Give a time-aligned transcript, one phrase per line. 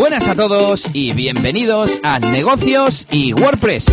[0.00, 3.84] Buenas a todos y bienvenidos a Negocios y WordPress.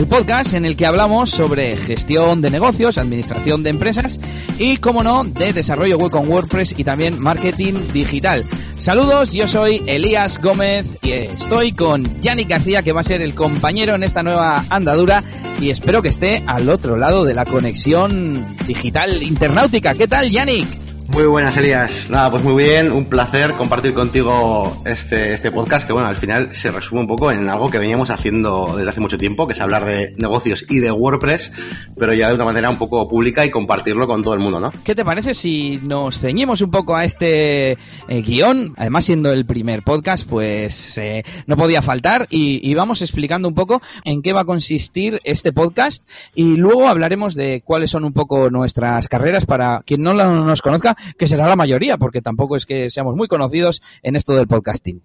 [0.00, 4.18] el podcast en el que hablamos sobre gestión de negocios, administración de empresas
[4.58, 8.46] y, como no, de desarrollo web con WordPress y también marketing digital.
[8.80, 13.34] Saludos, yo soy Elías Gómez y estoy con Yannick García, que va a ser el
[13.34, 15.22] compañero en esta nueva andadura
[15.60, 19.92] y espero que esté al otro lado de la conexión digital internautica.
[19.92, 20.89] ¿Qué tal, Yannick?
[21.10, 22.08] Muy buenas, Elías.
[22.08, 26.54] Nada, pues muy bien, un placer compartir contigo este, este podcast que, bueno, al final
[26.54, 29.60] se resume un poco en algo que veníamos haciendo desde hace mucho tiempo, que es
[29.60, 31.50] hablar de negocios y de WordPress,
[31.98, 34.70] pero ya de una manera un poco pública y compartirlo con todo el mundo, ¿no?
[34.84, 38.74] ¿Qué te parece si nos ceñimos un poco a este eh, guion?
[38.76, 43.54] Además, siendo el primer podcast, pues eh, no podía faltar y, y vamos explicando un
[43.54, 48.12] poco en qué va a consistir este podcast y luego hablaremos de cuáles son un
[48.12, 52.66] poco nuestras carreras para quien no nos conozca que será la mayoría, porque tampoco es
[52.66, 55.02] que seamos muy conocidos en esto del podcasting.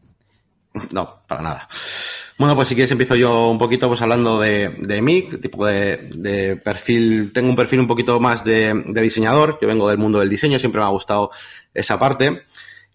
[0.91, 1.67] No, para nada.
[2.37, 6.59] Bueno, pues si quieres empiezo yo un poquito pues hablando de, de mí, tipo de,
[6.63, 10.29] perfil, tengo un perfil un poquito más de, de, diseñador, yo vengo del mundo del
[10.29, 11.31] diseño, siempre me ha gustado
[11.73, 12.43] esa parte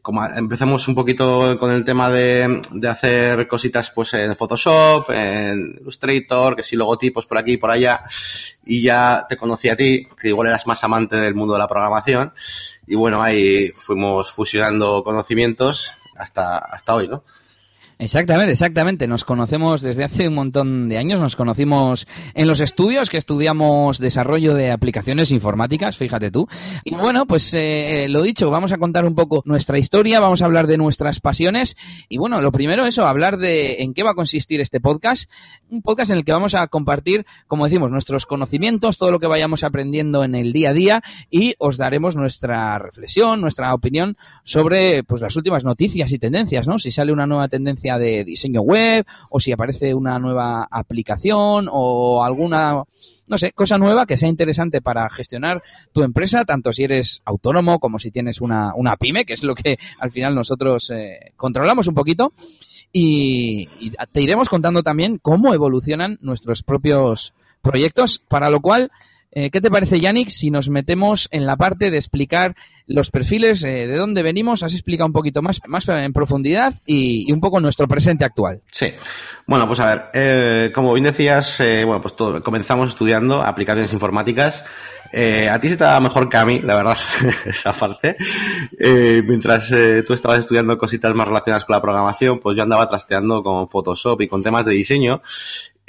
[0.02, 5.78] como empezamos un poquito con el tema de, de, hacer cositas pues en Photoshop, en
[5.80, 8.04] Illustrator, que sí logotipos por aquí y por allá,
[8.64, 11.68] y ya te conocí a ti, que igual eras más amante del mundo de la
[11.68, 12.32] programación,
[12.86, 17.24] y bueno, ahí fuimos fusionando conocimientos hasta, hasta hoy, ¿no?
[18.00, 19.06] Exactamente, exactamente.
[19.06, 21.20] Nos conocemos desde hace un montón de años.
[21.20, 26.48] Nos conocimos en los estudios que estudiamos desarrollo de aplicaciones informáticas, fíjate tú.
[26.82, 30.46] Y bueno, pues eh, lo dicho, vamos a contar un poco nuestra historia, vamos a
[30.46, 31.76] hablar de nuestras pasiones.
[32.08, 35.30] Y bueno, lo primero eso, hablar de en qué va a consistir este podcast.
[35.68, 39.26] Un podcast en el que vamos a compartir, como decimos, nuestros conocimientos, todo lo que
[39.26, 45.04] vayamos aprendiendo en el día a día y os daremos nuestra reflexión, nuestra opinión sobre
[45.04, 46.78] pues las últimas noticias y tendencias, ¿no?
[46.78, 52.24] Si sale una nueva tendencia de diseño web o si aparece una nueva aplicación o
[52.24, 52.82] alguna,
[53.26, 55.62] no sé, cosa nueva que sea interesante para gestionar
[55.92, 59.54] tu empresa, tanto si eres autónomo como si tienes una, una pyme, que es lo
[59.54, 62.32] que al final nosotros eh, controlamos un poquito.
[62.92, 68.90] Y, y te iremos contando también cómo evolucionan nuestros propios proyectos, para lo cual
[69.32, 73.62] eh, ¿Qué te parece, Yannick, si nos metemos en la parte de explicar los perfiles,
[73.62, 74.64] eh, de dónde venimos?
[74.64, 78.60] Has explicado un poquito más, más en profundidad y, un poco nuestro presente actual.
[78.72, 78.92] Sí.
[79.46, 84.64] Bueno, pues a ver, eh, como bien decías, bueno, pues comenzamos estudiando aplicaciones informáticas.
[85.12, 86.98] a ti se te da mejor que a mí, la verdad,
[87.46, 88.16] esa parte.
[89.24, 89.72] mientras
[90.06, 94.22] tú estabas estudiando cositas más relacionadas con la programación, pues yo andaba trasteando con Photoshop
[94.22, 95.22] y con temas de diseño.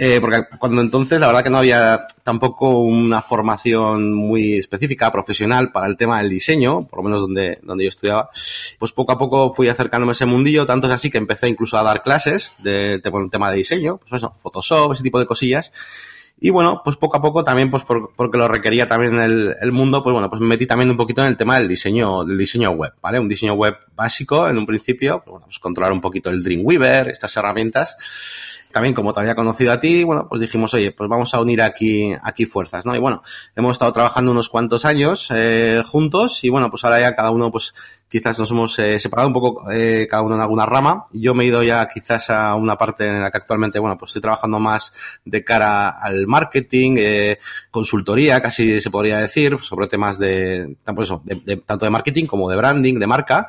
[0.03, 5.71] Eh, porque cuando entonces la verdad que no había tampoco una formación muy específica, profesional
[5.71, 8.31] para el tema del diseño, por lo menos donde, donde yo estudiaba,
[8.79, 11.77] pues poco a poco fui acercándome a ese mundillo, tanto es así que empecé incluso
[11.77, 15.71] a dar clases de, de, tema de diseño, pues eso, Photoshop, ese tipo de cosillas.
[16.39, 19.71] Y bueno, pues poco a poco también, pues por, porque lo requería también el, el,
[19.71, 22.39] mundo, pues bueno, pues me metí también un poquito en el tema del diseño, del
[22.39, 23.19] diseño web, ¿vale?
[23.19, 27.09] Un diseño web básico en un principio, pues bueno, pues controlar un poquito el Dreamweaver,
[27.09, 27.95] estas herramientas
[28.71, 31.61] también como te había conocido a ti, bueno, pues dijimos, oye, pues vamos a unir
[31.61, 32.95] aquí, aquí fuerzas, ¿no?
[32.95, 33.21] Y bueno,
[33.55, 37.51] hemos estado trabajando unos cuantos años eh, juntos y bueno, pues ahora ya cada uno,
[37.51, 37.73] pues
[38.09, 41.05] quizás nos hemos eh, separado un poco, eh, cada uno en alguna rama.
[41.13, 44.09] Yo me he ido ya quizás a una parte en la que actualmente, bueno, pues
[44.09, 44.93] estoy trabajando más
[45.23, 47.39] de cara al marketing, eh,
[47.71, 52.49] consultoría, casi se podría decir, sobre temas de, pues de, de, tanto de marketing como
[52.49, 53.47] de branding, de marca.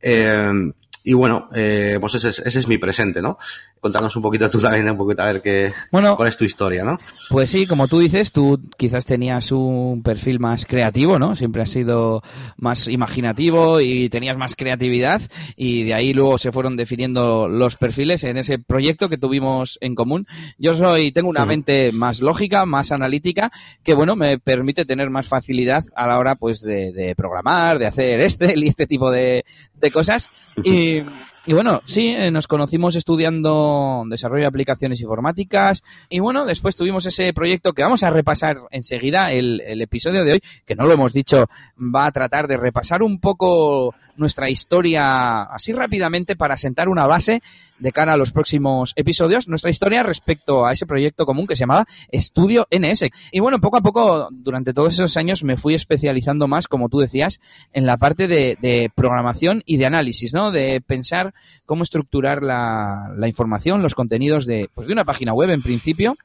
[0.00, 0.72] Eh,
[1.04, 3.38] y bueno, eh, pues ese es, ese es mi presente, ¿no?
[3.82, 6.84] Contanos un poquito tú también, un poquito a ver qué, bueno, cuál es tu historia,
[6.84, 7.00] ¿no?
[7.28, 11.34] Pues sí, como tú dices, tú quizás tenías un perfil más creativo, ¿no?
[11.34, 12.22] Siempre has sido
[12.56, 15.20] más imaginativo y tenías más creatividad
[15.56, 19.96] y de ahí luego se fueron definiendo los perfiles en ese proyecto que tuvimos en
[19.96, 20.28] común.
[20.58, 21.48] Yo soy, tengo una uh -huh.
[21.48, 23.50] mente más lógica, más analítica,
[23.82, 27.86] que bueno, me permite tener más facilidad a la hora pues de, de programar, de
[27.88, 29.44] hacer este y este tipo de,
[29.74, 30.30] de cosas.
[30.62, 31.02] Y,
[31.44, 37.04] y bueno, sí, eh, nos conocimos estudiando desarrollo de aplicaciones informáticas y bueno, después tuvimos
[37.06, 39.32] ese proyecto que vamos a repasar enseguida.
[39.32, 43.18] El, episodio de hoy, que no lo hemos dicho, va a tratar de repasar un
[43.18, 47.42] poco nuestra historia así rápidamente para sentar una base
[47.78, 51.60] de cara a los próximos episodios, nuestra historia respecto a ese proyecto común que se
[51.60, 53.06] llamaba Estudio NS.
[53.32, 57.00] Y bueno, poco a poco, durante todos esos años, me fui especializando más, como tú
[57.00, 57.40] decías,
[57.72, 60.52] en la parte de programación y de análisis, ¿no?
[60.52, 61.31] De pensar
[61.66, 66.16] cómo estructurar la, información, los contenidos de, pues de una página web en principio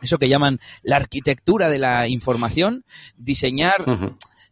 [0.00, 2.84] eso que llaman la arquitectura de la información,
[3.16, 3.84] diseñar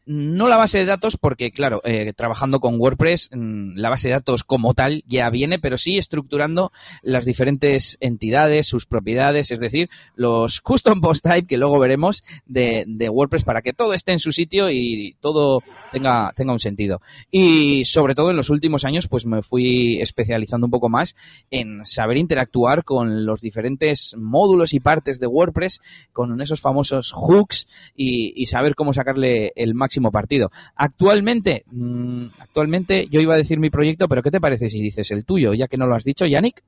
[0.07, 4.15] no la base de datos, porque claro, eh, trabajando con WordPress, mm, la base de
[4.15, 6.73] datos como tal ya viene, pero sí estructurando
[7.03, 12.85] las diferentes entidades, sus propiedades, es decir, los custom post type que luego veremos de,
[12.87, 17.03] de WordPress para que todo esté en su sitio y todo tenga, tenga un sentido.
[17.33, 21.17] Y sobre todo en los últimos años, pues me fui especializando un poco más
[21.51, 25.81] en saber interactuar con los diferentes módulos y partes de WordPress,
[26.13, 27.67] con esos famosos hooks
[27.97, 30.51] y, y saber cómo sacarle el máximo partido.
[30.75, 35.11] Actualmente, mm, actualmente yo iba a decir mi proyecto, pero ¿qué te parece si dices
[35.11, 36.63] el tuyo, ya que no lo has dicho, Yannick?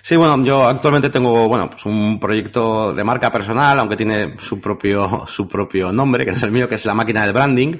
[0.00, 4.60] Sí, bueno, yo actualmente tengo, bueno, pues un proyecto de marca personal, aunque tiene su
[4.60, 7.76] propio, su propio nombre, que es el mío, que es la máquina del branding,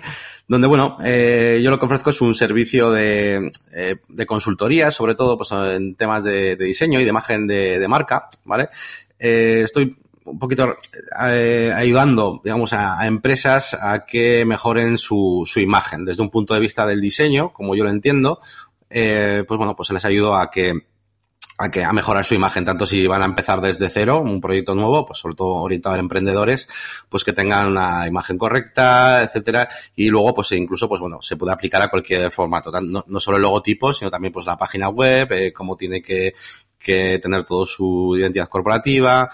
[0.46, 5.14] donde, bueno, eh, yo lo que ofrezco es un servicio de, eh, de consultoría, sobre
[5.14, 8.69] todo pues, en temas de, diseño y de imagen de, marca, ¿vale?
[9.19, 10.76] Eh, estoy un poquito
[11.24, 16.04] eh, ayudando, digamos, a, empresas a que mejoren su, su, imagen.
[16.04, 18.40] Desde un punto de vista del diseño, como yo lo entiendo,
[18.90, 20.72] eh, pues bueno, pues les ayudo a que
[21.58, 24.74] a que a mejorar su imagen, tanto si van a empezar desde cero, un proyecto
[24.74, 26.69] nuevo, pues sobre todo orientado a emprendedores,
[27.08, 31.52] pues que tengan una imagen correcta, etcétera, y luego pues incluso pues bueno, se puede
[31.52, 35.30] aplicar a cualquier formato, no, no solo el logotipo, sino también pues la página web,
[35.32, 36.34] eh, cómo tiene que,
[36.78, 39.30] que tener todo su identidad corporativa,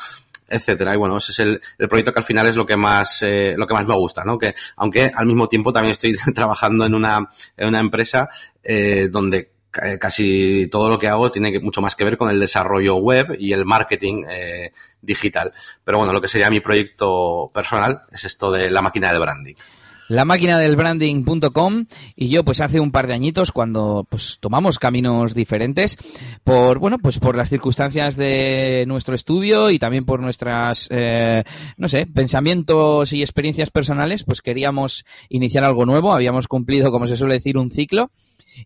[0.48, 0.94] etcétera.
[0.94, 3.66] Y bueno, ese es el, proyecto que al final es lo que más, eh, lo
[3.66, 4.38] que más me gusta, ¿no?
[4.38, 8.28] Que, aunque al mismo tiempo también estoy trabajando en una, en una empresa,
[8.62, 9.52] eh, donde
[10.00, 13.52] casi todo lo que hago tiene mucho más que ver con el desarrollo web y
[13.52, 15.52] el marketing eh, digital.
[15.84, 19.54] Pero bueno, lo que sería mi proyecto personal es esto de la máquina del branding
[20.08, 24.78] la máquina del branding.com y yo pues hace un par de añitos cuando pues tomamos
[24.78, 25.96] caminos diferentes
[26.44, 31.44] por bueno pues por las circunstancias de nuestro estudio y también por nuestras eh,
[31.76, 36.12] no sé pensamientos y experiencias personales pues queríamos iniciar algo nuevo.
[36.12, 38.10] Habíamos cumplido como se suele decir un ciclo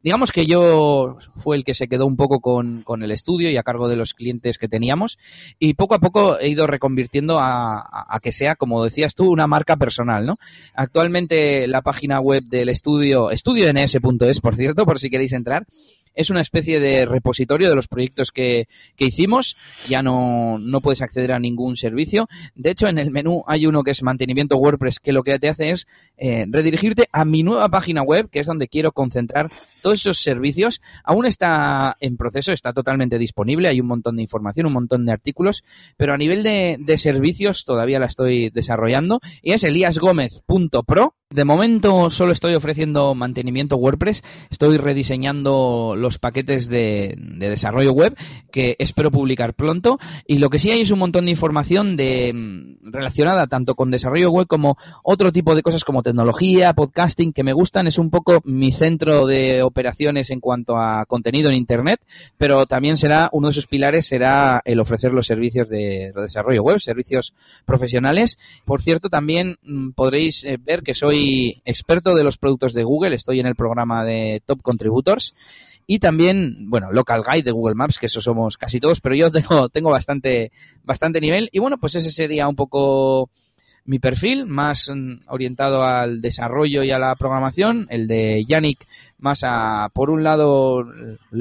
[0.03, 3.56] Digamos que yo fue el que se quedó un poco con, con, el estudio y
[3.56, 5.19] a cargo de los clientes que teníamos
[5.59, 9.47] y poco a poco he ido reconvirtiendo a, a, que sea, como decías tú, una
[9.47, 10.39] marca personal, ¿no?
[10.75, 15.67] Actualmente la página web del estudio, estudioNS.es, por cierto, por si queréis entrar,
[16.14, 19.56] es una especie de repositorio de los proyectos que, que hicimos.
[19.88, 22.29] Ya no, no puedes acceder a ningún servicio.
[22.55, 25.49] De hecho, en el menú hay uno que es mantenimiento WordPress, que lo que te
[25.49, 25.87] hace es
[26.17, 29.50] eh, redirigirte a mi nueva página web, que es donde quiero concentrar
[29.81, 30.81] todos esos servicios.
[31.05, 33.69] Aún está en proceso, está totalmente disponible.
[33.69, 35.65] Hay un montón de información, un montón de artículos,
[35.97, 39.20] pero a nivel de, de servicios todavía la estoy desarrollando.
[39.43, 47.14] Y es eliasgomez.pro de momento solo estoy ofreciendo mantenimiento WordPress, estoy rediseñando los paquetes de,
[47.19, 48.17] desarrollo web
[48.50, 49.99] que espero publicar pronto.
[50.26, 53.90] Y lo que sí hay es un montón de información de, mm, relacionada tanto con
[53.90, 58.11] desarrollo web como otro tipo de cosas como tecnología, podcasting que me gustan, es un
[58.11, 62.00] poco mi centro de operaciones en cuanto a contenido en Internet,
[62.37, 66.81] pero también será uno de sus pilares será el ofrecer los servicios de desarrollo web,
[66.81, 67.34] servicios
[67.64, 68.38] profesionales.
[68.64, 71.21] Por cierto, también mm, podréis eh, ver que soy
[71.64, 75.34] experto de los productos de Google, estoy en el programa de Top Contributors
[75.86, 79.30] y también, bueno, Local Guide de Google Maps, que eso somos casi todos, pero yo
[79.30, 80.52] tengo, tengo bastante,
[80.84, 81.48] bastante nivel.
[81.52, 83.30] Y bueno, pues ese sería un poco
[83.84, 88.86] mi perfil, más mm, orientado al desarrollo y a la programación, el de Yannick
[89.22, 90.84] más a, por un lado,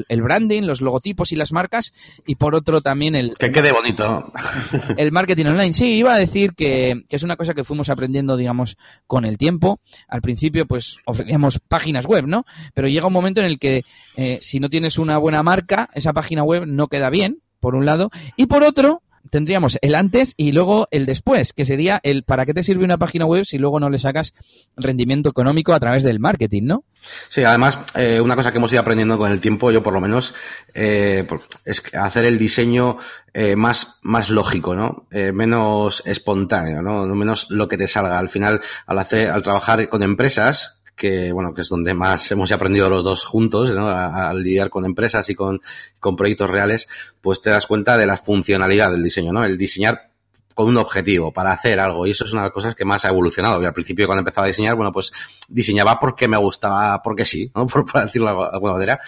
[0.08, 1.92] el branding, los logotipos y las marcas,
[2.26, 3.32] y por otro también el...
[3.36, 4.32] Que quede bonito.
[4.96, 5.72] El marketing online.
[5.72, 9.36] Sí, iba a decir que, que es una cosa que fuimos aprendiendo, digamos, con el
[9.36, 9.80] tiempo.
[10.06, 12.44] Al principio, pues, ofrecíamos páginas web, ¿no?
[12.72, 13.84] Pero llega un momento en el que
[14.16, 17.84] eh, si no tienes una buena marca, esa página web no queda bien, por un
[17.84, 22.44] lado, y por otro, tendríamos el antes y luego el después, que sería el para
[22.44, 24.34] qué te sirve una página web si luego no le sacas
[24.76, 26.84] rendimiento económico a través del marketing, ¿no?
[27.30, 30.02] Sí, además, eh, una cosa que hemos ido aprendiendo con el tiempo, yo por lo
[30.02, 30.34] menos,
[30.74, 31.26] eh,
[31.64, 32.98] es hacer el diseño
[33.32, 35.06] eh, más, más lógico, ¿no?
[35.10, 37.06] Menos espontáneo, ¿no?
[37.06, 38.18] Menos lo que te salga.
[38.18, 42.52] Al final, al hacer, al trabajar con empresas, que bueno, que es donde más hemos
[42.52, 43.88] aprendido los dos juntos, ¿no?
[43.88, 45.60] Al lidiar con empresas y con,
[45.98, 46.88] con proyectos reales,
[47.20, 49.42] pues te das cuenta de la funcionalidad del diseño, ¿no?
[49.42, 50.12] El diseñar
[50.54, 52.06] con un objetivo, para hacer algo.
[52.06, 53.56] Y eso es una de las cosas que más ha evolucionado.
[53.66, 55.10] Al principio cuando empezaba a diseñar, bueno, pues
[55.48, 57.66] diseñaba porque me gustaba, porque sí, ¿no?
[57.72, 59.00] Por, por decirlo de alguna manera.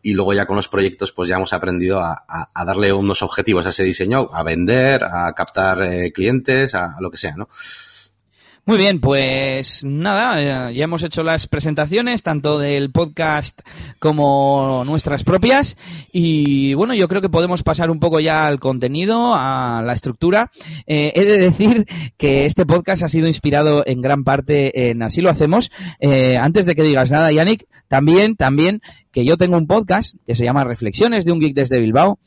[0.00, 3.22] Y luego ya con los proyectos, pues ya hemos aprendido a, a, a darle unos
[3.22, 7.36] objetivos a ese diseño, a vender, a captar eh, clientes, a, a, lo que sea,
[7.36, 7.50] ¿no?
[8.66, 13.60] Muy bien, pues nada, eh, ya hemos hecho las presentaciones tanto del podcast
[13.98, 15.76] como nuestras propias
[16.10, 20.50] y bueno, yo creo que podemos pasar un poco ya al contenido, a la estructura.
[20.86, 25.20] Eh, he de decir que este podcast ha sido inspirado en gran parte en Así
[25.20, 25.70] lo hacemos.
[26.00, 28.80] Eh, antes de que digas nada, Yannick, también, también
[29.12, 32.18] que yo tengo un podcast que se llama Reflexiones de un geek desde Bilbao.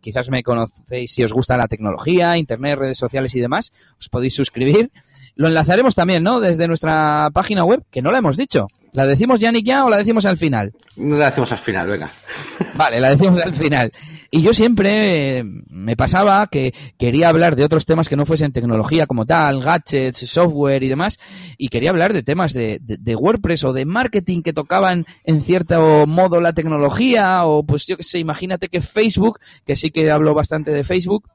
[0.00, 4.34] Quizás me conocéis si os gusta la tecnología, internet, redes sociales y demás, os podéis
[4.34, 4.90] suscribir.
[5.36, 6.40] Lo enlazaremos también, ¿no?
[6.40, 8.68] Desde nuestra página web, que no la hemos dicho.
[8.94, 10.72] ¿La decimos ya, ya o la decimos al final?
[10.96, 12.08] La decimos al final, venga.
[12.76, 13.92] Vale, la decimos al final.
[14.30, 18.52] Y yo siempre eh, me pasaba que quería hablar de otros temas que no fuesen
[18.52, 21.18] tecnología como tal, gadgets, software y demás,
[21.58, 26.06] y quería hablar de temas de, de WordPress o de marketing que tocaban en cierto
[26.06, 30.34] modo la tecnología, o pues yo qué sé, imagínate que Facebook, que sí que hablo
[30.34, 31.28] bastante de Facebook,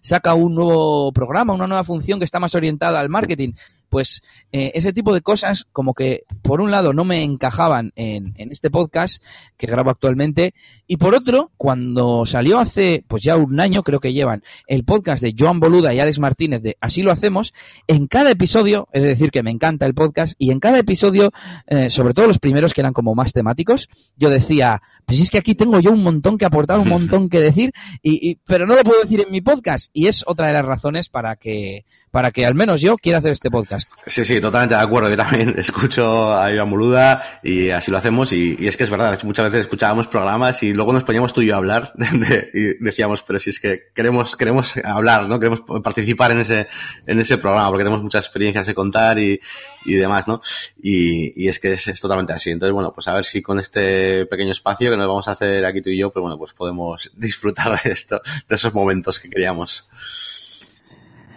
[0.00, 3.52] saca un nuevo programa, una nueva función que está más orientada al marketing
[3.92, 4.22] pues
[4.52, 8.50] eh, ese tipo de cosas como que por un lado no me encajaban en, en,
[8.50, 9.22] este podcast
[9.58, 10.54] que grabo actualmente
[10.86, 15.22] y por otro, cuando salió hace pues ya un año creo que llevan el podcast
[15.22, 17.52] de Joan Boluda y Alex Martínez de Así lo hacemos,
[17.86, 21.30] en cada episodio, es decir que me encanta el podcast y en cada episodio,
[21.66, 25.36] eh, sobre todo los primeros que eran como más temáticos, yo decía, pues es que
[25.36, 28.74] aquí tengo yo un montón que aportar, un montón que decir, y, y, pero no
[28.74, 32.30] lo puedo decir en mi podcast y es otra de las razones para que para
[32.30, 33.81] que al menos yo quiera hacer este podcast.
[34.04, 35.08] Sí, sí, totalmente de acuerdo.
[35.08, 38.32] Yo también escucho a Iván Moluda y así lo hacemos.
[38.32, 41.46] Y, es que es verdad, muchas veces escuchábamos programas y luego nos poníamos tú y
[41.46, 45.38] yo a hablar de, y decíamos, pero si es que queremos, queremos hablar, ¿no?
[45.38, 46.66] Queremos participar en ese,
[47.06, 49.38] en ese programa porque tenemos muchas experiencias que contar y,
[49.84, 50.40] demás, ¿no?
[50.82, 52.50] Y, y es que es, es, totalmente así.
[52.50, 55.64] Entonces, bueno, pues a ver si con este pequeño espacio que nos vamos a hacer
[55.64, 59.30] aquí tú y yo, pues bueno, pues podemos disfrutar de esto, de esos momentos que
[59.30, 59.88] queríamos.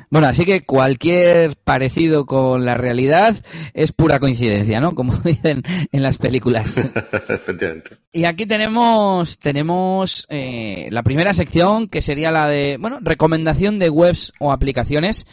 [0.09, 3.35] Bueno, así que cualquier parecido con la realidad
[3.73, 4.93] es pura coincidencia, ¿no?
[4.93, 6.77] Como dicen en las películas.
[7.29, 7.97] Efectivamente.
[8.11, 13.89] Y aquí tenemos, tenemos eh, la primera sección que sería la de, bueno, recomendación de
[13.89, 15.25] webs o aplicaciones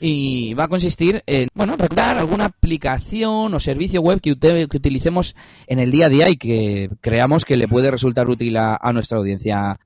[0.00, 5.34] y va a consistir en, bueno, recordar alguna aplicación o servicio web que, que, utilicemos
[5.66, 8.92] en el día a día y que creamos que le puede resultar útil a, a
[8.92, 9.78] nuestra audiencia.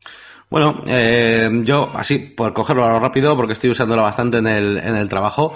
[0.52, 5.09] Bueno, eh, yo así, por cogerlo rápido, porque estoy usándola bastante en el, en el
[5.09, 5.54] trabajo,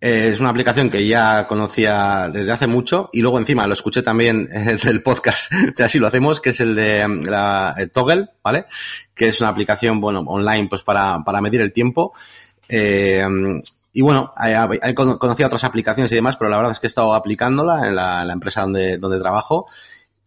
[0.00, 4.02] eh, es una aplicación que ya conocía desde hace mucho y luego encima lo escuché
[4.02, 4.46] también
[4.84, 8.66] del podcast de Así lo hacemos, que es el de la Toggle, ¿vale?
[9.16, 12.12] Que es una aplicación, bueno, online pues para, para medir el tiempo.
[12.68, 13.26] Eh,
[13.94, 14.32] y bueno,
[14.80, 17.96] he conocido otras aplicaciones y demás, pero la verdad es que he estado aplicándola en
[17.96, 19.66] la, en la empresa donde, donde trabajo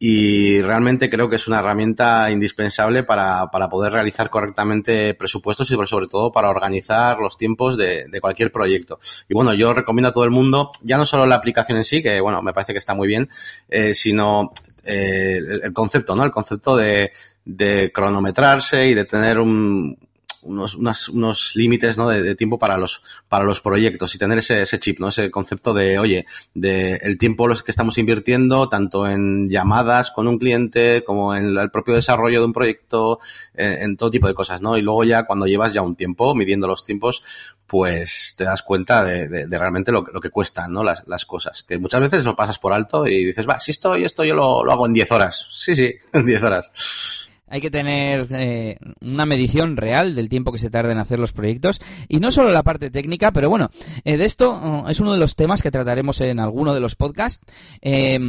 [0.01, 5.75] y realmente creo que es una herramienta indispensable para, para poder realizar correctamente presupuestos y
[5.86, 9.00] sobre todo para organizar los tiempos de, de, cualquier proyecto.
[9.27, 12.01] Y bueno, yo recomiendo a todo el mundo, ya no solo la aplicación en sí,
[12.01, 13.29] que bueno, me parece que está muy bien,
[13.68, 14.51] eh, sino
[14.86, 16.24] eh, el, concepto, ¿no?
[16.24, 17.12] El concepto de,
[17.44, 19.98] de cronometrarse y de tener un,
[20.43, 22.10] unos, unas, unos límites ¿no?
[22.10, 25.10] de, de, tiempo para los, para los proyectos y tener ese, ese chip, ¿no?
[25.10, 30.27] ese concepto de, oye, de el tiempo los que estamos invirtiendo, tanto en llamadas con
[30.27, 33.19] un cliente como en el propio desarrollo de un proyecto,
[33.53, 34.77] en, en todo tipo de cosas, ¿no?
[34.77, 37.24] Y luego ya cuando llevas ya un tiempo, midiendo los tiempos,
[37.69, 40.84] pues te das cuenta de, de, de realmente lo, lo, que cuestan ¿no?
[40.84, 41.62] las, las, cosas.
[41.63, 44.34] Que muchas veces lo pasas por alto y dices, va, si esto y esto yo
[44.34, 45.48] lo, lo hago en 10 horas.
[45.51, 47.28] Sí, sí, en 10 horas.
[47.50, 51.34] Hay que tener eh, una medición real del tiempo que se tarda en hacer los
[51.34, 53.70] proyectos y no solo la parte técnica, pero bueno,
[54.03, 54.51] eh, de esto
[54.86, 57.44] uh, es uno de los temas que trataremos en alguno de los podcasts.
[57.82, 58.20] Eh,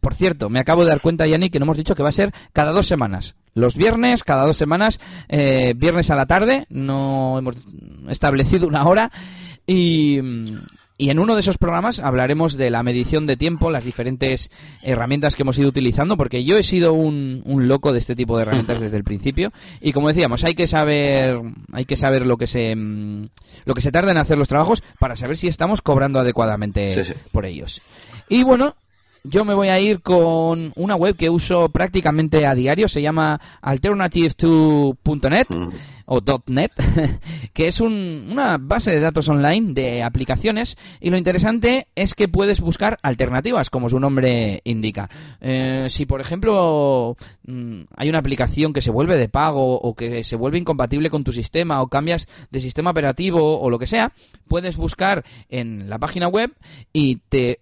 [0.00, 2.12] por cierto, me acabo de dar cuenta, Yanni, que no hemos dicho que va a
[2.12, 3.36] ser cada dos semanas.
[3.54, 7.56] Los viernes, cada dos semanas, eh, viernes a la tarde, no hemos
[8.08, 9.10] establecido una hora
[9.66, 10.20] y
[11.02, 15.34] y en uno de esos programas hablaremos de la medición de tiempo, las diferentes herramientas
[15.34, 18.42] que hemos ido utilizando, porque yo he sido un, un loco de este tipo de
[18.42, 19.52] herramientas desde el principio.
[19.80, 21.40] Y como decíamos, hay que saber,
[21.72, 25.16] hay que saber lo que se, lo que se tarda en hacer los trabajos para
[25.16, 27.14] saber si estamos cobrando adecuadamente sí, sí.
[27.32, 27.82] por ellos.
[28.28, 28.76] Y bueno,
[29.24, 33.40] yo me voy a ir con una web que uso prácticamente a diario, se llama
[33.62, 35.68] alternative2.net mm.
[36.06, 36.72] o .net,
[37.52, 42.26] que es un, una base de datos online de aplicaciones y lo interesante es que
[42.28, 45.08] puedes buscar alternativas, como su nombre indica.
[45.40, 50.24] Eh, si, por ejemplo, mm, hay una aplicación que se vuelve de pago o que
[50.24, 54.12] se vuelve incompatible con tu sistema o cambias de sistema operativo o lo que sea,
[54.48, 56.52] puedes buscar en la página web
[56.92, 57.60] y te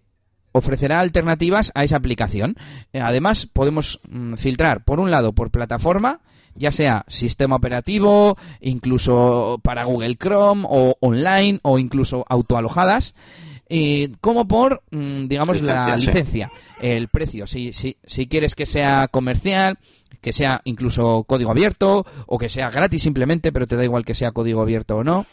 [0.52, 2.56] ofrecerá alternativas a esa aplicación.
[2.92, 6.20] Eh, además, podemos mm, filtrar, por un lado, por plataforma,
[6.54, 13.14] ya sea sistema operativo, incluso para Google Chrome o online o incluso autoalojadas.
[13.72, 17.46] y como por, mm, digamos, la licencia, el precio.
[17.46, 19.78] Si, si, si quieres que sea comercial,
[20.20, 24.16] que sea incluso código abierto o que sea gratis simplemente, pero te da igual que
[24.16, 25.24] sea código abierto o no.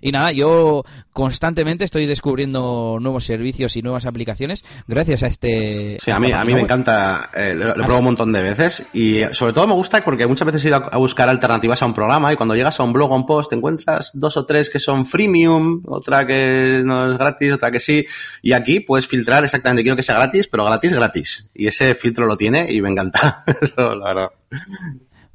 [0.00, 5.98] Y nada, yo constantemente estoy descubriendo nuevos servicios y nuevas aplicaciones gracias a este...
[6.02, 8.84] Sí, a mí, a mí me encanta, eh, lo, he probado un montón de veces
[8.92, 11.94] y sobre todo me gusta porque muchas veces he ido a buscar alternativas a un
[11.94, 14.70] programa y cuando llegas a un blog o un post te encuentras dos o tres
[14.70, 18.04] que son freemium, otra que no es gratis, otra que sí,
[18.42, 21.50] y aquí puedes filtrar exactamente, quiero que sea gratis, pero gratis, gratis.
[21.54, 24.28] Y ese filtro lo tiene y me encanta, eso la verdad.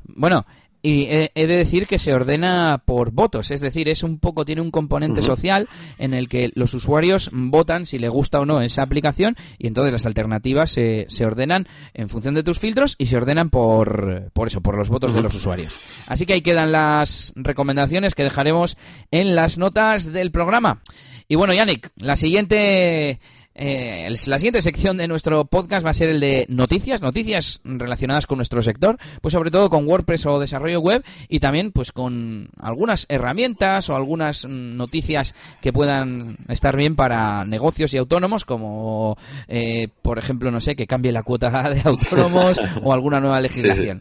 [0.03, 0.45] Bueno,
[0.81, 4.61] y he, de decir que se ordena por votos, es decir, es un poco, tiene
[4.61, 5.67] un componente social
[5.97, 9.91] en el que los usuarios votan si les gusta o no esa aplicación y entonces
[9.91, 14.47] las alternativas se, se ordenan en función de tus filtros y se ordenan por, por
[14.47, 15.73] eso, por los votos de los usuarios.
[16.07, 18.77] Así que ahí quedan las recomendaciones que dejaremos
[19.11, 20.81] en las notas del programa.
[21.27, 23.19] Y bueno, Yannick, la siguiente
[23.61, 28.25] eh, la siguiente sección de nuestro podcast va a ser el de noticias, noticias relacionadas
[28.25, 32.51] con nuestro sector, pues sobre todo con WordPress o desarrollo web y también pues con
[32.57, 39.17] algunas herramientas o algunas mm, noticias que puedan estar bien para negocios y autónomos, como
[39.49, 43.99] eh, por ejemplo, no sé, que cambie la cuota de autónomos o alguna nueva legislación.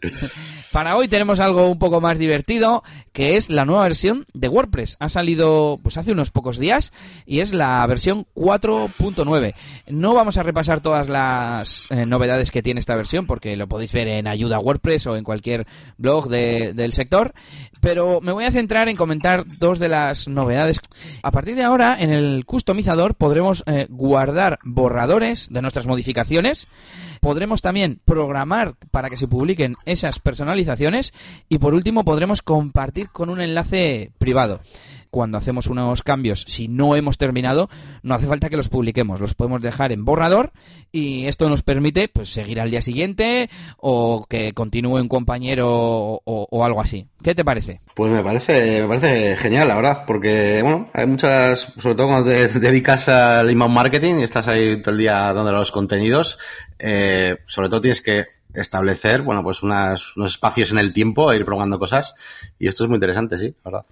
[0.71, 4.95] Para hoy tenemos algo un poco más divertido, que es la nueva versión de WordPress.
[4.99, 6.93] Ha salido pues hace unos pocos días
[7.25, 9.48] y es la versión 4.9.
[9.87, 13.91] No vamos a repasar todas las eh, novedades que tiene esta versión porque lo podéis
[13.93, 17.33] ver en Ayuda WordPress o en cualquier blog del sector,
[17.81, 20.79] pero me voy a centrar en comentar dos de las novedades.
[21.23, 26.67] A partir de ahora, en el customizador podremos eh, guardar borradores de nuestras modificaciones
[27.21, 31.13] Podremos también programar para que se publiquen esas personalizaciones
[31.49, 34.61] y por último podremos compartir con un enlace privado
[35.09, 37.69] cuando hacemos unos cambios, si no hemos terminado,
[38.03, 40.51] no hace falta que los publiquemos, los podemos dejar en borrador
[40.91, 46.65] y esto nos permite pues seguir al día siguiente o que continúe un compañero o,
[46.65, 47.07] algo así.
[47.23, 47.81] ¿Qué te parece?
[47.95, 52.29] Pues me parece, me parece genial, la verdad, porque bueno, hay muchas, sobre todo cuando
[52.29, 56.37] te dedicas al inbound marketing y estás ahí todo el día dando los contenidos,
[56.77, 61.45] eh, sobre todo tienes que establecer, bueno, pues unos espacios en el tiempo, e ir
[61.45, 62.15] probando cosas
[62.57, 63.85] y esto es muy interesante, sí, la verdad.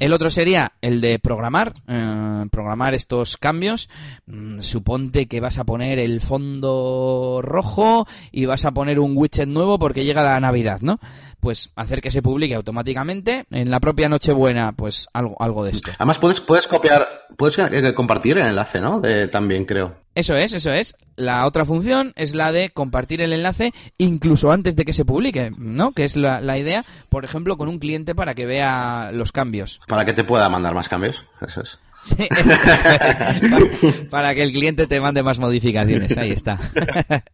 [0.00, 3.90] El otro sería el de programar, eh, programar estos cambios.
[4.24, 9.46] Mm, suponte que vas a poner el fondo rojo y vas a poner un widget
[9.46, 11.00] nuevo porque llega la Navidad, ¿no?
[11.40, 15.90] Pues hacer que se publique automáticamente en la propia Nochebuena, pues algo, algo de esto.
[15.96, 19.00] Además puedes, puedes copiar, puedes eh, compartir el enlace, ¿no?
[19.00, 19.96] De, también creo.
[20.14, 20.94] Eso es, eso es.
[21.16, 25.52] La otra función es la de compartir el enlace incluso antes de que se publique,
[25.56, 25.92] ¿no?
[25.92, 29.80] Que es la, la idea, por ejemplo, con un cliente para que vea los cambios.
[29.86, 31.78] Para que te pueda mandar más cambios, eso es.
[32.02, 33.94] Sí, eso es.
[34.10, 36.58] para que el cliente te mande más modificaciones, ahí está.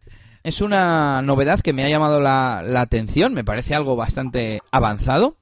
[0.47, 5.37] es una novedad que me ha llamado la, la atención, me parece algo bastante avanzado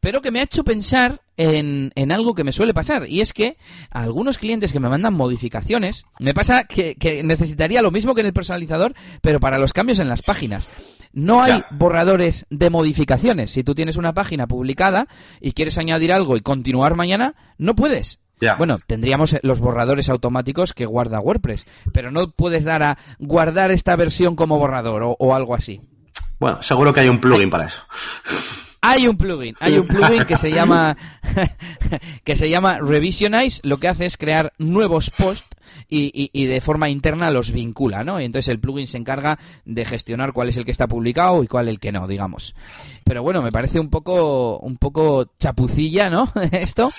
[0.00, 3.08] pero que me ha hecho pensar en, en, algo que me suele pasar.
[3.08, 3.56] Y es que
[3.90, 8.20] a algunos clientes que me mandan modificaciones, me pasa que, que, necesitaría lo mismo que
[8.20, 10.68] en el personalizador, pero para los cambios en las páginas.
[11.12, 13.50] No hay borradores de modificaciones.
[13.50, 15.08] Si tú tienes una página publicada
[15.40, 18.20] y quieres añadir algo y continuar mañana, no puedes.
[18.56, 23.96] Bueno, tendríamos los borradores automáticos que guarda WordPress, pero no puedes dar a guardar esta
[23.96, 25.80] versión como borrador o, o algo así.
[26.38, 27.82] Bueno, seguro que hay un plugin para eso.
[28.80, 30.96] Hay un plugin, hay un plugin que se llama
[32.24, 35.48] que se llama Revisionize, lo que hace es crear nuevos posts
[35.88, 38.20] y, y, de forma interna los vincula, ¿no?
[38.20, 41.46] Y entonces el plugin se encarga de gestionar cuál es el que está publicado y
[41.46, 42.54] cuál el que no, digamos.
[43.04, 46.30] Pero bueno, me parece un poco, un poco chapucilla, ¿no?
[46.52, 46.90] Esto.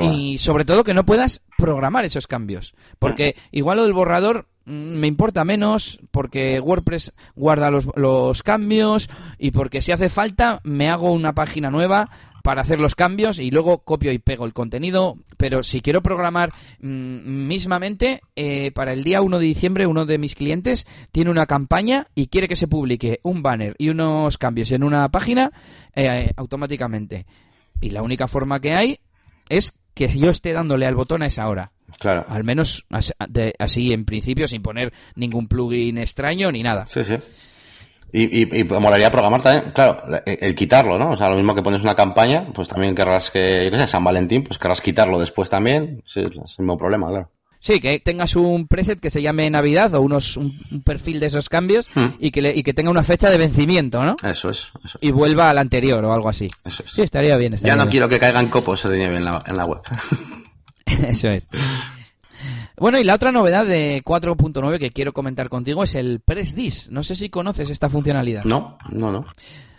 [0.00, 2.74] Y sobre todo que no puedas programar esos cambios.
[2.98, 9.08] Porque igual lo del borrador Mm, me importa menos porque WordPress guarda los, los, cambios
[9.38, 12.10] y porque si hace falta me hago una página nueva
[12.46, 15.18] para hacer los cambios y luego copio y pego el contenido.
[15.36, 20.16] Pero si quiero programar mm, mismamente, eh, para el día 1 de diciembre uno de
[20.18, 24.70] mis clientes tiene una campaña y quiere que se publique un banner y unos cambios
[24.70, 25.50] en una página
[25.96, 27.26] eh, automáticamente.
[27.80, 29.00] Y la única forma que hay
[29.48, 31.72] es que si yo esté dándole al botón a esa hora.
[31.98, 32.26] Claro.
[32.28, 32.86] Al menos
[33.58, 36.86] así en principio, sin poner ningún plugin extraño ni nada.
[36.86, 37.16] Sí, sí.
[38.18, 41.10] Y, y, y molaría programar también, claro, el, quitarlo, ¿no?
[41.10, 43.86] O sea, lo mismo que pones una campaña, pues también querrás que, yo qué sé,
[43.86, 46.02] San Valentín, pues querrás quitarlo después también.
[46.06, 47.30] Sí, es el mismo problema, claro.
[47.60, 50.50] Sí, que tengas un preset que se llame Navidad o unos un,
[50.82, 52.06] perfil de esos cambios hmm.
[52.18, 54.16] y, que y que tenga una fecha de vencimiento, ¿no?
[54.22, 54.70] Eso es.
[55.02, 56.48] Y vuelva al anterior o algo así.
[56.64, 56.92] Eso es.
[56.92, 57.54] Sí, estaría bien.
[57.56, 59.80] ya no quiero que caigan copos de nieve en la, en la web.
[60.86, 61.46] eso es.
[62.78, 66.90] Bueno, y la otra novedad de 4.9 que quiero comentar contigo es el Press This.
[66.90, 68.44] No sé si conoces esta funcionalidad.
[68.44, 69.24] No, no, no.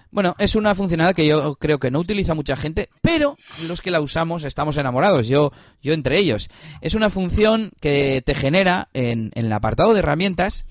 [0.09, 3.91] Bueno, es una funcionalidad que yo creo que no utiliza mucha gente, pero los que
[3.91, 6.49] la usamos estamos enamorados, yo, yo entre ellos.
[6.81, 10.65] Es una función que te genera en, en el apartado de herramientas,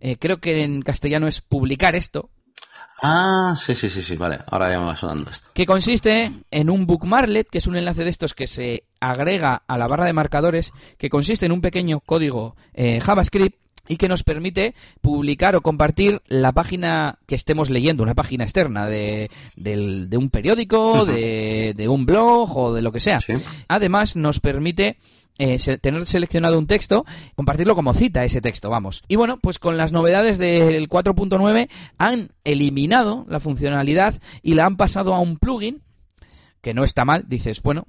[0.00, 2.28] eh, creo que en castellano es publicar esto,
[3.04, 4.38] Ah, sí, sí, sí, sí, vale.
[4.46, 5.48] Ahora ya me va sonando esto.
[5.54, 9.76] que consiste en un bookmarklet, que es un enlace de estos que se agrega a
[9.78, 13.56] la barra de marcadores, que consiste en un pequeño código eh, JavaScript
[13.88, 18.86] y que nos permite publicar o compartir la página que estemos leyendo, una página externa
[18.86, 23.20] de, de un periódico, de, de un blog o de lo que sea.
[23.20, 23.32] Sí.
[23.66, 24.98] Además, nos permite
[25.38, 29.02] eh, se- tener seleccionado un texto, compartirlo como cita ese texto, vamos.
[29.08, 34.76] Y bueno, pues con las novedades del 4.9 han eliminado la funcionalidad y la han
[34.76, 35.82] pasado a un plugin
[36.62, 37.86] que no está mal, dices, bueno,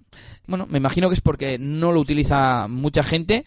[0.47, 3.45] bueno, me imagino que es porque no lo utiliza mucha gente.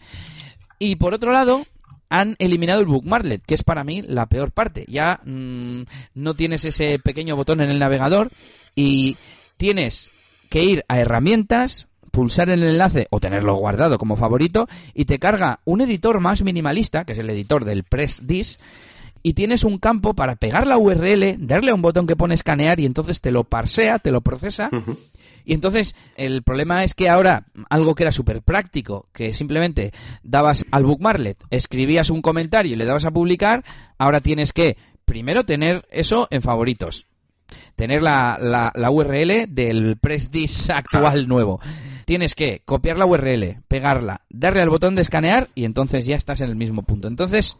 [0.79, 1.63] Y por otro lado,
[2.09, 4.85] han eliminado el bookmarklet, que es para mí la peor parte.
[4.87, 5.81] Ya mm,
[6.15, 8.31] no tienes ese pequeño botón en el navegador
[8.75, 9.17] y
[9.57, 10.11] tienes
[10.49, 15.59] que ir a herramientas, pulsar el enlace o tenerlo guardado como favorito y te carga
[15.65, 18.59] un editor más minimalista, que es el editor del Press This,
[19.23, 22.79] y tienes un campo para pegar la URL, darle a un botón que pone escanear
[22.79, 24.69] y entonces te lo parsea, te lo procesa
[25.47, 30.65] y entonces el problema es que ahora algo que era súper práctico, que simplemente dabas
[30.71, 33.63] al bookmarklet, escribías un comentario y le dabas a publicar,
[33.97, 34.75] ahora tienes que
[35.05, 37.07] primero tener eso en favoritos.
[37.77, 41.61] Tener la, la, la URL del PressDis actual nuevo.
[42.03, 46.41] Tienes que copiar la URL, pegarla, darle al botón de escanear y entonces ya estás
[46.41, 47.07] en el mismo punto.
[47.07, 47.55] Entonces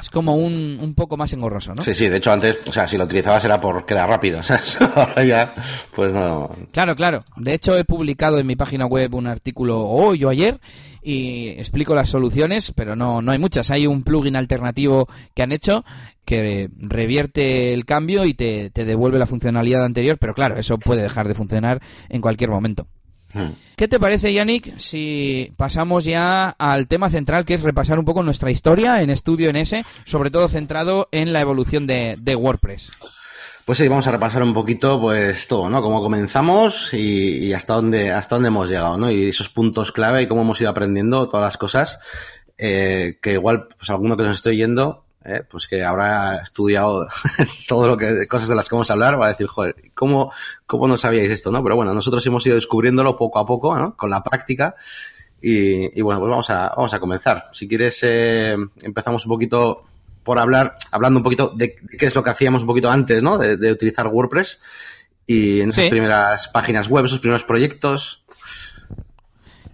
[0.00, 1.82] es como un, un poco más engorroso, ¿no?
[1.82, 4.42] Sí, sí, de hecho antes, o sea, si lo utilizabas era porque era rápido, o
[4.42, 4.60] sea,
[4.94, 5.54] ahora ya,
[5.94, 6.50] pues no.
[6.72, 7.20] Claro, claro.
[7.36, 10.60] De hecho, he publicado en mi página web un artículo hoy o ayer
[11.02, 13.70] y explico las soluciones, pero no, no hay muchas.
[13.70, 15.84] Hay un plugin alternativo que han hecho
[16.24, 21.02] que revierte el cambio y te, te devuelve la funcionalidad anterior, pero claro, eso puede
[21.02, 21.80] dejar de funcionar
[22.10, 22.86] en cualquier momento.
[23.32, 23.50] Hmm.
[23.76, 28.22] ¿Qué te parece, Yannick, si pasamos ya al tema central, que es repasar un poco
[28.22, 32.92] nuestra historia en Estudio NS, sobre todo centrado en la evolución de, de WordPress?
[33.68, 35.82] Pues sí, vamos a repasar un poquito, pues todo, ¿no?
[35.82, 39.10] Cómo comenzamos y, y hasta dónde, hasta dónde hemos llegado, ¿no?
[39.10, 41.98] Y esos puntos clave y cómo hemos ido aprendiendo todas las cosas,
[42.56, 47.06] eh, que igual, pues alguno que nos esté oyendo, eh, pues que habrá estudiado
[47.68, 50.32] todo lo que, cosas de las que vamos a hablar, va a decir, joder, ¿cómo,
[50.66, 51.62] cómo no sabíais esto, no?
[51.62, 53.96] Pero bueno, nosotros hemos ido descubriéndolo poco a poco, ¿no?
[53.96, 54.74] Con la práctica.
[55.40, 57.44] Y, y bueno, pues vamos a, vamos a comenzar.
[57.52, 59.84] Si quieres, eh, empezamos un poquito
[60.24, 63.38] por hablar, hablando un poquito de qué es lo que hacíamos un poquito antes, ¿no?
[63.38, 64.60] De, de utilizar WordPress
[65.26, 65.90] y en esas Sí.
[65.90, 68.24] primeras páginas web, esos primeros proyectos.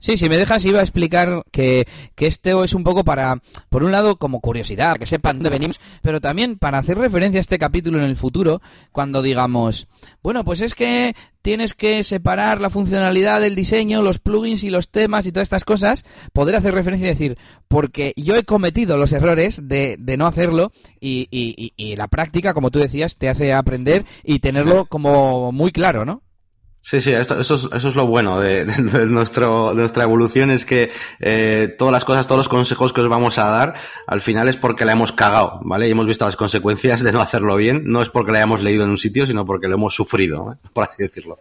[0.04, 3.40] Sí, si me dejas iba a explicar que, que esto es un poco para,
[3.70, 7.40] por un lado, como curiosidad, que sepan dónde venimos, pero también para hacer referencia a
[7.40, 8.60] este capítulo en el futuro,
[8.92, 9.88] cuando digamos,
[10.22, 14.90] bueno, pues es que tienes que separar la funcionalidad del diseño, los plugins y los
[14.90, 19.10] temas y todas estas cosas, poder hacer referencia y decir, porque yo he cometido los
[19.14, 23.30] errores de, de no hacerlo y, y, y- y la práctica, como tú decías, te
[23.30, 26.20] hace aprender y tenerlo como muy claro, ¿no?
[26.86, 30.04] Sí, sí, esto- eso, es, eso es lo bueno de, de- de nuestro, de nuestra
[30.04, 33.74] evolución, es que eh, todas las cosas, todos los consejos que os vamos a dar,
[34.06, 35.88] al final es porque la hemos cagado, ¿vale?
[35.88, 38.84] Y hemos visto las consecuencias de no hacerlo bien, no es porque la hayamos leído
[38.84, 40.68] en un sitio, sino porque lo hemos sufrido, ¿eh?
[40.74, 41.38] por así decirlo.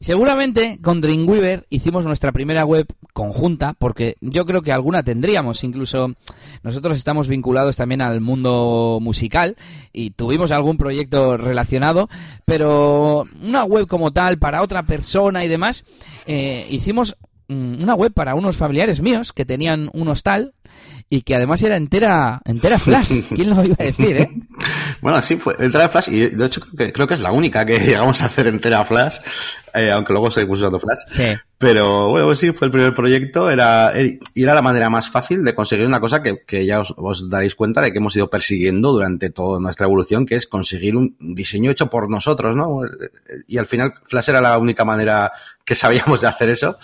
[0.00, 6.14] Seguramente con Dreamweaver hicimos nuestra primera web conjunta, porque yo creo que alguna tendríamos, incluso
[6.62, 9.56] nosotros estamos vinculados también al mundo musical
[9.92, 12.08] y tuvimos algún proyecto relacionado,
[12.44, 15.84] pero una web como tal para otra persona y demás,
[16.26, 17.16] eh, hicimos
[17.48, 20.54] mm, una web para unos familiares míos que tenían un hostal
[21.10, 23.22] y que además era entera, entera flash.
[23.34, 24.30] ¿Quién lo iba a decir, eh?
[25.00, 27.64] Bueno, sí, fue entera Flash y de hecho creo que, creo que es la única
[27.64, 29.18] que llegamos a hacer entera Flash,
[29.74, 30.98] eh, aunque luego seguimos usando Flash.
[31.06, 31.36] Sí.
[31.56, 35.44] Pero bueno, pues sí, fue el primer proyecto, era, y era la manera más fácil
[35.44, 38.28] de conseguir una cosa que, que ya os, os daréis cuenta de que hemos ido
[38.30, 42.82] persiguiendo durante toda nuestra evolución, que es conseguir un diseño hecho por nosotros, ¿no?
[43.48, 45.32] Y al final Flash era la única manera
[45.68, 46.78] que sabíamos de hacer eso,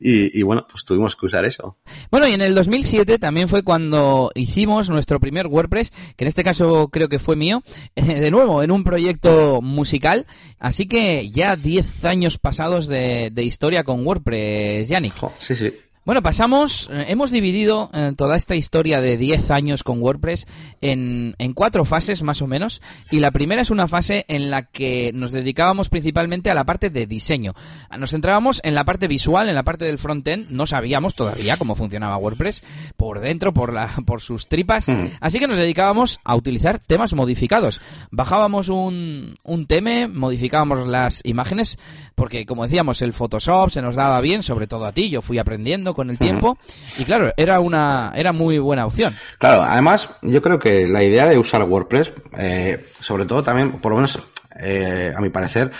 [0.00, 1.76] y, y bueno, pues tuvimos que usar eso.
[2.12, 6.44] Bueno, y en el 2007 también fue cuando hicimos nuestro primer WordPress, que en este
[6.44, 7.64] caso creo que fue mío,
[7.96, 10.26] de nuevo en un proyecto musical.
[10.60, 15.14] Así que ya 10 años pasados de, de historia con WordPress, Yannick.
[15.40, 15.74] Sí, sí.
[16.10, 20.44] Bueno, pasamos, eh, hemos dividido eh, toda esta historia de 10 años con WordPress
[20.80, 22.82] en, en, cuatro fases más o menos.
[23.12, 26.90] Y la primera es una fase en la que nos dedicábamos principalmente a la parte
[26.90, 27.54] de diseño.
[27.96, 30.50] Nos centrábamos en la parte visual, en la parte del frontend.
[30.50, 32.64] No sabíamos todavía cómo funcionaba WordPress
[32.96, 34.88] por dentro, por, la, por sus tripas.
[35.20, 37.80] Así que nos dedicábamos a utilizar temas modificados.
[38.10, 41.78] Bajábamos un, un tema, modificábamos las imágenes,
[42.16, 45.08] porque como decíamos, el Photoshop se nos daba bien, sobre todo a ti.
[45.08, 46.56] Yo fui aprendiendo con el tiempo.
[46.98, 49.14] Y claro, era una era muy buena opción.
[49.38, 53.92] Claro, además, yo creo que la idea de usar WordPress, eh, sobre todo también, por
[53.92, 54.18] lo menos
[54.58, 55.70] eh, a mi parecer,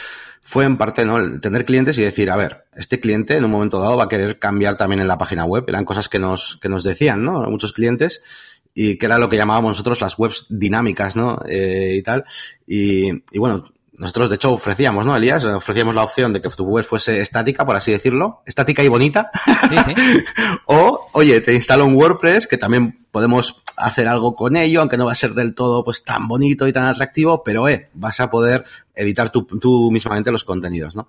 [0.43, 3.51] fue en parte no el tener clientes y decir, a ver, este cliente en un
[3.51, 5.65] momento dado va a querer cambiar también en la página web.
[5.69, 7.41] Eran cosas que nos, que nos decían, ¿no?
[7.49, 8.23] Muchos clientes
[8.75, 11.41] y que era lo que llamábamos nosotros las webs dinámicas, ¿no?
[11.49, 12.27] Eh, y tal.
[12.67, 13.65] Y, y bueno,
[14.01, 15.45] nosotros, de hecho, ofrecíamos, ¿no, Elías?
[15.45, 19.29] Ofrecíamos la opción de que tu web fuese estática, por así decirlo, estática y bonita.
[19.69, 19.95] Sí, sí.
[20.65, 25.05] o, oye, te instalo un WordPress que también podemos hacer algo con ello, aunque no
[25.05, 28.31] va a ser del todo pues tan bonito y tan atractivo, pero eh, vas a
[28.31, 31.07] poder editar tú, tú mismamente los contenidos, ¿no?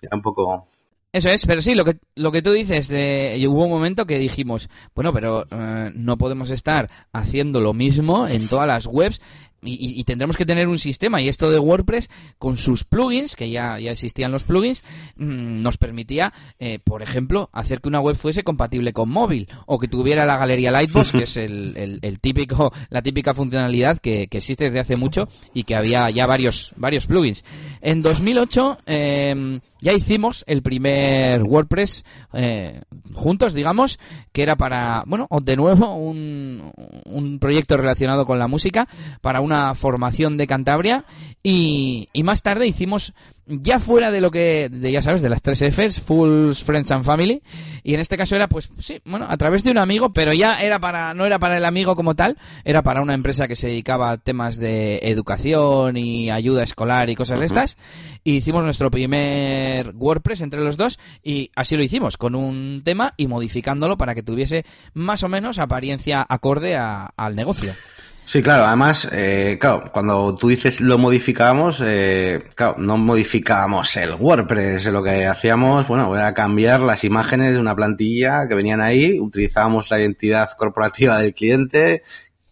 [0.00, 0.66] Era un poco
[1.12, 4.18] eso es, pero sí, lo que, lo que tú dices, de, hubo un momento que
[4.18, 9.20] dijimos, bueno, pero eh, no podemos estar haciendo lo mismo en todas las webs
[9.64, 13.78] y, tendremos que tener un sistema y esto de WordPress con sus plugins, que ya,
[13.78, 14.82] ya existían los plugins,
[15.16, 19.78] mm, nos permitía, eh, por ejemplo, hacer que una web fuese compatible con móvil o
[19.78, 24.38] que tuviera la galería Lightbox, que es el, el, típico, la típica funcionalidad que, que,
[24.38, 27.44] existe desde hace mucho y que había ya varios, varios plugins.
[27.80, 32.80] En 2008 eh, ya hicimos el primer WordPress eh,
[33.12, 33.98] juntos, digamos,
[34.32, 36.72] que era para, bueno, de nuevo un,
[37.04, 38.88] un proyecto relacionado con la música,
[39.20, 41.04] para una formación de Cantabria
[41.42, 43.12] y, y más tarde hicimos
[43.46, 47.04] ya fuera de lo que, de, ya sabes, de las tres Fs, Fools, Friends and
[47.04, 47.42] Family,
[47.82, 50.60] y en este caso era, pues, sí, bueno, a través de un amigo, pero ya
[50.60, 53.68] era para, no era para el amigo como tal, era para una empresa que se
[53.68, 57.76] dedicaba a temas de educación y ayuda escolar y cosas de estas,
[58.22, 63.14] y hicimos nuestro primer WordPress entre los dos, y así lo hicimos, con un tema
[63.16, 67.74] y modificándolo para que tuviese más o menos apariencia acorde al negocio.
[68.24, 68.64] Sí, claro.
[68.64, 74.86] Además, eh, claro, cuando tú dices lo modificábamos, eh, claro, no modificábamos el WordPress.
[74.86, 79.90] Lo que hacíamos, bueno, era cambiar las imágenes de una plantilla que venían ahí, utilizábamos
[79.90, 82.02] la identidad corporativa del cliente.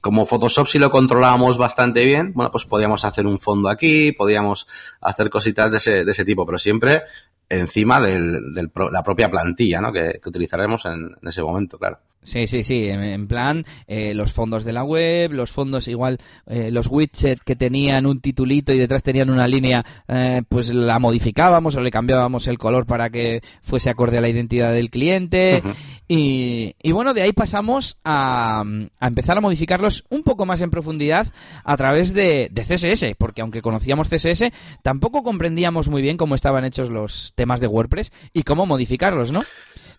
[0.00, 4.66] Como Photoshop si lo controlábamos bastante bien, bueno, pues podíamos hacer un fondo aquí, podíamos
[5.00, 7.02] hacer cositas de ese, de ese tipo, pero siempre
[7.48, 8.12] encima de
[8.54, 9.92] del, la propia plantilla, ¿no?
[9.92, 12.00] Que, que utilizaremos en ese momento, claro.
[12.22, 16.70] Sí, sí, sí, en, plan eh, los fondos de la web, los fondos igual, eh,
[16.70, 21.76] los widgets que tenían un titulito y detrás tenían una línea, eh, pues la modificábamos
[21.76, 25.62] o le cambiábamos el color para que fuese acorde a la identidad del cliente.
[26.08, 28.64] y, y, bueno, de ahí pasamos a,
[29.00, 31.26] a, empezar a modificarlos un poco más en profundidad
[31.64, 34.52] a través de, de CSS, porque aunque conocíamos CSS,
[34.82, 39.42] tampoco comprendíamos muy bien cómo estaban hechos los temas de WordPress y cómo modificarlos, ¿no?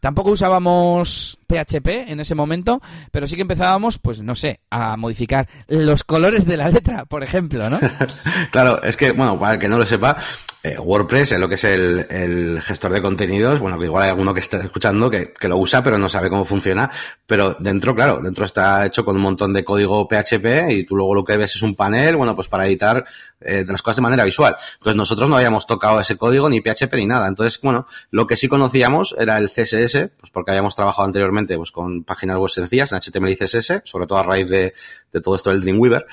[0.02, 5.48] Tampoco usábamos PHP en ese momento, pero sí que empezábamos, pues no sé, a modificar
[5.68, 7.80] los colores de la letra, por ejemplo, ¿no?
[8.52, 10.18] claro, es que, bueno, para el que no lo sepa,
[10.64, 14.32] eh, WordPress, es lo que es el, gestor de contenidos, bueno, que igual hay alguno
[14.32, 16.92] que está escuchando que, lo usa pero no sabe cómo funciona,
[17.26, 21.16] pero dentro, claro, dentro está hecho con un montón de código PHP y tú luego
[21.16, 23.04] lo que ves es un panel, bueno, pues para editar
[23.40, 24.56] eh, las cosas de manera visual.
[24.74, 27.28] Entonces nosotros no habíamos tocado ese código ni PHP ni nada.
[27.28, 31.72] Entonces, bueno, lo que sí conocíamos era el CSS, pues porque habíamos trabajado anteriormente pues
[31.72, 34.74] con páginas web sencillas en HTML y CSS, sobre todo a raíz de,
[35.12, 36.06] de todo esto del Dreamweaver.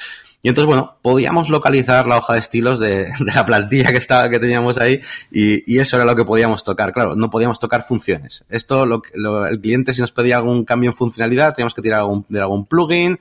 [0.43, 4.39] Y entonces, bueno, podíamos localizar la hoja de estilos de, la plantilla que estaba, que
[4.39, 6.93] teníamos ahí, y, y, eso era lo que podíamos tocar.
[6.93, 8.45] Claro, no podíamos tocar funciones.
[8.49, 9.03] Esto, lo,
[9.47, 12.67] el cliente, si nos pedía algún cambio en funcionalidad, teníamos que tirar algún, de algún
[12.67, 13.19] plugin,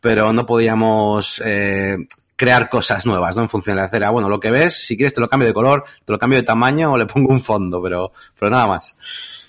[0.00, 1.96] pero no podíamos eh,
[2.36, 3.42] crear cosas nuevas, ¿no?
[3.42, 3.94] En funcionalidad.
[3.94, 6.38] Era, bueno, lo que ves, si quieres te lo cambio de color, te lo cambio
[6.38, 9.43] de tamaño o le pongo un fondo, pero, pero nada más.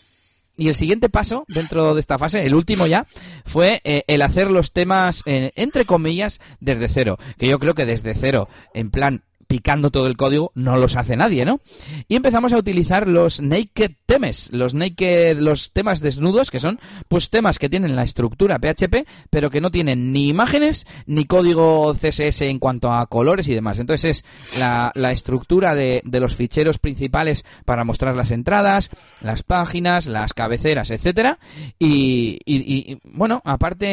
[0.57, 3.05] Y el siguiente paso dentro de esta fase, el último ya,
[3.45, 7.17] fue eh, el hacer los temas, eh, entre comillas, desde cero.
[7.37, 11.15] Que yo creo que desde cero, en plan picando todo el código, no los hace
[11.15, 11.59] nadie, ¿no?
[12.07, 17.29] Y empezamos a utilizar los naked temes, los naked, los temas desnudos, que son pues
[17.29, 22.41] temas que tienen la estructura PHP, pero que no tienen ni imágenes ni código CSS
[22.41, 23.79] en cuanto a colores y demás.
[23.79, 28.89] Entonces es la, la estructura de, de, los ficheros principales para mostrar las entradas,
[29.21, 31.39] las páginas, las cabeceras, etcétera.
[31.79, 33.85] Y, bueno, aparte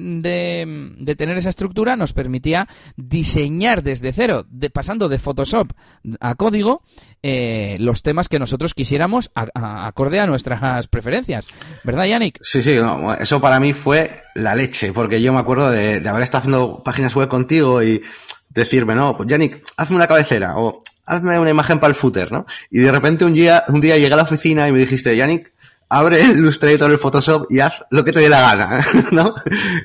[0.00, 5.72] de, de tener esa estructura, nos permitía diseñar desde cero, pasando de Photoshop
[6.20, 6.82] a código
[7.22, 11.46] eh, los temas que nosotros quisiéramos acorde a nuestras preferencias.
[11.84, 12.38] ¿Verdad, Yannick?
[12.42, 12.76] Sí, sí,
[13.20, 16.82] eso para mí fue la leche, porque yo me acuerdo de, de haber estado haciendo
[16.82, 18.02] páginas web contigo y
[18.50, 22.46] decirme, no, pues Yannick, hazme una cabecera o hazme una imagen para el footer, ¿no?
[22.70, 25.52] Y de repente un día, un día llegué a la oficina y me dijiste, Yannick,
[25.90, 29.34] abre el Illustrator, el Photoshop y haz lo que te dé la gana, ¿no?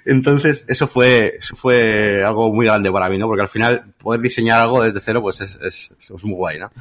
[0.05, 3.27] Entonces, eso fue, eso fue algo muy grande para mí, ¿no?
[3.27, 6.71] Porque al final, poder diseñar algo desde cero, pues es, es, es muy guay, ¿no?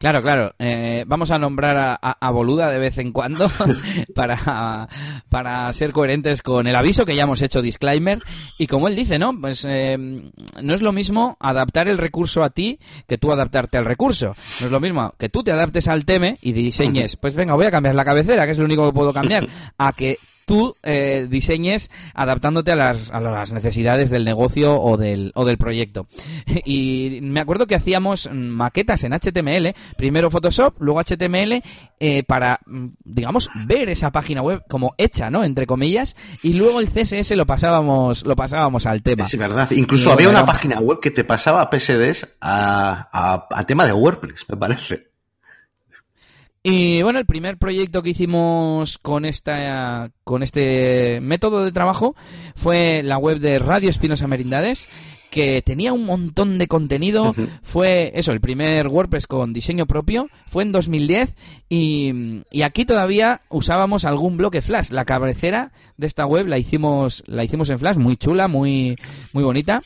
[0.00, 0.54] Claro, claro.
[0.58, 3.50] Eh, vamos a nombrar a, Boluda de vez en cuando
[4.14, 4.88] para,
[5.28, 8.18] para ser coherentes con el aviso que ya hemos hecho, disclaimer.
[8.56, 9.38] Y como él dice, ¿no?
[9.38, 13.84] Pues eh, no es lo mismo adaptar el recurso a ti que tú adaptarte al
[13.84, 14.34] recurso.
[14.60, 17.66] No es lo mismo que tú te adaptes al teme y diseñes, pues venga, voy
[17.66, 20.16] a cambiar la cabecera, que es lo único que puedo cambiar, a que
[20.50, 25.58] tú eh, diseñes adaptándote a las, a las, necesidades del negocio o del, o del
[25.58, 26.08] proyecto.
[26.64, 31.62] Y me acuerdo que hacíamos maquetas en HTML, primero Photoshop, luego HTML,
[32.00, 35.44] eh, para, mm, digamos, ver esa página web como hecha, ¿no?
[35.44, 39.24] Entre comillas, y luego el CSS lo pasábamos, lo pasábamos al tema.
[39.24, 43.86] Es verdad, incluso había una página web que te pasaba PSDs a, a, a tema
[43.86, 45.09] de WordPress, me parece.
[46.62, 52.14] Y bueno, el primer proyecto que hicimos con esta con este método de trabajo
[52.54, 54.86] fue la web de Radio Espinosa Merindades,
[55.30, 57.34] que tenía un montón de contenido.
[57.62, 60.28] Fue eso, el primer WordPress con diseño propio.
[60.48, 61.34] Fue en 2010
[61.70, 64.90] y, y, aquí todavía usábamos algún bloque Flash.
[64.90, 68.98] La cabecera de esta web la hicimos la hicimos en Flash, muy chula, muy
[69.32, 69.80] muy bonita.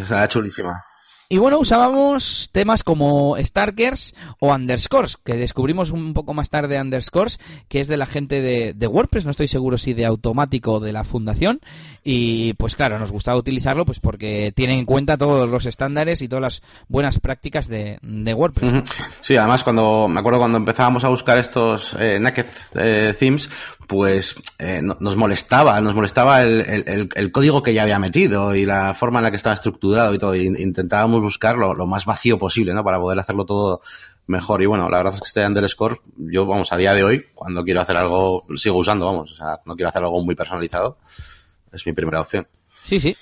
[0.00, 0.82] Esa chulísima.
[1.28, 7.40] Y bueno, usábamos temas como Starkers o Underscores, que descubrimos un poco más tarde Underscores,
[7.68, 11.02] que es de la gente de, WordPress, no estoy seguro si de automático de la
[11.02, 11.60] fundación.
[12.04, 16.28] Y pues claro, nos gustaba utilizarlo pues porque tiene en cuenta todos los estándares y
[16.28, 17.98] todas las buenas prácticas de,
[18.36, 18.84] WordPress.
[19.20, 23.50] Sí, además cuando me acuerdo cuando empezábamos a buscar estos eh, naked eh, themes,
[23.86, 28.94] pues eh, nos molestaba, nos molestaba el, el, código que ya había metido y la
[28.94, 30.34] forma en la que estaba estructurado y todo.
[30.34, 32.84] Intentábamos buscar lo, más vacío posible, ¿no?
[32.84, 33.82] Para poder hacerlo todo
[34.26, 34.62] mejor.
[34.62, 37.64] Y bueno, la verdad es que este underscore, yo, vamos, a día de hoy, cuando
[37.64, 40.98] quiero hacer algo, sigo usando, vamos, o sea, no quiero hacer algo muy personalizado,
[41.72, 42.46] es mi primera opción.
[42.82, 43.16] Sí, sí.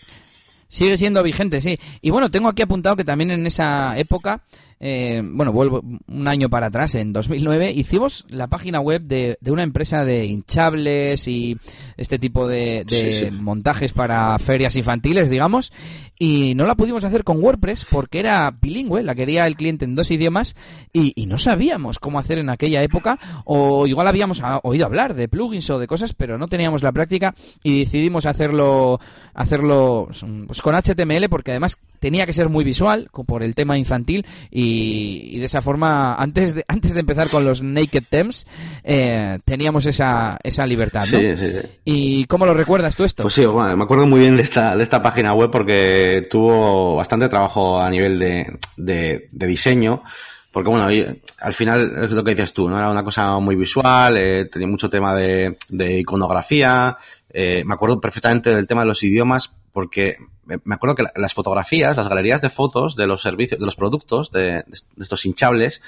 [0.69, 1.79] Sigue siendo vigente, sí.
[2.01, 4.43] Y bueno, tengo aquí apuntado que también en esa época
[4.87, 9.63] eh, bueno, vuelvo un año para atrás, en 2009, hicimos la página web de, una
[9.63, 11.57] empresa de hinchables y
[11.97, 15.73] este tipo de, montajes para ferias infantiles, digamos,
[16.19, 19.95] y no la pudimos hacer con WordPress porque era bilingüe, la quería el cliente en
[19.95, 20.55] dos idiomas
[20.93, 25.71] y, no sabíamos cómo hacer en aquella época, o igual habíamos oído hablar de plugins
[25.71, 29.01] o de cosas, pero no teníamos la práctica y decidimos hacerlo,
[29.33, 30.11] hacerlo
[30.47, 35.39] pues, con HTML porque además tenía que ser muy visual por el tema infantil y,
[35.39, 38.47] de esa forma, antes de, antes de empezar con los Naked Temps,
[38.83, 41.19] eh, teníamos esa, esa libertad, ¿no?
[41.19, 41.69] Sí, sí, sí.
[41.87, 43.23] ¿Y cómo lo recuerdas tú esto?
[43.23, 47.27] Pues sí, me acuerdo muy bien de esta, de esta página web porque tuvo bastante
[47.31, 50.03] trabajo a nivel de, de, diseño.
[50.53, 50.87] Porque bueno,
[51.41, 52.79] al final es lo que dices tú, ¿no?
[52.79, 56.99] Era una cosa muy visual, eh, tenía mucho tema de, de iconografía,
[57.31, 61.97] eh, me acuerdo perfectamente del tema de los idiomas, porque me acuerdo que las fotografías,
[61.97, 64.65] las galerías de fotos de los servicios, de los productos, de,
[65.01, 65.83] estos hinchables,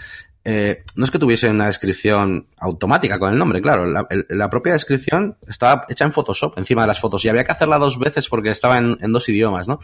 [0.44, 5.36] eh, no es que tuviesen una descripción automática con el nombre, claro, la, propia descripción
[5.48, 8.50] estaba hecha en Photoshop encima de las fotos y había que hacerla dos veces porque
[8.50, 9.80] estaba en, dos idiomas, ¿no?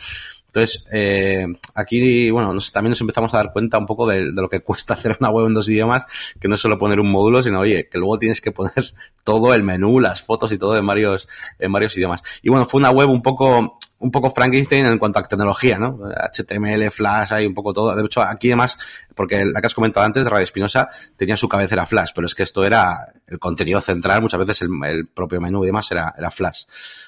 [0.55, 4.61] Entonces, eh, aquí, bueno, también nos empezamos a dar cuenta un poco de, lo que
[4.65, 6.05] cuesta hacer una web en dos idiomas,
[6.39, 8.73] que no es solo poner un módulo, sino, oye, que luego tienes que poner
[9.25, 11.27] todo el menú, las fotos y todo en varios,
[11.59, 12.23] en varios idiomas.
[12.43, 16.01] Y bueno, fue una web un poco un poco Frankenstein en cuanto a tecnología, ¿no?
[16.33, 17.95] HTML, Flash, hay un poco todo.
[17.95, 18.77] De hecho, aquí además,
[19.15, 22.43] porque la que has comentado antes, Radio Espinosa, tenía su cabecera Flash, pero es que
[22.43, 22.97] esto era
[23.29, 26.65] el contenido central, muchas veces el, propio menú y demás era, era Flash.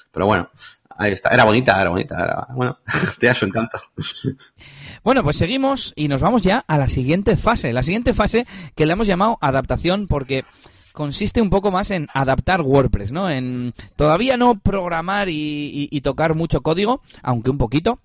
[0.09, 0.49] Pero bueno,
[0.97, 1.29] ahí está.
[1.29, 2.15] Era bonita, era bonita.
[2.15, 2.77] Era, bueno,
[3.19, 3.79] tenía su encanto.
[5.03, 7.73] Bueno, pues seguimos y nos vamos ya a la siguiente fase.
[7.73, 10.45] La siguiente fase que le hemos llamado adaptación porque
[10.95, 13.29] consiste un poco más en adaptar WordPress, ¿no?
[13.29, 17.99] En todavía no programar y, tocar mucho código, aunque un poquito,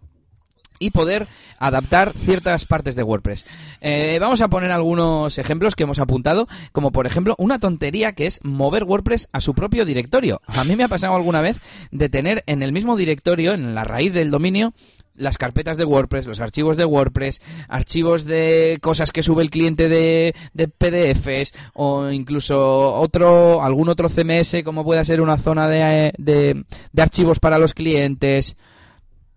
[0.81, 3.45] y poder adaptar ciertas partes de WordPress.
[3.81, 8.27] Eh, vamos a poner algunos ejemplos que hemos apuntado, como por ejemplo una tontería que
[8.27, 10.41] es mover WordPress a su propio directorio.
[10.49, 11.59] A mí me ha pasado alguna vez
[11.93, 14.73] de tener en el mismo directorio, en la raíz del dominio,
[15.15, 19.89] las carpetas de WordPress, los archivos de WordPress, archivos de cosas que sube el cliente
[19.89, 26.13] de, de PDFs o incluso otro, algún otro CMS como pueda ser una zona de,
[26.17, 28.57] de, de archivos para los clientes.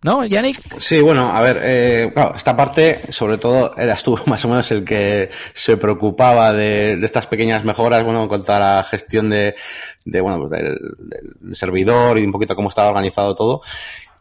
[0.04, 0.58] ¿No, Yannick?
[0.80, 4.70] Sí, bueno, a ver, eh, claro, esta parte, sobre todo, eras tú más o menos
[4.72, 9.30] el que se preocupaba de, de estas pequeñas mejoras, bueno, en cuanto a la gestión
[9.30, 9.56] de,
[10.04, 13.62] de bueno, pues del, del, servidor y un poquito cómo estaba organizado todo.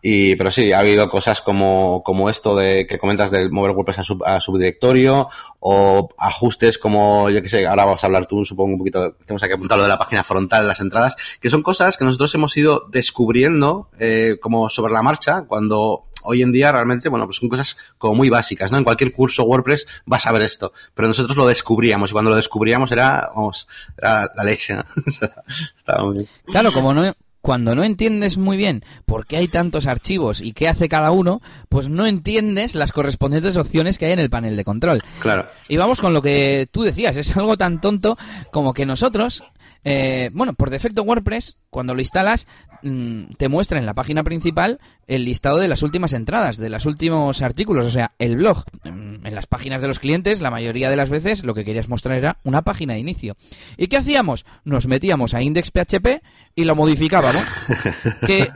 [0.05, 4.01] Y, pero sí, ha habido cosas como, como esto de que comentas del mover WordPress
[4.01, 5.29] a, sub, a subdirectorio
[5.61, 9.45] o ajustes como, yo que sé, ahora vamos a hablar tú, supongo un poquito, tenemos
[9.45, 12.57] aquí apuntado lo de la página frontal, las entradas, que son cosas que nosotros hemos
[12.57, 17.49] ido descubriendo eh, como sobre la marcha cuando hoy en día realmente, bueno, pues son
[17.49, 18.79] cosas como muy básicas, ¿no?
[18.79, 22.37] En cualquier curso WordPress vas a ver esto, pero nosotros lo descubríamos y cuando lo
[22.37, 24.85] descubríamos era, vamos, era la leche, ¿no?
[25.77, 26.29] Estaba muy bien.
[26.47, 30.69] Claro, como no, cuando no entiendes muy bien por qué hay tantos archivos y qué
[30.69, 34.65] hace cada uno, pues no entiendes las correspondientes opciones que hay en el panel de
[34.65, 35.03] control.
[35.19, 35.47] Claro.
[35.69, 38.17] Y vamos con lo que tú decías, es algo tan tonto
[38.53, 39.43] como que nosotros,
[39.85, 42.47] eh, bueno, por defecto WordPress, cuando lo instalas,
[42.83, 46.87] mmm, te muestra en la página principal el listado de las últimas entradas, de los
[46.87, 48.65] últimos artículos, o sea, el blog.
[48.85, 52.17] En las páginas de los clientes, la mayoría de las veces lo que querías mostrar
[52.17, 53.37] era una página de inicio.
[53.77, 54.45] ¿Y qué hacíamos?
[54.65, 56.23] Nos metíamos a index.php
[56.55, 57.45] y lo modificábamos.
[58.27, 58.51] que,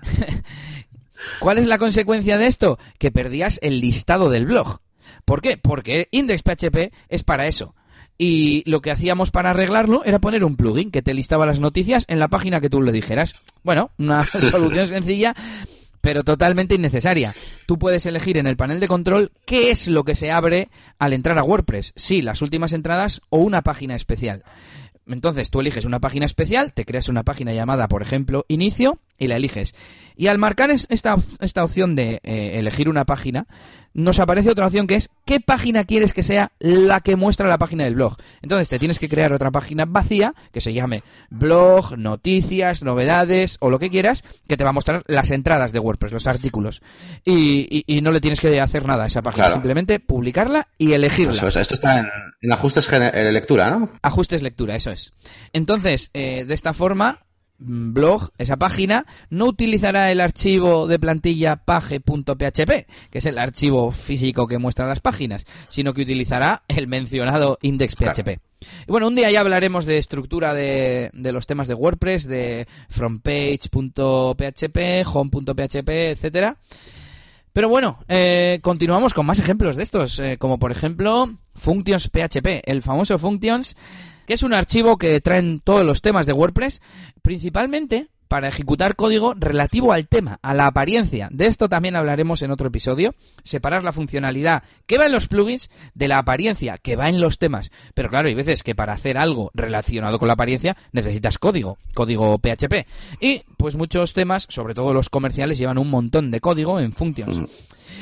[1.38, 2.78] ¿Cuál es la consecuencia de esto?
[2.98, 4.78] Que perdías el listado del blog.
[5.24, 5.56] ¿Por qué?
[5.56, 7.74] Porque index.php es para eso.
[8.18, 12.04] Y lo que hacíamos para arreglarlo era poner un plugin que te listaba las noticias
[12.08, 13.34] en la página que tú le dijeras.
[13.62, 15.34] Bueno, una solución sencilla,
[16.00, 17.34] pero totalmente innecesaria.
[17.66, 21.12] Tú puedes elegir en el panel de control qué es lo que se abre al
[21.12, 21.92] entrar a WordPress.
[21.96, 24.44] Sí, las últimas entradas o una página especial.
[25.08, 29.28] Entonces tú eliges una página especial, te creas una página llamada, por ejemplo, inicio, y
[29.28, 29.74] la eliges.
[30.16, 33.46] Y al marcar esta, esta opción de eh, elegir una página,
[33.96, 37.58] nos aparece otra opción que es qué página quieres que sea la que muestra la
[37.58, 38.16] página del blog.
[38.42, 43.70] Entonces te tienes que crear otra página vacía que se llame blog, noticias, novedades o
[43.70, 46.82] lo que quieras, que te va a mostrar las entradas de WordPress, los artículos.
[47.24, 49.54] Y, y, y no le tienes que hacer nada a esa página, Claro.
[49.54, 51.32] simplemente publicarla y elegirla.
[51.32, 51.56] Eso es.
[51.56, 52.06] Esto está en,
[52.42, 53.88] en ajustes gener- eh, lectura, ¿no?
[54.02, 55.12] Ajustes lectura, eso es.
[55.52, 57.20] Entonces, eh, de esta forma,
[57.58, 64.46] blog, esa página, no utilizará el archivo de plantilla page.php, que es el archivo físico
[64.46, 68.14] que muestra las páginas, sino que utilizará el mencionado index.php.
[68.14, 68.40] Claro.
[68.86, 72.66] Y bueno, un día ya hablaremos de estructura de, de los temas de WordPress, de
[72.88, 76.56] frontpage.php, home.php, etcétera.
[77.52, 82.62] Pero bueno, eh, continuamos con más ejemplos de estos, eh, como por ejemplo Functions PHP,
[82.64, 83.76] el famoso Functions,
[84.26, 86.80] que es un archivo que traen todos los temas de WordPress,
[87.22, 91.28] principalmente para ejecutar código relativo al tema, a la apariencia.
[91.30, 93.14] De esto también hablaremos en otro episodio.
[93.44, 97.38] Separar la funcionalidad que va en los plugins de la apariencia que va en los
[97.38, 97.70] temas.
[97.94, 102.38] Pero claro, hay veces que para hacer algo relacionado con la apariencia necesitas código, código
[102.38, 102.86] PHP.
[103.20, 107.50] Y pues muchos temas, sobre todo los comerciales, llevan un montón de código en functions.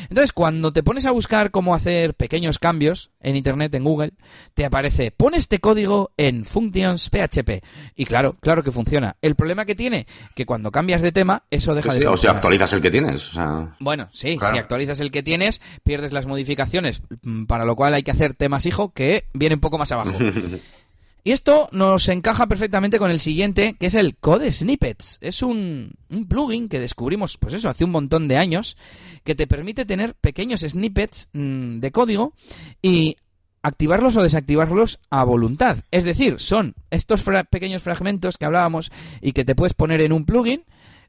[0.08, 4.12] Entonces, cuando te pones a buscar cómo hacer pequeños cambios en Internet, en Google,
[4.54, 7.62] te aparece, pon este código en Functions PHP.
[7.96, 9.16] Y claro, claro que funciona.
[9.22, 12.26] El problema que tiene, que cuando cambias de tema, eso deja Sí, de o si
[12.26, 13.28] actualizas el que tienes.
[13.30, 14.54] O sea, Bueno, sí, Claro.
[14.54, 17.02] si actualizas el que tienes, pierdes las modificaciones,
[17.46, 20.12] para lo cual hay que hacer temas hijo que viene un poco más abajo.
[21.26, 25.16] Y esto nos encaja perfectamente con el siguiente, que es el Code Snippets.
[25.22, 28.76] Es un, un plugin que descubrimos, pues eso, hace un montón de años,
[29.24, 32.34] que te permite tener pequeños snippets mm, de código
[32.82, 33.16] y
[33.62, 35.78] activarlos o desactivarlos a voluntad.
[35.90, 40.12] Es decir, son estos fra- pequeños fragmentos que hablábamos y que te puedes poner en
[40.12, 40.64] un plugin,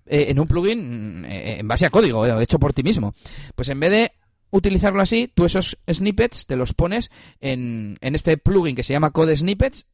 [0.05, 3.13] eh, en un plugin mm, eh, en base a código, eh, hecho por ti mismo.
[3.55, 4.11] Pues en vez de
[4.51, 7.11] utilizarlo así, tú esos snippets te los pones
[7.41, 9.85] en, en este plugin que se llama Code Snippets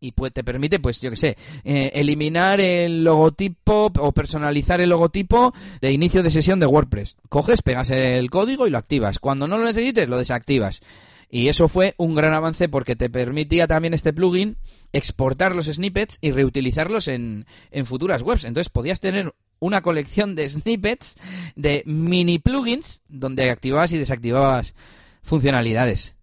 [0.00, 4.90] y pues te permite, pues yo que sé, eh, eliminar el logotipo o personalizar el
[4.90, 7.16] logotipo de inicio de sesión de WordPress.
[7.28, 9.18] Coges, pegas el código y lo activas.
[9.18, 10.80] Cuando no lo necesites, lo desactivas.
[11.28, 14.56] Y eso fue un gran avance porque te permitía también este plugin
[14.92, 18.44] exportar los snippets y reutilizarlos en, en futuras webs.
[18.44, 21.16] Entonces podías tener una colección de snippets
[21.54, 24.74] de mini plugins donde activabas y desactivabas
[25.22, 26.16] funcionalidades.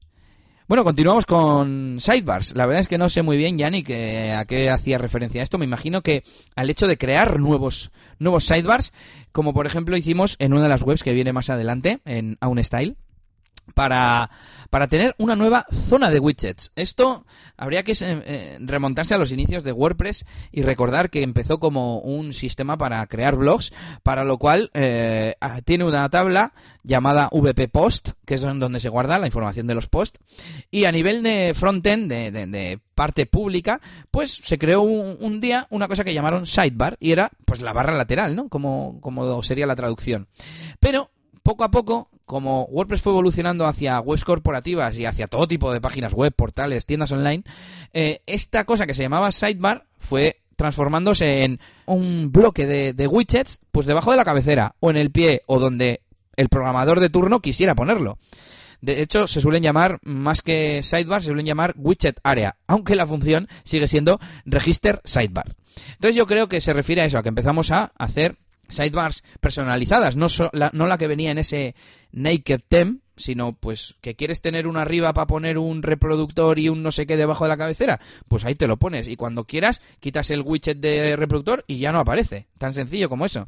[0.68, 2.54] Bueno, continuamos con sidebars.
[2.54, 5.58] La verdad es que no sé muy bien, Yannick, eh, a qué hacía referencia esto.
[5.58, 6.26] Me imagino que
[6.58, 7.90] al hecho de crear nuevos,
[8.20, 8.92] nuevos sidebars,
[9.32, 12.98] como por ejemplo hicimos en una de las webs que viene más adelante, en Aunstyle,
[13.74, 14.30] para,
[14.70, 16.72] para tener una nueva zona de widgets.
[16.76, 17.26] Esto
[17.58, 22.34] habría que eh, remontarse a los inicios de WordPress y recordar que empezó como un
[22.34, 23.72] sistema para crear blogs,
[24.04, 26.54] para lo cual eh, tiene una tabla
[26.84, 30.20] llamada VP Post, que es donde se guarda la información de los posts,
[30.72, 35.42] y a nivel de frontend, de, de, de parte pública, pues se creó un, un,
[35.42, 38.48] día una cosa que llamaron sidebar, y era pues la barra lateral, ¿no?
[38.48, 40.28] Como, como sería la traducción.
[40.80, 41.12] Pero
[41.44, 45.80] poco a poco, como WordPress fue evolucionando hacia webs corporativas y hacia todo tipo de
[45.80, 47.44] páginas web, portales, tiendas online,
[47.94, 53.60] eh, esta cosa que se llamaba sidebar fue transformándose en un bloque de, de widgets,
[53.72, 56.02] pues debajo de la cabecera, o en el pie, o donde
[56.36, 58.18] el programador de turno quisiera ponerlo.
[58.82, 63.08] De hecho, se suelen llamar, más que sidebar, se suelen llamar widget area, aunque la
[63.08, 65.56] función sigue siendo register sidebar.
[65.94, 68.38] Entonces yo creo que se refiere a eso, a que empezamos a hacer
[68.70, 71.76] sidebars personalizadas, no, la, no la que venía en ese
[72.12, 76.84] naked theme, sino pues que quieres tener una arriba para poner un reproductor y un
[76.84, 79.82] no sé qué debajo de la cabecera, pues ahí te lo pones y cuando quieras
[80.00, 83.48] quitas el widget de reproductor y ya no aparece, tan sencillo como eso.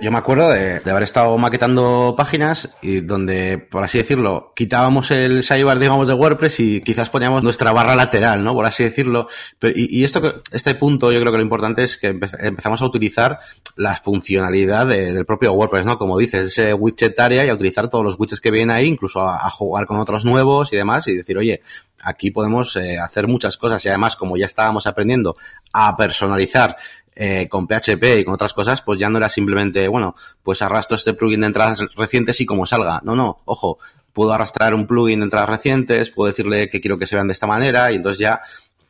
[0.00, 5.44] Yo, me acuerdo de, haber estado maquetando páginas y donde, por así decirlo, quitábamos el
[5.44, 8.52] sidebar, digamos, de WordPress y quizás poníamos nuestra barra lateral, ¿no?
[8.52, 9.28] Por así decirlo.
[9.62, 13.38] y, esto, este punto, yo creo que lo importante es que empezamos a utilizar
[13.76, 15.98] la funcionalidad del propio WordPress, ¿no?
[15.98, 19.20] Como dices, ese widget área y a utilizar todos los widgets que vienen ahí, incluso
[19.20, 21.62] a, jugar con otros nuevos y demás y decir, oye,
[22.02, 25.36] aquí podemos eh, hacer muchas cosas y además, como ya estábamos aprendiendo
[25.72, 26.76] a personalizar
[27.16, 30.96] eh, con PHP y con otras cosas, pues ya no era simplemente, bueno, pues arrastro
[30.96, 33.00] este plugin de entradas recientes y como salga.
[33.02, 33.78] No, no, ojo,
[34.12, 37.32] puedo arrastrar un plugin de entradas recientes, puedo decirle que quiero que se vean de
[37.32, 38.40] esta manera y entonces ya,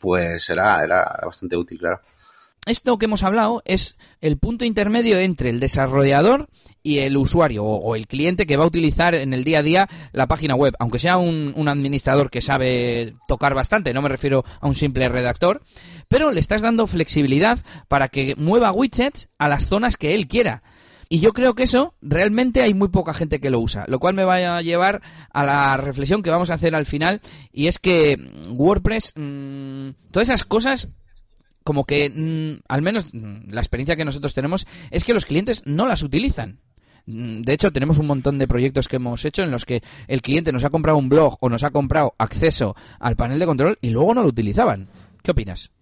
[0.00, 2.00] pues era, era bastante útil, claro
[2.66, 6.48] esto que hemos hablado es el punto intermedio entre el desarrollador
[6.82, 9.88] y el usuario o, el cliente que va a utilizar en el día a día
[10.12, 10.74] la página web.
[10.78, 15.62] Aunque sea un, administrador que sabe tocar bastante, no me refiero a un simple redactor,
[16.08, 17.58] pero le estás dando flexibilidad
[17.88, 20.62] para que mueva widgets a las zonas que él quiera.
[21.08, 24.14] Y yo creo que eso realmente hay muy poca gente que lo usa, lo cual
[24.14, 25.02] me va a llevar
[25.32, 27.20] a la reflexión que vamos a hacer al final,
[27.52, 28.18] y es que
[28.50, 30.88] WordPress, mm, todas esas cosas
[31.66, 35.64] como que, mm, al menos mm, la experiencia que nosotros tenemos, es que los clientes
[35.66, 36.60] no las utilizan.
[37.06, 40.22] Mm, de hecho, tenemos un montón de proyectos que hemos hecho en los que el
[40.22, 43.78] cliente nos ha comprado un blog o nos ha comprado acceso al panel de control
[43.80, 44.88] y luego no lo utilizaban.
[45.24, 45.72] ¿Qué opinas?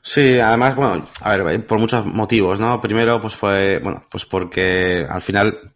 [0.00, 2.80] Sí, además, bueno, a ver, por muchos motivos, ¿no?
[2.80, 5.74] Primero, pues fue, bueno, pues porque al final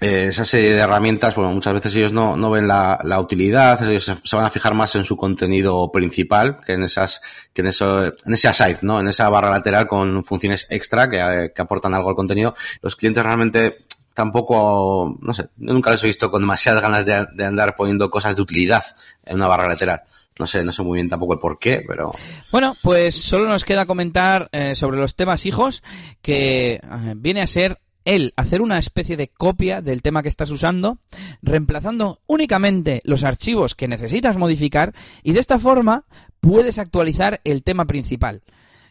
[0.00, 3.82] eh, esa serie de herramientas, bueno, muchas veces ellos no, no ven la, la utilidad,
[3.82, 7.20] ellos se, van a fijar más en su contenido principal que en esas,
[7.52, 9.00] que en eso, en ese aside, ¿no?
[9.00, 12.54] En esa barra lateral con funciones extra que, que aportan algo al contenido.
[12.80, 13.74] Los clientes realmente
[14.14, 18.36] tampoco, no sé, nunca los he visto con demasiadas ganas de, de, andar poniendo cosas
[18.36, 18.82] de utilidad
[19.24, 20.02] en una barra lateral.
[20.38, 22.12] No sé, no sé muy bien tampoco el por qué, pero...
[22.52, 25.82] Bueno, pues solo nos queda comentar eh, sobre los temas hijos,
[26.22, 26.80] que eh,
[27.16, 30.96] viene a ser el hacer una especie de copia del tema que estás usando,
[31.42, 36.06] reemplazando únicamente los archivos que necesitas modificar y de esta forma
[36.40, 38.42] puedes actualizar el tema principal.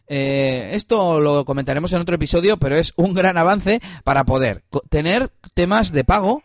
[0.08, 5.32] Eh, esto lo comentaremos en otro episodio, pero es un gran avance para poder tener
[5.56, 6.44] temas de pago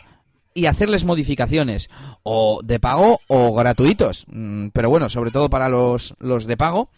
[0.55, 1.91] y hacerles modificaciones
[2.23, 6.89] o de pago o gratuitos, mm, pero bueno, sobre todo para los, los de pago.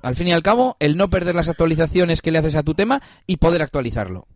[0.00, 2.74] Al fin y al cabo, el no perder las actualizaciones que le haces a tu
[2.74, 4.27] tema y poder actualizarlo.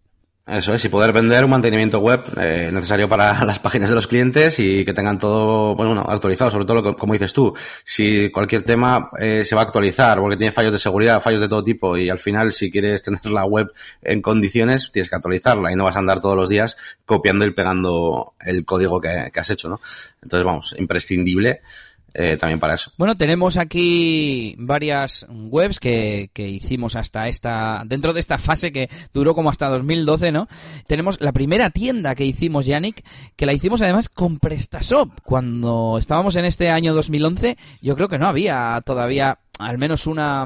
[0.44, 4.08] Eso es, y poder vender un mantenimiento web eh, necesario para las páginas de los
[4.08, 7.54] clientes y que tengan todo bueno, actualizado, sobre todo lo como dices tú.
[7.84, 11.48] Si cualquier tema eh, se va a actualizar porque tiene fallos de seguridad, fallos de
[11.48, 13.72] todo tipo y al final si quieres tener la web
[14.02, 16.76] en condiciones tienes que actualizarla y no vas a andar todos los días
[17.06, 19.80] copiando y pegando el código que, que has hecho, ¿no?
[20.22, 21.60] Entonces, vamos, imprescindible
[22.14, 22.92] eh, también para eso.
[22.96, 28.88] Bueno, tenemos aquí varias webs que, que, hicimos hasta esta, dentro de esta fase que
[29.12, 30.48] duró como hasta 2012, ¿no?
[30.86, 33.04] Tenemos la primera tienda que hicimos, Yannick,
[33.36, 35.20] que la hicimos además con PrestaShop.
[35.22, 40.44] Cuando estábamos en este año 2011, yo creo que no había todavía al menos una,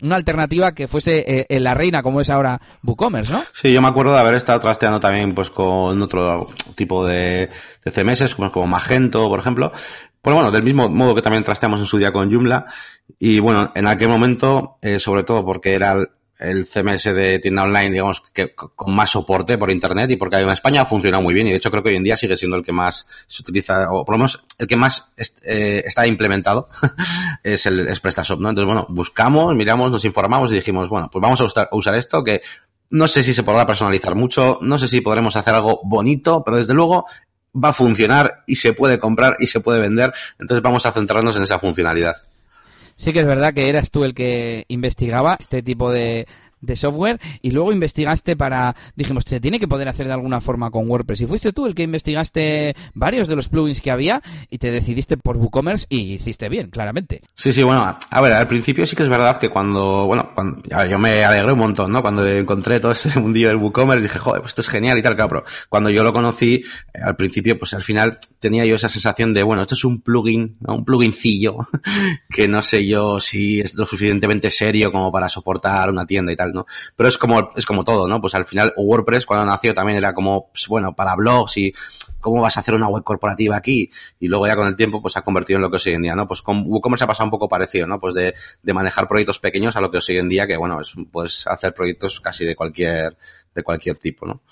[0.00, 3.42] una alternativa que fuese eh, en la reina como es ahora WooCommerce, ¿no?
[3.52, 6.46] Sí, yo me acuerdo de haber estado trasteando también pues con otro
[6.76, 7.50] tipo de,
[7.84, 9.72] de CMS, como, como Magento, por ejemplo,
[10.28, 12.66] pues bueno, del mismo modo que también trasteamos en su día con Joomla.
[13.18, 16.06] Y bueno, en aquel momento, eh, sobre todo porque era
[16.38, 20.50] el, CMS de tienda online, digamos, que con más soporte por internet y porque en
[20.50, 22.58] España ha funcionado muy bien y de hecho creo que hoy en día sigue siendo
[22.58, 26.68] el que más se utiliza, o por lo menos el que más eh, está implementado
[27.42, 28.50] es el es PrestaShop, ¿no?
[28.50, 31.94] Entonces, bueno, buscamos, miramos, nos informamos y dijimos, bueno, pues vamos a usar, a usar
[31.94, 32.42] esto que
[32.90, 36.58] no sé si se podrá personalizar mucho, no sé si podremos hacer algo bonito, pero
[36.58, 37.06] desde luego
[37.54, 40.12] va a funcionar y se puede comprar y se puede vender.
[40.38, 42.16] Entonces vamos a centrarnos en esa funcionalidad.
[42.96, 46.26] Sí que es verdad que eras tú el que investigaba este tipo de,
[46.60, 50.70] de software y luego investigaste para, dijimos, se tiene que poder hacer de alguna forma
[50.70, 51.20] con WordPress.
[51.22, 55.16] Y fuiste tú el que investigaste varios de los plugins que había y te decidiste
[55.16, 57.22] por WooCommerce y hiciste bien, claramente.
[57.34, 60.62] Sí, sí, bueno, a ver, al principio sí que es verdad que cuando, bueno, cuando,
[60.88, 62.02] yo me alegré un montón, ¿no?
[62.02, 65.14] Cuando encontré todo este mundillo del WooCommerce dije, joder, pues esto es genial y tal,
[65.14, 68.88] claro, pero cuando yo lo conocí, eh, al principio, pues al final tenía yo esa
[68.88, 70.76] sensación de, bueno, esto es un plugin, ¿no?
[70.76, 71.56] un plugincillo,
[72.30, 76.36] que no sé yo si es lo suficientemente serio como para soportar una tienda y
[76.36, 76.47] tal.
[76.52, 76.66] ¿No?
[76.96, 78.20] Pero es como, es como todo, ¿no?
[78.20, 81.72] Pues al final WordPress cuando nació también era como, pues, bueno, para blogs y
[82.20, 85.12] cómo vas a hacer una web corporativa aquí y luego ya con el tiempo pues
[85.12, 86.26] se ha convertido en lo que es hoy en día, ¿no?
[86.26, 88.00] Pues con WooCommerce ha pasado un poco parecido, ¿no?
[88.00, 90.80] Pues de, de manejar proyectos pequeños a lo que es hoy en día que, bueno,
[90.80, 93.16] es, puedes hacer proyectos casi de cualquier,
[93.54, 94.42] de cualquier tipo, ¿no?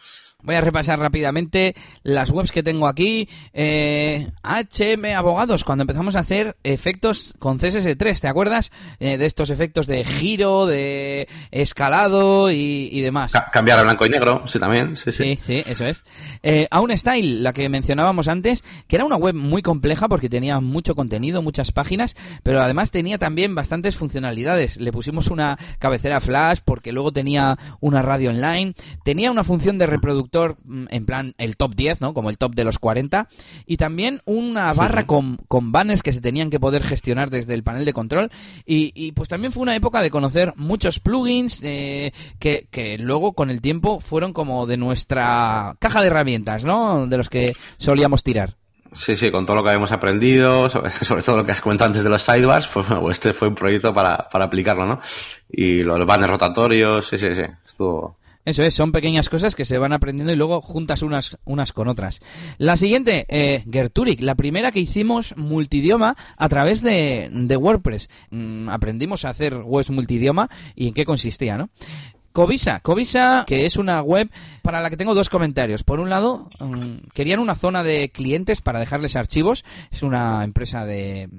[0.47, 1.75] Voy a repasar rápidamente
[2.05, 3.29] las webs que tengo aquí.
[3.53, 8.71] Eh, HM Abogados, cuando empezamos a hacer efectos con CSS3, ¿te acuerdas?
[9.01, 13.33] Eh, de estos efectos de giro, de escalado y, demás.
[13.53, 14.95] cambiar a blanco y negro, sí, también.
[14.95, 16.05] Sí, sí, sí, eso es.
[16.45, 20.61] Eh, un Style, la que mencionábamos antes, que era una web muy compleja porque tenía
[20.61, 24.77] mucho contenido, muchas páginas, pero además tenía también bastantes funcionalidades.
[24.77, 29.87] Le pusimos una cabecera flash porque luego tenía una radio online, tenía una función de
[29.87, 32.15] reproductor Mm, en plan el top 10, ¿no?
[32.15, 33.29] Como el top de los 40.
[33.67, 37.63] Y también una barra con, con, banners que se tenían que poder gestionar desde el
[37.63, 38.31] panel de control.
[38.65, 43.51] Y, pues también fue una época de conocer muchos plugins eh, que, que luego con
[43.51, 47.07] el tiempo fueron como de nuestra caja de herramientas, ¿no?
[47.07, 48.57] De los que solíamos tirar.
[48.93, 52.03] Sí, sí, con todo lo que habíamos aprendido, sobre, todo lo que has comentado antes
[52.03, 55.01] de los sidebars, pues bueno, este fue un proyecto para, para aplicarlo, ¿no?
[55.51, 58.17] Y los banners rotatorios, sí, sí, sí, estuvo,
[58.47, 61.89] eso es, son pequeñas cosas que se van aprendiendo y luego juntas unas, unas con
[61.89, 62.21] otras.
[62.59, 68.09] La siguiente, eh, Gerturic, la primera que hicimos multidioma a través de, de WordPress.
[68.31, 71.71] Mm, aprendimos a hacer webs multidioma y en qué consistía, ¿no?
[72.31, 74.31] Covisa, Covisa, que es una web
[74.63, 75.83] para la que tengo dos comentarios.
[75.83, 79.65] Por un lado, mm, querían una zona de clientes para dejarles archivos.
[79.91, 81.31] Es una empresa de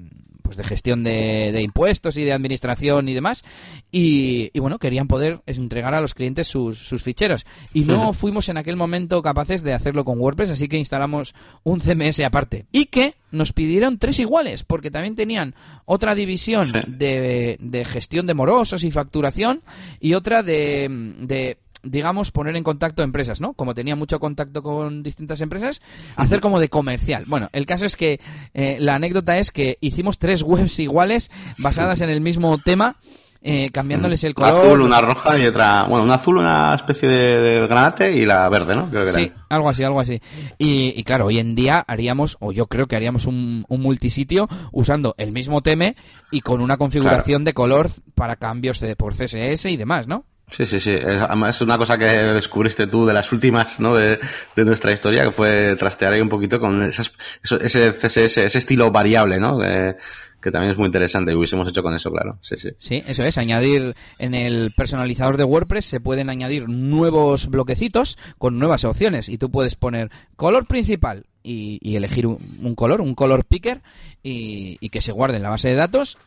[0.48, 3.44] pues de gestión de, impuestos y de administración y demás.
[3.92, 7.44] Y, bueno, querían poder entregar a los clientes sus, sus ficheros.
[7.74, 11.34] Y no fuimos en aquel momento capaces de hacerlo con WordPress, así que instalamos
[11.64, 12.64] un CMS aparte.
[12.72, 18.32] Y que nos pidieron tres iguales, porque también tenían otra división de, de, gestión de
[18.32, 19.60] morosos y facturación
[20.00, 20.88] y otra de,
[21.18, 23.52] de digamos, poner en contacto empresas, ¿no?
[23.54, 25.80] Como tenía mucho contacto con distintas empresas,
[26.16, 27.24] hacer como de comercial.
[27.26, 28.20] Bueno, el caso es que
[28.54, 32.96] eh, la anécdota es que hicimos tres webs iguales basadas en el mismo tema.
[33.40, 34.52] Eh, cambiándoles el color.
[34.52, 35.84] Una azul, una roja y otra.
[35.84, 38.90] Bueno, una azul, una especie de, granate y la verde, ¿no?
[38.90, 40.20] Creo que sí, algo así, algo así.
[40.58, 45.30] Y, claro, hoy en día haríamos, o yo creo que haríamos un, multisitio usando el
[45.30, 45.94] mismo teme
[46.32, 50.24] y con una configuración de color para cambios de, por CSS y demás, ¿no?
[50.50, 50.92] Sí, sí, sí.
[50.92, 53.94] Es, una cosa que descubriste tú de las últimas, ¿no?
[53.94, 54.18] De,
[54.56, 57.12] nuestra historia, que fue trastear ahí un poquito con esas,
[57.60, 59.58] ese CSS, ese estilo variable, ¿no?
[60.40, 62.38] que también es muy interesante y hubiésemos hecho con eso, claro.
[62.42, 62.70] Sí, sí.
[62.78, 63.38] Sí, eso es.
[63.38, 69.38] Añadir en el personalizador de WordPress se pueden añadir nuevos bloquecitos con nuevas opciones y
[69.38, 73.80] tú puedes poner color principal y, elegir un, color, un color picker
[74.22, 76.18] y que se guarde en la base de datos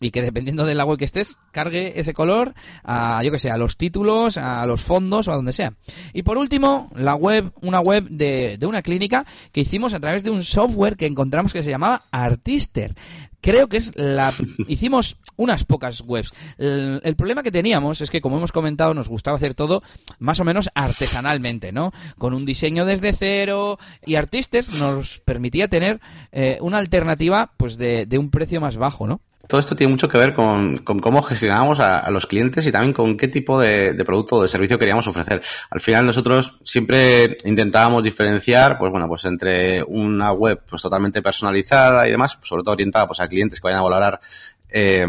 [0.00, 3.56] y que dependiendo del agua que estés, cargue ese color a, yo que sé, a
[3.56, 5.74] los títulos, a los fondos o a donde sea.
[6.12, 10.22] Y por último, la web, una web de, de una clínica que hicimos a través
[10.22, 12.94] de un software que encontramos que se llamaba Artister.
[13.40, 14.32] Creo que es la...
[14.68, 16.32] Hicimos unas pocas webs.
[16.58, 19.82] El, el, problema que teníamos es que, como hemos comentado, nos gustaba hacer todo
[20.18, 21.92] más o menos artesanalmente, ¿no?
[22.18, 26.00] Con un diseño desde cero y Artister nos permitía tener
[26.32, 29.20] eh, una alternativa pues de, de un precio más bajo, ¿no?
[29.48, 33.16] Todo esto tiene mucho que ver con, cómo gestionábamos a, los clientes y también con
[33.16, 35.42] qué tipo de, producto o de servicio queríamos ofrecer.
[35.70, 42.06] Al final nosotros siempre intentábamos diferenciar, pues bueno, pues entre una web pues totalmente personalizada
[42.06, 44.20] y demás, sobre todo orientada pues a clientes que vayan a valorar
[44.68, 45.06] eh,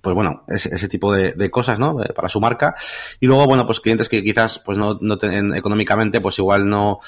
[0.00, 2.02] pues bueno, ese, ese tipo de, cosas, ¿no?
[2.02, 2.74] Eh, para su marca.
[3.20, 5.16] Y luego, bueno, pues clientes que quizás, pues no, no
[5.54, 6.98] económicamente, pues igual no,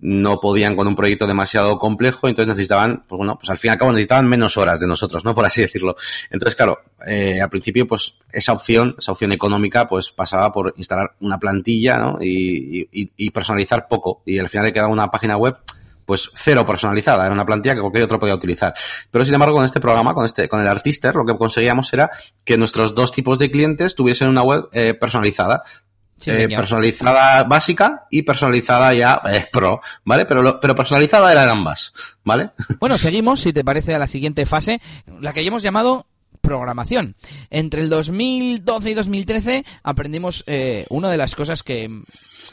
[0.00, 3.72] no podían con un proyecto demasiado complejo, entonces necesitaban, pues bueno, pues al fin y
[3.72, 5.34] al cabo necesitaban menos horas de nosotros, ¿no?
[5.38, 5.96] Por así decirlo.
[6.30, 11.14] Entonces, claro, eh, al principio, pues esa opción, esa opción económica, pues pasaba por instalar
[11.20, 12.18] una plantilla, ¿no?
[12.20, 14.22] Y, personalizar poco.
[14.26, 15.54] Y al final le quedaba una página web
[16.04, 18.72] pues cero personalizada, era una plantilla que cualquier otro podía utilizar.
[19.10, 22.10] Pero sin embargo, con este programa, con este, con el Artister, lo que conseguíamos era
[22.44, 25.64] que nuestros dos tipos de clientes tuviesen una web eh, personalizada.
[26.26, 30.26] Eh, personalizada básica y personalizada ya eh, pro, ¿vale?
[30.26, 31.92] Pero, pero personalizada eran ambas,
[32.24, 32.50] ¿vale?
[32.80, 34.80] Bueno, seguimos, si te parece, a la siguiente fase,
[35.20, 36.06] la que hemos llamado
[36.40, 37.14] programación.
[37.50, 41.88] Entre el 2012 y 2013 aprendimos eh, una de las cosas que,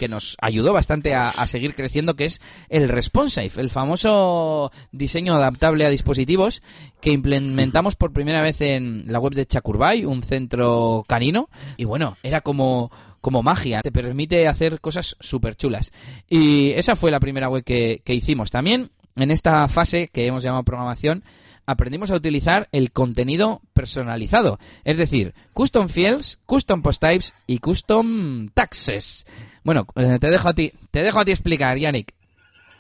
[0.10, 5.90] nos ayudó bastante a, seguir creciendo, que es el responsive, el famoso diseño adaptable a
[5.90, 6.62] dispositivos
[7.00, 11.50] que implementamos por primera vez en la web de Chakurbay, un centro canino.
[11.78, 12.92] Y bueno, era como
[13.26, 15.92] como magia, te permite hacer cosas súper chulas.
[16.30, 18.52] Y esa fue la primera web que, que hicimos.
[18.52, 21.24] También en esta fase que hemos llamado programación,
[21.66, 28.50] aprendimos a utilizar el contenido personalizado, es decir, custom fields, custom post types y custom
[28.54, 29.26] taxes.
[29.64, 32.14] Bueno, eh, te dejo a ti, te dejo a ti explicar, Yannick.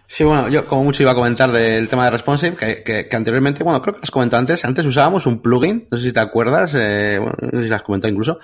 [0.05, 3.81] Sí, bueno, yo como mucho iba a comentar del tema de responsive, que, anteriormente, bueno,
[3.81, 7.19] creo que has comentado antes, antes usábamos un plugin, no sé si te acuerdas, eh,
[7.19, 8.37] no sé si lo has comentado incluso,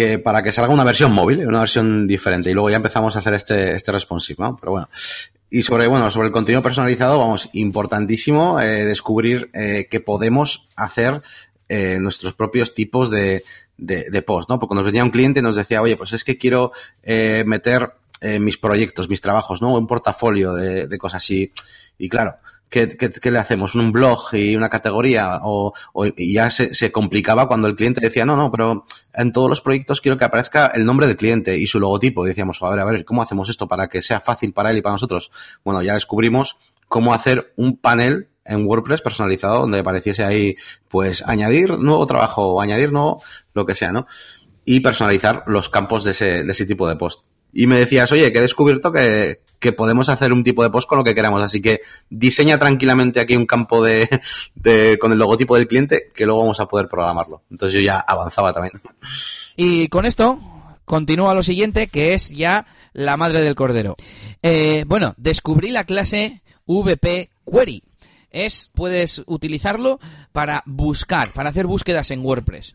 [0.00, 3.18] que para que salga una versión móvil, una versión diferente, y luego ya empezamos a
[3.18, 4.56] hacer este, este responsive, ¿no?
[4.56, 4.88] Pero bueno,
[5.50, 11.20] y sobre, bueno, sobre el contenido personalizado, vamos, importantísimo eh, descubrir eh, que podemos hacer
[11.68, 13.44] eh, nuestros propios tipos de,
[13.76, 14.58] de, post, ¿no?
[14.58, 16.72] Porque nos venía un cliente y nos decía, oye, pues es que quiero
[17.04, 17.90] meter
[18.40, 19.74] mis proyectos, mis trabajos, ¿no?
[19.74, 21.52] Un portafolio de, de cosas así.
[21.98, 22.36] Y claro,
[22.70, 23.74] ¿qué, qué, le hacemos?
[23.74, 25.40] ¿Un blog y una categoría?
[25.42, 29.50] O, o ya se, se, complicaba cuando el cliente decía, no, no, pero en todos
[29.50, 32.24] los proyectos quiero que aparezca el nombre del cliente y su logotipo.
[32.24, 34.78] Y decíamos, a ver, a ver, ¿cómo hacemos esto para que sea fácil para él
[34.78, 35.30] y para nosotros?
[35.64, 36.56] Bueno, ya descubrimos
[36.88, 40.56] cómo hacer un panel en WordPress personalizado donde apareciese ahí,
[40.88, 44.06] pues, añadir nuevo trabajo o añadir nuevo, lo que sea, ¿no?
[44.64, 47.24] Y personalizar los campos de ese, de ese tipo de post.
[47.52, 50.88] Y me decías, oye, que he descubierto que, que podemos hacer un tipo de post
[50.88, 51.42] con lo que queramos.
[51.42, 56.40] Así que diseña tranquilamente aquí un campo de, con el logotipo del cliente que luego
[56.40, 57.42] vamos a poder programarlo.
[57.50, 58.80] Entonces yo ya avanzaba también.
[59.54, 60.40] Y con esto
[60.84, 63.96] continúa lo siguiente, que es ya la madre del cordero.
[64.42, 67.84] Eh, bueno, descubrí la clase VP Query.
[68.32, 69.98] Es, puedes utilizarlo
[70.32, 72.74] para buscar, para hacer búsquedas en WordPress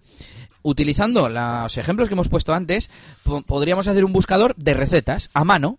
[0.68, 2.90] utilizando los ejemplos que hemos puesto antes,
[3.46, 5.78] podríamos hacer un buscador de recetas a mano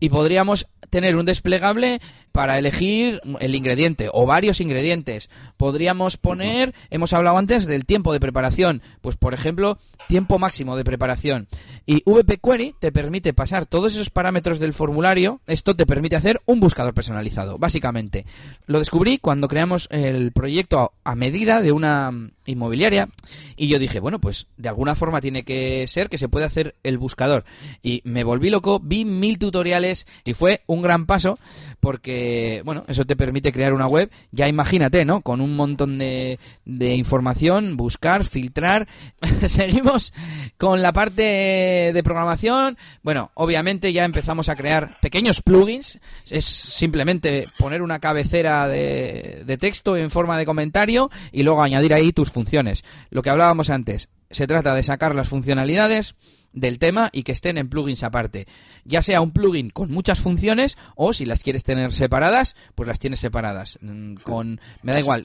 [0.00, 2.00] y podríamos tener un desplegable
[2.32, 5.30] para elegir el ingrediente o varios ingredientes.
[5.56, 9.78] Podríamos poner, hemos hablado antes del tiempo de preparación, pues por ejemplo,
[10.08, 11.46] tiempo máximo de preparación.
[11.86, 16.40] Y VP Query te permite pasar todos esos parámetros del formulario, esto te permite hacer
[16.44, 18.26] un buscador personalizado, básicamente.
[18.66, 22.12] Lo descubrí cuando creamos el proyecto a medida de una
[22.46, 23.08] inmobiliaria
[23.56, 26.74] y yo dije, bueno, pues de alguna forma tiene que ser que se puede hacer
[26.82, 27.44] el buscador.
[27.82, 31.38] Y me volví loco, vi mil tutoriales y fue un gran paso
[31.80, 35.20] porque, bueno, eso te permite crear una web, ya imagínate, ¿no?
[35.20, 38.86] Con un montón de, de información, buscar, filtrar.
[39.46, 40.12] Seguimos
[40.58, 41.22] con la parte
[41.92, 42.76] de programación.
[43.02, 46.00] Bueno, obviamente ya empezamos a crear pequeños plugins.
[46.30, 51.94] Es simplemente poner una cabecera de, de texto en forma de comentario y luego añadir
[51.94, 52.84] ahí tus funciones.
[53.10, 56.14] Lo que hablábamos antes, se trata de sacar las funcionalidades
[56.52, 58.46] del tema y que estén en plugins aparte.
[58.84, 62.98] Ya sea un plugin con muchas funciones o si las quieres tener separadas, pues las
[62.98, 63.78] tienes separadas.
[63.80, 65.24] Mm, con me da igual,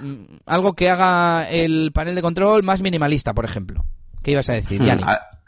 [0.00, 3.84] mm, algo que haga el panel de control más minimalista, por ejemplo.
[4.22, 5.04] ¿Qué ibas a decir, hmm, Yanni?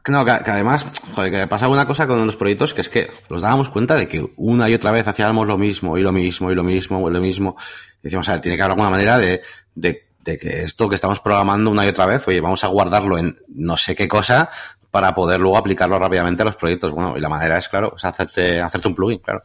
[0.06, 3.42] No, que, además, joder, que pasa una cosa con los proyectos que es que nos
[3.42, 6.54] dábamos cuenta de que una y otra vez hacíamos lo mismo y lo mismo y
[6.54, 7.56] lo mismo y lo mismo.
[8.00, 9.42] Y decíamos, a ver, tiene que haber alguna manera de,
[9.74, 13.36] de que esto que estamos programando una y otra vez, oye, vamos a guardarlo en
[13.48, 14.50] no sé qué cosa
[14.90, 16.92] para poder luego aplicarlo rápidamente a los proyectos.
[16.92, 19.42] Bueno, y la manera es, claro, es hacerte, hacerte un plugin, claro.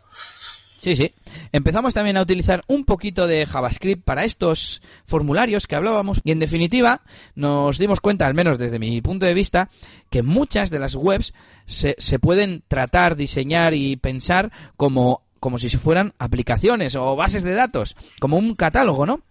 [0.84, 1.14] Sí, sí.
[1.54, 6.40] Empezamos también a utilizar un poquito de JavaScript para estos formularios que hablábamos y en
[6.40, 7.04] definitiva
[7.36, 9.70] nos dimos cuenta, al menos desde mi punto de vista,
[10.10, 11.34] que muchas de las webs
[11.68, 17.54] se, se pueden tratar, diseñar y pensar como, como si fueran aplicaciones o bases de
[17.54, 19.22] datos, como un catálogo, ¿no?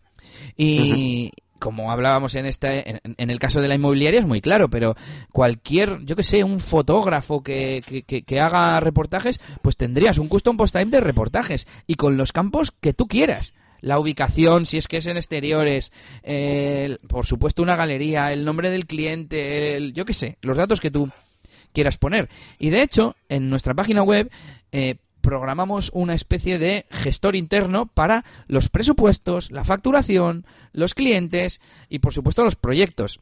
[0.56, 4.96] Y, como hablábamos en este en, el caso de la inmobiliaria es muy claro, pero
[5.30, 10.74] cualquier, yo que sé, un fotógrafo que, que, haga reportajes, pues tendrías un custom post
[10.74, 13.54] time de reportajes y con los campos que tú quieras.
[13.80, 15.92] La ubicación, si es que es en exteriores,
[17.08, 20.90] por supuesto una galería, el nombre del cliente, el, yo qué sé, los datos que
[20.90, 21.10] tú
[21.72, 22.28] quieras poner.
[22.58, 24.30] Y de hecho, en nuestra página web
[24.72, 32.00] eh, programamos una especie de gestor interno para los presupuestos, la facturación, los clientes y
[32.00, 33.20] por supuesto los proyectos.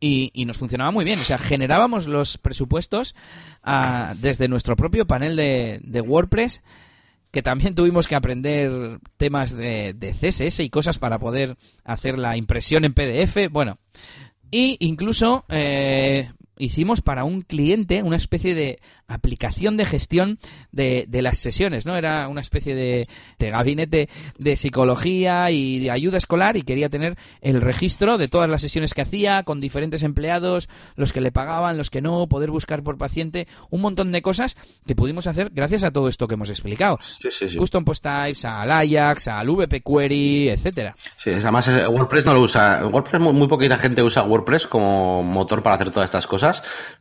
[0.00, 1.18] Y, nos funcionaba muy bien.
[1.18, 3.14] O sea, generábamos los presupuestos
[3.62, 6.62] ah, desde nuestro propio panel de, WordPress,
[7.30, 12.84] que también tuvimos que aprender temas de, CSS y cosas para poder hacer la impresión
[12.84, 13.50] en PDF.
[13.50, 13.78] Bueno,
[14.50, 20.38] y incluso eh, hicimos para un cliente una especie de aplicación de gestión
[20.72, 21.96] de, de las sesiones, ¿no?
[21.96, 27.16] Era una especie de, de, gabinete de psicología y de ayuda escolar y quería tener
[27.40, 31.76] el registro de todas las sesiones que hacía con diferentes empleados, los que le pagaban,
[31.76, 35.82] los que no, poder buscar por paciente, un montón de cosas que pudimos hacer gracias
[35.82, 36.98] a todo esto que hemos explicado.
[37.02, 37.56] Sí, sí, sí.
[37.56, 40.94] Custom Post Types, al Ajax, al VP Query, etcétera.
[41.16, 42.86] Sí, además eh, WordPress no lo usa.
[42.86, 46.43] WordPress muy, muy poquita gente usa WordPress como motor para hacer todas estas cosas,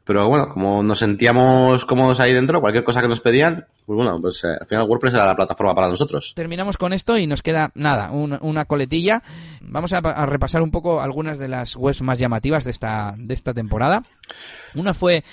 [0.03, 4.19] pero bueno, como nos sentíamos cómodos ahí dentro, cualquier cosa que nos pedían, pues bueno,
[4.21, 6.33] pues eh, al final WordPress era la plataforma para nosotros.
[6.35, 9.23] Terminamos con esto y nos queda nada, una, coletilla.
[9.61, 13.33] Vamos a, a, repasar un poco algunas de las webs más llamativas de esta, de
[13.33, 14.03] esta temporada.
[14.75, 15.23] Una fue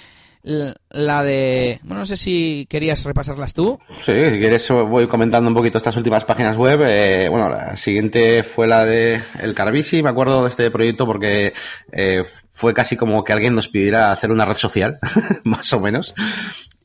[0.43, 1.81] la de...
[1.83, 3.79] Bueno, no sé si querías repasarlas tú.
[4.03, 6.81] Sí, si quieres voy comentando un poquito estas últimas páginas web.
[6.87, 11.53] Eh, bueno, la siguiente fue la de El Carvisi, me acuerdo de este proyecto porque
[11.93, 14.99] eh, fue casi como que alguien nos pidiera hacer una red social,
[15.45, 16.15] más o menos.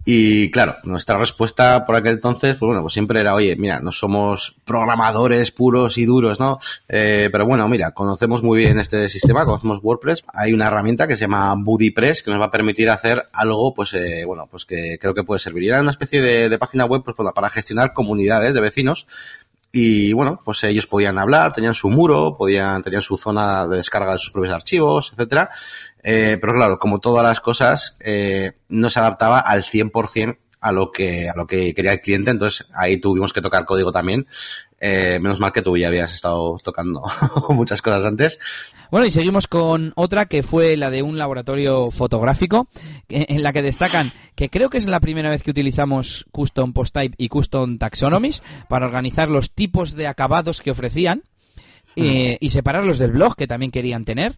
[0.07, 3.91] Y claro, nuestra respuesta por aquel entonces, pues bueno, pues siempre era, oye, mira, no
[3.91, 6.59] somos programadores puros y duros, ¿no?
[6.87, 10.23] Eh, pero bueno, mira, conocemos muy bien este sistema, conocemos WordPress.
[10.31, 13.95] Hay una herramienta que se llama BuddyPress que nos va a permitir hacer algo, pues,
[13.95, 15.71] eh, bueno, pues que creo que puede servir.
[15.71, 19.07] Era una especie de, página web, pues, para gestionar comunidades de vecinos
[19.77, 24.13] y bueno, pues ellos podían hablar, tenían su muro, podían, tenían su zona de descarga
[24.13, 25.49] de sus propios archivos, etcétera.
[26.07, 30.91] Eh, pero claro, como todas las cosas, eh, no se adaptaba al 100% a lo
[30.91, 34.27] que, a lo que quería el cliente, entonces ahí tuvimos que tocar código también.
[34.79, 37.01] Eh, menos mal que tú ya habías estado tocando
[37.49, 38.37] muchas cosas antes.
[38.91, 42.67] Bueno, y seguimos con otra que fue la de un laboratorio fotográfico,
[43.09, 46.93] en la que destacan que creo que es la primera vez que utilizamos Custom Post
[46.93, 51.23] Type y Custom Taxonomies para organizar los tipos de acabados que ofrecían
[51.95, 54.37] eh, y separarlos del blog que también querían tener.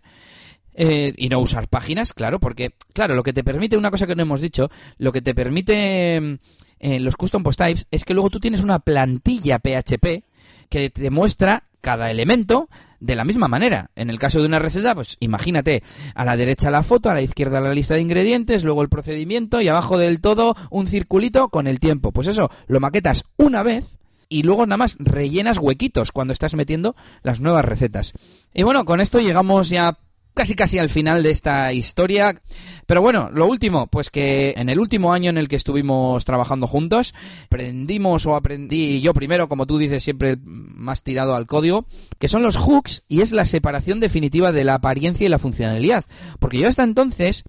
[0.79, 4.15] Eh, y no usar páginas, claro, porque, claro, lo que te permite, una cosa que
[4.15, 4.69] no hemos dicho,
[4.99, 6.39] lo que te permite
[6.79, 10.23] eh, los custom post types es que luego tú tienes una plantilla PHP
[10.69, 12.69] que te muestra cada elemento
[12.99, 13.91] de la misma manera.
[13.95, 15.83] En el caso de una receta, pues imagínate,
[16.15, 19.61] a la derecha la foto, a la izquierda la lista de ingredientes, luego el procedimiento
[19.61, 22.11] y abajo del todo un circulito con el tiempo.
[22.11, 23.97] Pues eso, lo maquetas una vez
[24.29, 28.13] y luego nada más rellenas huequitos cuando estás metiendo las nuevas recetas.
[28.53, 29.97] Y bueno, con esto llegamos ya
[30.37, 32.41] casi casi al final de esta historia.
[32.85, 36.67] Pero bueno, lo último, pues que en el último año en el que estuvimos trabajando
[36.67, 37.13] juntos,
[37.45, 41.87] aprendimos o aprendí yo primero, como tú dices, siempre más tirado al código,
[42.19, 46.05] que son los hooks y es la separación definitiva de la apariencia y la funcionalidad.
[46.39, 47.43] Porque yo hasta entonces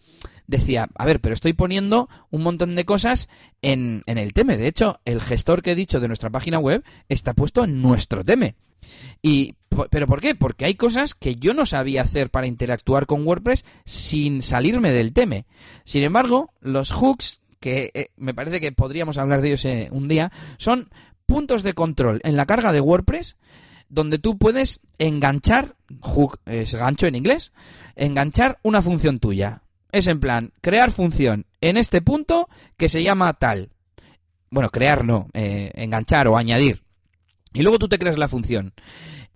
[0.46, 3.28] decía, a ver, pero estoy poniendo un montón de cosas
[3.62, 4.56] en, en el teme.
[4.56, 8.24] De hecho, el gestor que he dicho de nuestra página web está puesto en nuestro
[8.24, 8.56] teme.
[9.22, 9.54] Y,
[9.90, 10.34] ¿Pero por qué?
[10.34, 15.12] Porque hay cosas que yo no sabía hacer para interactuar con WordPress sin salirme del
[15.12, 15.44] teme.
[15.84, 20.08] Sin embargo, los hooks, que eh, me parece que podríamos hablar de ellos eh, un
[20.08, 20.88] día, son
[21.26, 23.36] puntos de control en la carga de WordPress
[23.88, 27.52] donde tú puedes enganchar, hook es gancho en inglés,
[27.96, 29.62] enganchar una función tuya.
[29.90, 33.70] Es en plan, crear función en este punto que se llama tal.
[34.50, 36.82] Bueno, crear no, eh, enganchar o añadir.
[37.52, 38.74] Y luego tú te creas la función.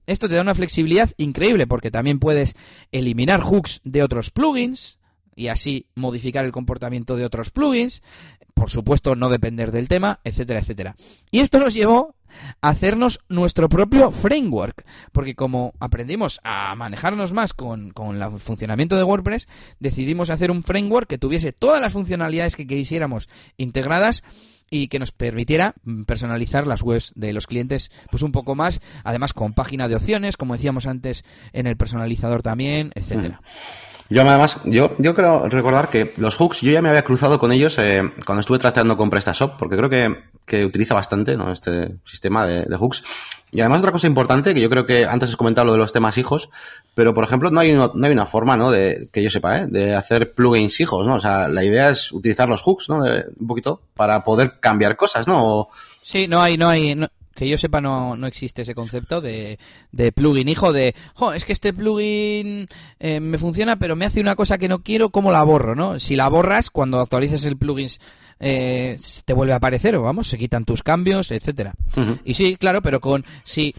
[0.06, 2.54] Esto te da una flexibilidad increíble porque también puedes
[2.90, 4.98] eliminar hooks de otros plugins
[5.34, 8.02] y así modificar el comportamiento de otros plugins.
[8.54, 10.96] Por supuesto, no depender del tema, etcétera, etcétera.
[11.30, 12.14] Y esto nos llevó
[12.60, 18.96] a hacernos nuestro propio framework, porque como aprendimos a manejarnos más con, con el funcionamiento
[18.96, 19.48] de WordPress,
[19.80, 24.22] decidimos hacer un framework que tuviese todas las funcionalidades que quisiéramos integradas
[24.72, 25.74] y que nos permitiera
[26.06, 30.38] personalizar las webs de los clientes pues un poco más, además con página de opciones,
[30.38, 33.42] como decíamos antes en el personalizador también, etcétera.
[33.42, 34.01] Mm.
[34.08, 37.52] Yo además, yo, yo creo recordar que los hooks, yo ya me había cruzado con
[37.52, 41.52] ellos eh, cuando estuve tratando con PrestaShop, porque creo que, que utiliza bastante ¿no?
[41.52, 43.02] este sistema de, hooks.
[43.52, 45.92] Y además otra cosa importante, que yo creo que antes has comentado lo de los
[45.92, 46.50] temas hijos,
[46.94, 48.70] pero por ejemplo no hay, no, hay una forma, ¿no?
[48.70, 49.66] De, que yo sepa, ¿eh?
[49.66, 51.16] De hacer plugins hijos, ¿no?
[51.16, 53.02] O sea, la idea es utilizar los hooks, ¿no?
[53.04, 55.68] Un poquito para poder cambiar cosas, ¿no?
[56.02, 56.96] Sí, no hay, no hay,
[57.34, 59.58] que yo sepa no, no existe ese concepto de,
[59.90, 62.68] de plugin hijo de, jo, es que este plugin
[63.00, 65.74] eh, me funciona pero me hace una cosa que no quiero, ¿cómo la borro?
[65.74, 65.98] ¿no?
[65.98, 67.88] Si la borras, cuando actualices el plugin
[68.40, 71.74] eh, te vuelve a aparecer o vamos, se quitan tus cambios, etcétera.
[71.96, 72.20] Uh -huh.
[72.24, 73.74] Y sí, claro, pero con, si,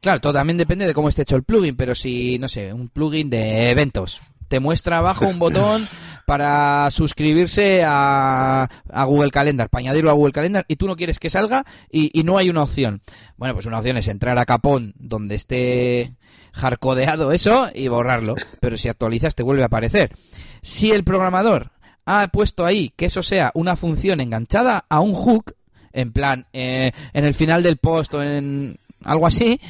[0.00, 2.88] claro, todo también depende de cómo esté hecho el plugin, pero si, no sé, un
[2.88, 5.86] plugin de eventos, te muestra abajo un botón
[6.26, 11.20] para suscribirse a, a, Google Calendar, para añadirlo a Google Calendar, y tú no quieres
[11.20, 13.00] que salga y, y, no hay una opción.
[13.36, 16.14] Bueno, pues una opción es entrar a Capón donde esté
[16.52, 20.10] hardcodeado eso y borrarlo, pero si actualizas te vuelve a aparecer.
[20.62, 21.70] Si el programador
[22.06, 25.54] ha puesto ahí que eso sea una función enganchada a un hook,
[25.92, 29.60] en plan, eh, en el final del post o en algo así,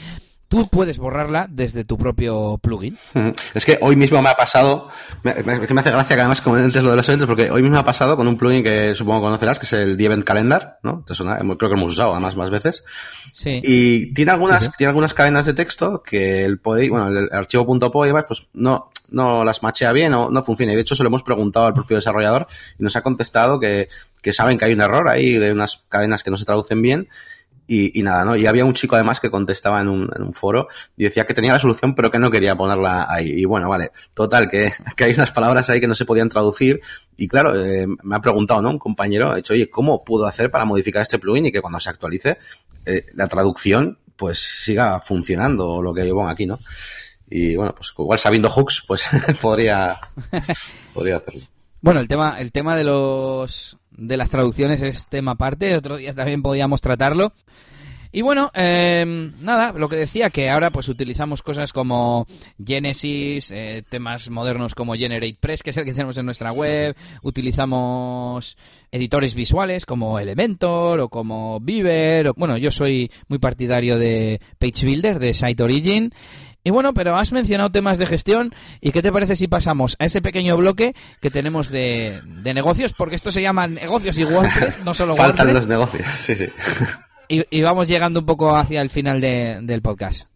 [0.49, 2.97] tú puedes borrarla desde tu propio plugin.
[3.55, 4.89] Es que hoy mismo me ha pasado,
[5.23, 7.75] me, me, me hace gracia que además comentes lo de los eventos, porque hoy mismo
[7.75, 10.79] me ha pasado con un plugin que supongo conocerás, que es el The Event Calendar,
[10.83, 11.05] ¿no?
[11.05, 12.85] Creo que lo hemos usado además más veces.
[13.35, 13.61] Sí.
[13.63, 14.73] Y tiene algunas, Sí, sí.
[14.79, 18.49] tiene algunas cadenas de texto que el POI, bueno, el, archivo .po y demás, pues
[18.55, 20.73] no, no las machea bien o no funciona.
[20.73, 22.47] Y de hecho se lo hemos preguntado al propio desarrollador
[22.79, 23.89] y nos ha contestado que,
[24.23, 27.09] que saben que hay un error ahí de unas cadenas que no se traducen bien
[27.67, 28.37] y, y nada, ¿no?
[28.37, 31.35] Y había un chico además que contestaba en un, en un foro y decía que
[31.35, 33.31] tenía la solución pero que no quería ponerla ahí.
[33.31, 36.81] Y bueno, vale, total, que, que hay unas palabras ahí que no se podían traducir
[37.17, 38.71] y claro, eh, me ha preguntado, ¿no?
[38.71, 41.81] Un compañero, ha dicho, oye, ¿cómo puedo hacer para modificar este plugin y que cuando
[41.81, 42.39] se actualice
[42.85, 46.59] eh, la traducción pues siga funcionando o lo que yo pongo aquí, ¿no?
[47.29, 49.03] Y bueno, pues igual sabiendo hooks, pues
[49.41, 49.99] podría,
[50.95, 51.41] podría hacerlo.
[51.81, 55.77] Bueno, el tema, el tema de los de las traducciones es tema aparte.
[55.77, 57.33] Otro día también podíamos tratarlo.
[58.13, 62.27] Y bueno, eh, nada, lo que decía que ahora pues utilizamos cosas como
[62.65, 68.57] Genesis, eh, temas modernos como GeneratePress, que es el que tenemos en nuestra web, utilizamos
[68.91, 75.19] editores visuales como Elementor o como Beaver, o, bueno, yo soy muy partidario de PageBuilder,
[75.19, 76.11] de Site Origin,
[76.67, 80.05] y bueno, pero has mencionado temas de gestión y ¿qué te parece si pasamos a
[80.07, 82.93] ese pequeño bloque que tenemos de, de negocios?
[82.93, 85.55] Porque esto se llama negocios y WordPress, no solo Faltan WordPress.
[85.55, 86.49] los negocios, sí, sí.
[87.29, 90.29] Y, y vamos llegando un poco hacia el final de- del podcast.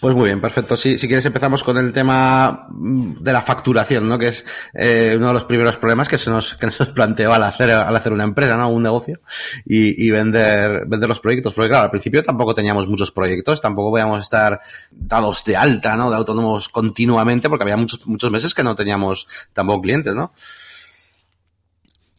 [0.00, 0.78] Pues muy bien, perfecto.
[0.78, 4.18] Si, si quieres empezamos con el tema mm, de la facturación, ¿no?
[4.18, 6.54] Que es eh, uno de los primeros problemas que se nos,
[6.94, 8.70] planteó al hacer, hacer una empresa, ¿no?
[8.70, 9.20] Un negocio
[9.66, 11.52] y, y vender, vender los proyectos.
[11.52, 16.08] Porque claro, al principio tampoco teníamos muchos proyectos, tampoco podíamos estar dados de alta, ¿no?
[16.08, 20.32] De autónomos continuamente porque había muchos, muchos meses que no teníamos tampoco clientes, ¿no?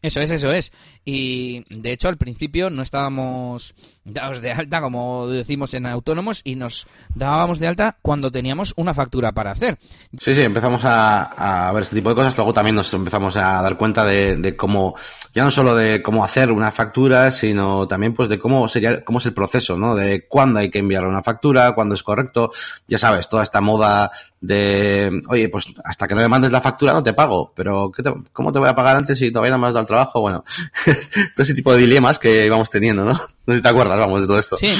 [0.02, 0.72] Eso es, eso es.
[1.04, 3.74] Y de hecho al principio no estábamos
[4.04, 8.94] dados de alta, como decimos en autónomos, y nos dábamos de alta cuando teníamos una
[8.94, 9.78] factura para hacer.
[10.18, 12.36] Sí, sí, empezamos a, a ver este tipo de cosas.
[12.36, 14.94] Luego también nos empezamos a dar cuenta de, de cómo,
[15.34, 19.18] ya no solo de cómo hacer una factura, sino también pues de cómo sería, cómo
[19.18, 19.94] es el proceso, ¿no?
[19.94, 22.52] De cuándo hay que enviar una factura, cuándo es correcto.
[22.86, 26.92] Ya sabes, toda esta moda de, oye, pues hasta que no me mandes la factura
[26.92, 29.58] no te pago, pero ¿qué te- ¿cómo te voy a pagar antes si todavía no
[29.58, 30.20] me has dado el trabajo?
[30.20, 30.44] Bueno,
[31.36, 33.12] todo ese tipo de dilemas que íbamos teniendo, ¿no?
[33.12, 34.56] No sé si te acuerdas, vamos, de todo esto.
[34.56, 34.70] Sí,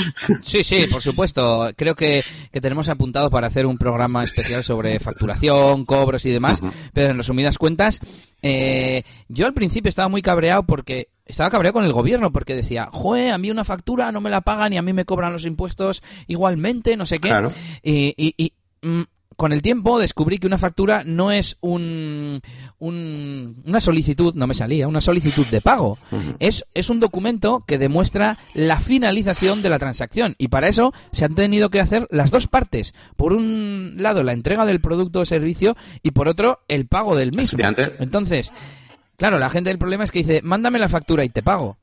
[0.44, 1.70] sí, sí, por supuesto.
[1.76, 6.60] Creo que, que tenemos apuntado para hacer un programa especial sobre facturación, cobros y demás,
[6.92, 8.00] pero en resumidas cuentas,
[8.42, 12.88] eh, yo al principio estaba muy cabreado porque estaba cabreado con el gobierno porque decía,
[12.92, 15.44] joe, a mí una factura no me la pagan y a mí me cobran los
[15.44, 17.28] impuestos igualmente, no sé qué.
[17.28, 17.52] Claro.
[17.82, 18.52] Y, y- y,
[18.86, 19.02] mm,
[19.42, 22.40] con el tiempo descubrí que una factura no es un,
[22.78, 25.98] un- una solicitud, no me salía, una solicitud de pago.
[26.38, 30.36] es, es un documento que demuestra la finalización de la transacción.
[30.38, 32.94] Y para eso se han tenido que hacer las dos partes.
[33.16, 37.32] Por un lado, la entrega del producto o servicio y por otro, el pago del
[37.32, 37.56] mismo.
[37.98, 38.52] Entonces,
[39.16, 41.78] claro, la gente del problema es que dice, mándame la factura y te pago.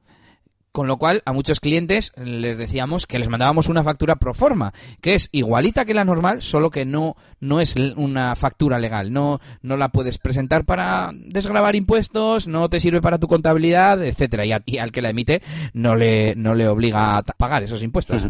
[0.80, 4.73] Con lo cual, a muchos clientes les decíamos que les mandábamos una factura pro forma,
[5.01, 9.11] que es igualita que la normal, solo que no, no es una factura legal.
[9.11, 14.45] No, no la puedes presentar para desgravar impuestos, no te sirve para tu contabilidad, etcétera.
[14.45, 15.41] Y, al que la emite
[15.73, 18.27] no le, no le obliga a pagar esos impuestos.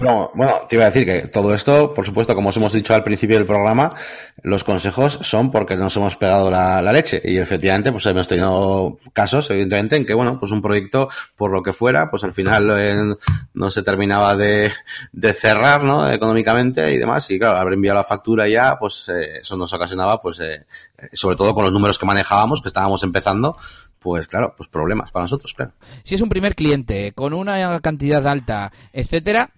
[0.00, 3.04] Bueno, te iba a decir que todo esto, por supuesto, como os hemos dicho al
[3.04, 3.94] principio del programa,
[4.42, 7.22] los consejos son porque nos hemos pegado la, la leche.
[7.24, 11.62] Y efectivamente, pues hemos tenido casos, evidentemente, en que, bueno, pues un proyecto, por lo
[11.62, 13.14] que fuera, pues al final eh,
[13.52, 14.72] no se terminaba de,
[15.12, 16.10] de cerrar, ¿no?
[16.10, 17.30] Económicamente y demás.
[17.30, 20.64] Y claro, haber enviado la factura ya, pues eh, eso nos ocasionaba, pues, eh,
[21.12, 23.58] sobre todo con los números que manejábamos, que estábamos empezando,
[23.98, 25.72] pues claro, pues problemas para nosotros, claro.
[26.04, 29.50] Si es un primer cliente con una cantidad alta, etcétera,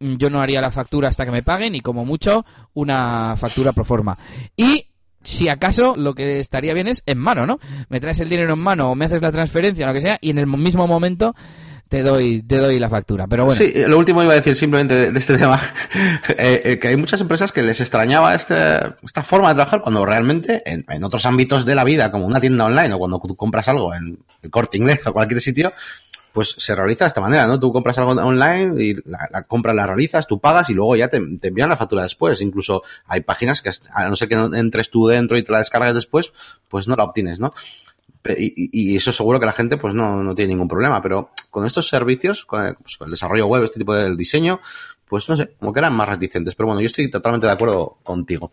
[0.00, 3.72] mm, yo no haría la factura hasta que me paguen y como mucho una factura
[3.72, 4.16] pro forma.
[4.56, 4.86] Y
[5.22, 7.58] si acaso lo que estaría bien es en mano, ¿no?
[7.90, 10.30] Me traes el dinero en mano o me haces la transferencia lo que sea y
[10.30, 11.34] en el mismo momento
[11.94, 13.28] te doy te doy la factura.
[13.28, 15.60] Pero bueno, Sí, lo último iba a decir simplemente de, de este tema,
[16.30, 18.54] eh, eh, que hay muchas empresas que les extrañaba este,
[19.04, 22.40] esta forma de trabajar cuando realmente en, en otros ámbitos de la vida, como una
[22.40, 25.72] tienda online o cuando tú compras algo en el corte inglés o cualquier sitio,
[26.32, 27.60] pues se realiza de esta manera, ¿no?
[27.60, 31.06] Tú compras algo online y la, la compra la realizas, tú pagas y luego ya
[31.06, 32.40] te, te envían la factura después.
[32.40, 35.94] Incluso hay páginas que, a no ser que entres tú dentro y te la descargas
[35.94, 36.32] después,
[36.68, 37.54] pues no la obtienes, ¿no?
[38.38, 41.66] Y- y eso seguro que la gente pues no, no tiene ningún problema, pero con
[41.66, 44.60] estos servicios, con el, pues, con el desarrollo web, este tipo de diseño,
[45.08, 46.54] pues no sé, como que eran más reticentes.
[46.54, 48.50] Pero bueno, yo estoy totalmente de acuerdo contigo.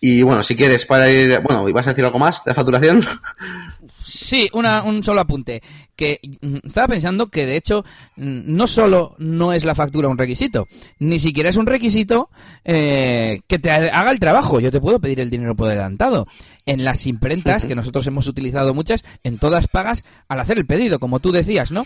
[0.00, 1.40] Y bueno, si quieres, para ir.
[1.40, 3.04] Bueno, ¿vas a decir algo más de facturación?
[4.14, 5.62] Sí, una, un solo apunte.
[5.96, 7.84] Que mm, estaba pensando que de hecho
[8.16, 12.28] mm, no solo no es la factura un requisito, ni siquiera es un requisito
[12.64, 14.60] eh, que te haga el trabajo.
[14.60, 16.26] Yo te puedo pedir el dinero por adelantado.
[16.64, 21.00] En las imprentas, que nosotros hemos utilizado muchas, en todas pagas al hacer el pedido,
[21.00, 21.84] como tú decías, ¿no?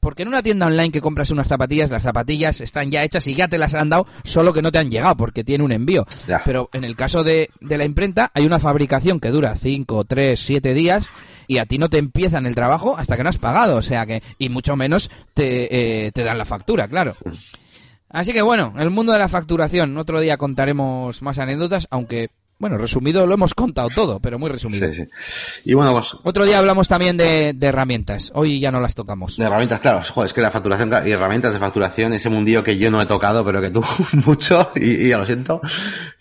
[0.00, 3.34] Porque en una tienda online que compras unas zapatillas, las zapatillas están ya hechas y
[3.34, 6.06] ya te las han dado, solo que no te han llegado porque tiene un envío.
[6.44, 10.38] Pero en el caso de, de la imprenta, hay una fabricación que dura 5, 3,
[10.38, 11.08] 7 días
[11.48, 14.06] y a ti no te empiezan el trabajo hasta que no has pagado, o sea
[14.06, 17.14] que, y mucho menos te, eh, te dan la factura, claro.
[18.10, 22.76] Así que bueno, el mundo de la facturación, otro día contaremos más anécdotas, aunque bueno,
[22.76, 24.92] resumido lo hemos contado todo, pero muy resumido.
[24.92, 25.08] Sí, sí.
[25.64, 28.32] Y bueno, pues, Otro día hablamos también de, herramientas.
[28.34, 29.36] Hoy ya no las tocamos.
[29.36, 30.02] De herramientas, claro.
[30.02, 33.06] Joder, es que la facturación y herramientas de facturación, ese mundillo que yo no he
[33.06, 33.84] tocado, pero que tú
[34.26, 35.60] mucho, y, ya lo siento.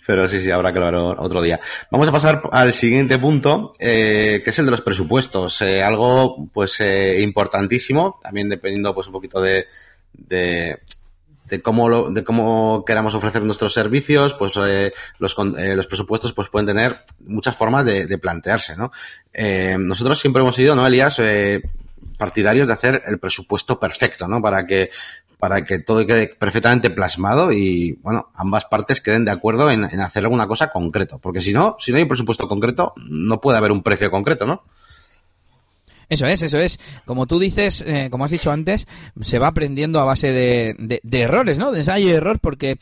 [0.06, 1.60] Pero sí, sí, habrá que hablar otro día.
[1.90, 5.62] Vamos a pasar al siguiente punto, eh, que es el de los presupuestos.
[5.62, 9.66] Eh, algo, pues, eh, importantísimo, también dependiendo, pues, un poquito de,
[10.14, 10.80] de
[11.48, 16.34] de cómo, lo, de cómo queramos ofrecer nuestros servicios, pues eh, los, eh, los presupuestos
[16.34, 18.92] pues pueden tener muchas formas de, plantearse, ¿no?
[19.34, 21.18] Eh, nosotros siempre hemos sido, ¿no, Elías?
[21.20, 21.62] Eh,
[22.18, 24.42] partidarios de hacer el presupuesto perfecto, ¿no?
[24.42, 24.90] Para que
[25.40, 30.00] para que todo quede perfectamente plasmado y, bueno, ambas partes queden de acuerdo en, en
[30.00, 31.20] hacer alguna cosa concreto.
[31.20, 34.48] Porque si no, si no hay un presupuesto concreto, no puede haber un precio concreto,
[34.48, 34.64] ¿no?
[36.10, 36.80] Eso es, eso es.
[37.06, 38.88] Como tú dices, eh, como has dicho antes,
[39.22, 41.72] se va aprendiendo a base de, de, de errores, ¿no?
[41.72, 42.78] De ensayo y error, porque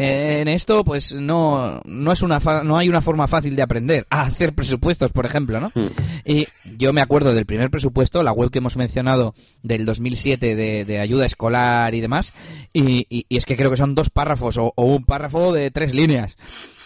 [0.00, 4.06] eh, en esto, pues no, no es una no hay una forma fácil de aprender
[4.10, 5.72] a hacer presupuestos, por ejemplo, ¿no?
[5.74, 5.88] Hmm.
[6.24, 6.46] Y
[6.76, 11.00] yo me acuerdo del primer presupuesto, la web que hemos mencionado del 2007 de, de
[11.00, 12.32] ayuda escolar y demás,
[12.72, 15.72] y, y, y, es que creo que son dos párrafos o, o un párrafo de
[15.72, 16.36] tres líneas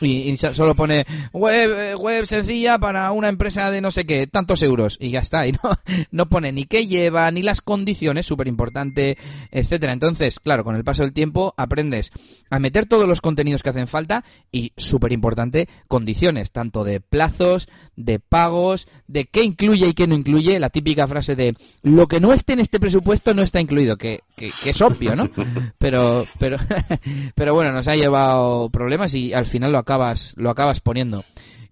[0.02, 4.96] y, solo pone web, web sencilla para una empresa de no sé qué, tantos euros
[5.00, 5.46] y ya está.
[5.46, 5.58] Y no,
[6.10, 9.18] no pone ni qué lleva, ni las condiciones, súper importante,
[9.50, 9.92] etcétera.
[9.92, 12.12] Entonces, claro, con el paso del tiempo aprendes
[12.50, 17.68] a meter todos los contenidos que hacen falta y, súper importante, condiciones, tanto de plazos,
[17.96, 20.58] de pagos, de qué incluye y qué no incluye.
[20.58, 24.20] La típica frase de lo que no esté en este presupuesto no está incluido, que,
[24.36, 25.30] que, que es obvio, ¿no?
[25.78, 26.58] Pero, pero,
[27.34, 31.24] pero bueno, nos ha llevado problemas y al final lo acaba acabas, lo acabas poniendo.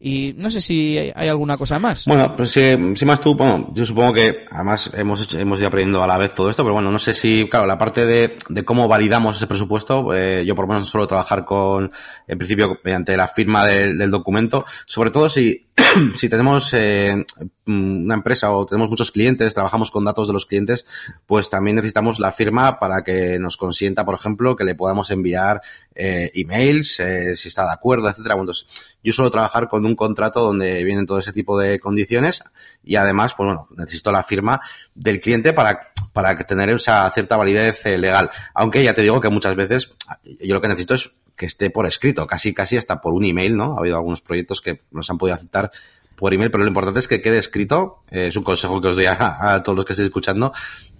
[0.02, 2.06] Y no sé si hay alguna cosa más.
[2.06, 6.02] Bueno, pues si, más tú, bueno, yo supongo que además hemos, hecho, hemos ido aprendiendo
[6.02, 8.88] a la vez todo esto, pero bueno, no sé si, claro, la parte de, cómo
[8.88, 11.92] validamos ese presupuesto, eh, yo por lo menos suelo trabajar con,
[12.26, 15.69] en principio, mediante la firma del documento, sobre todo si,
[16.14, 17.24] si tenemos eh,
[17.66, 20.86] una empresa o tenemos muchos clientes, trabajamos con datos de los clientes,
[21.26, 25.60] pues también necesitamos la firma para que nos consienta, por ejemplo, que le podamos enviar
[25.94, 28.34] eh, emails, eh, si está de acuerdo, etcétera.
[28.34, 32.42] Bueno, entonces, yo suelo trabajar con un contrato donde vienen todo ese tipo de condiciones
[32.82, 34.60] y además, pues bueno, necesito la firma
[34.94, 38.30] del cliente para para tener esa cierta validez eh, legal.
[38.54, 39.92] Aunque ya te digo que muchas veces
[40.40, 43.56] yo lo que necesito es que esté por escrito, casi casi hasta por un email,
[43.56, 43.74] ¿no?
[43.74, 45.70] Ha habido algunos proyectos que nos han podido aceptar
[46.14, 48.96] por email, pero lo importante es que quede escrito, eh, es un consejo que os
[48.96, 49.14] doy a,
[49.54, 50.52] a, todos los que estéis escuchando,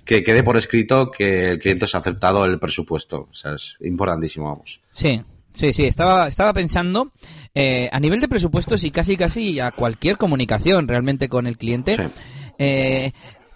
[0.03, 3.29] que quede por escrito que el cliente os ha aceptado el presupuesto.
[3.31, 4.81] O sea, es importantísimo, vamos.
[4.93, 5.23] Sí,
[5.53, 7.11] Sí, sí, estaba, estaba pensando
[7.57, 11.97] eh, a nivel de presupuestos y casi casi a cualquier comunicación realmente con el cliente.
[11.97, 12.03] Sí.
[12.57, 13.13] Eh,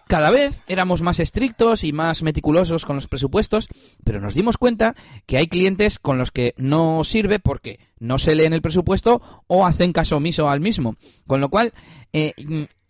[0.07, 3.69] cada vez éramos más estrictos y más meticulosos con los presupuestos,
[4.05, 4.95] pero nos dimos cuenta
[5.27, 9.67] que hay clientes con los que no sirve porque no se leen el presupuesto o
[9.67, 10.97] hacen caso omiso al mismo.
[11.27, 11.73] Con lo cual,
[12.13, 12.33] eh,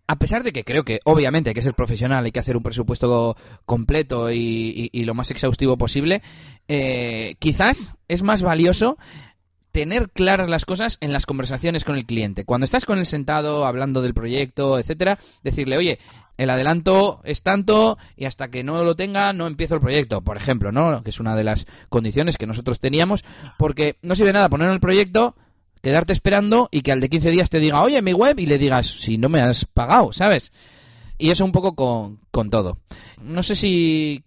[0.07, 2.63] a pesar de que creo que obviamente hay que ser profesional, hay que hacer un
[2.63, 6.23] presupuesto completo y lo más exhaustivo posible,
[6.69, 8.97] eh, quizás es más valioso
[9.75, 12.45] tener claras las cosas en las conversaciones con el cliente.
[12.45, 15.99] Cuando estás con él sentado hablando del proyecto, etcétera, decirle, oye,
[16.37, 20.37] el adelanto es tanto y hasta que no lo tenga no empiezo el proyecto, por
[20.37, 21.03] ejemplo, ¿no?
[21.03, 23.25] Que es una de las condiciones que nosotros teníamos,
[23.59, 25.37] porque no sirve nada poner el proyecto,
[25.83, 28.59] quedarte esperando y que al de 15 días te diga, oye, mi web, y le
[28.59, 30.53] digas, si no me has pagado, ¿sabes?
[31.19, 32.79] Y eso un poco con, con todo.
[33.23, 34.25] No sé si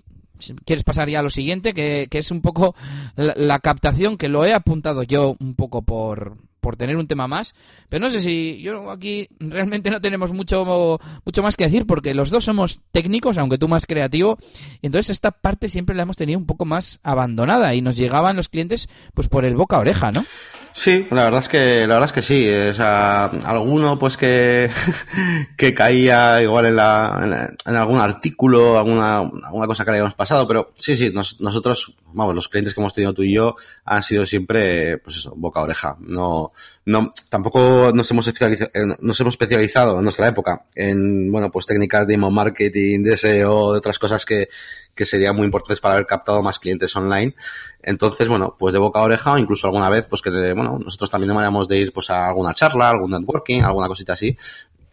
[0.66, 2.76] quieres pasar ya a lo siguiente, que, que es un poco
[3.16, 6.38] la, captación, que lo he apuntado yo un poco por,
[6.68, 7.56] por tener un tema más,
[7.88, 12.14] pero no sé si yo aquí realmente no tenemos mucho, mucho más que decir porque
[12.14, 14.38] los dos somos técnicos, aunque tú más creativo,
[14.82, 18.36] y entonces esta parte siempre la hemos tenido un poco más abandonada y nos llegaban
[18.36, 20.26] los clientes pues por el boca a oreja, ¿no?
[20.74, 22.48] Sí, la verdad es que la verdad es que sí.
[22.48, 24.70] O sea, alguno pues que,
[25.58, 30.48] que caía igual en, la, en, algún artículo, alguna, alguna cosa que le habíamos pasado,
[30.48, 34.26] pero sí, sí, nosotros, vamos, los clientes que hemos tenido tú y yo han sido
[34.26, 35.96] siempre, pues eso, boca a oreja.
[36.00, 36.52] No,
[36.86, 41.68] no, tampoco nos hemos especializado, eh, nos hemos especializado en nuestra época en, bueno, pues
[41.68, 44.50] técnicas de email marketing, de SEO, de otras cosas que,
[44.96, 47.36] que serían muy importantes para haber captado más clientes online.
[47.82, 51.10] Entonces, bueno, pues de boca a oreja o incluso alguna vez, pues que, bueno, nosotros
[51.12, 54.36] también deberíamos de ir pues a alguna charla, algún networking, alguna cosita así.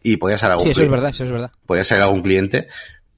[0.02, 1.51] Y podía ser algún Sí, eso es verdad, eso es verdad.
[1.64, 2.68] Podía ser algún cliente.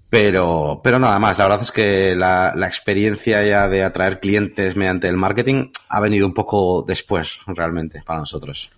[0.08, 4.76] Pero, pero nada más, la verdad es que la, la experiencia ya de atraer clientes
[4.76, 8.70] mediante el marketing ha venido un poco después, realmente, para nosotros.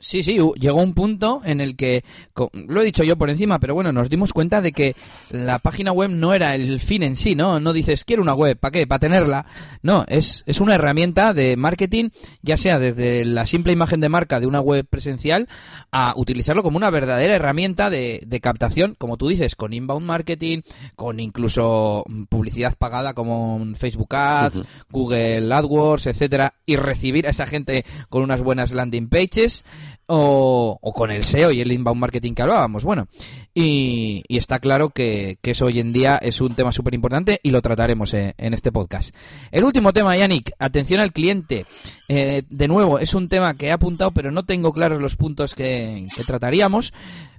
[0.00, 2.04] Sí, sí, llegó un punto en el que,
[2.52, 4.94] lo he dicho yo por encima, pero bueno, nos dimos cuenta de que
[5.30, 7.58] la página web no era el fin en sí, ¿no?
[7.58, 8.86] No dices, quiero una web, ¿para qué?
[8.86, 9.46] ¿Para tenerla?
[9.82, 12.10] No, es, es una herramienta de marketing,
[12.42, 15.48] ya sea desde la simple imagen de marca de una web presencial
[15.90, 20.62] a utilizarlo como una verdadera herramienta de, de captación, como tú dices, con inbound marketing,
[20.94, 27.84] con incluso publicidad pagada como Facebook Ads, Google AdWords, etcétera, y recibir a esa gente
[28.08, 29.64] con unas buenas landing pages
[30.08, 32.84] o, con el SEO y el inbound marketing que hablábamos.
[32.84, 33.08] Bueno,
[33.54, 37.62] y, está claro que, eso hoy en día es un tema súper importante y lo
[37.62, 39.14] trataremos en, en, este podcast.
[39.50, 41.66] El último tema, Yannick, atención al cliente.
[42.08, 45.54] Eh, de nuevo, es un tema que he apuntado, pero no tengo claros los puntos
[45.54, 46.92] que trataríamos.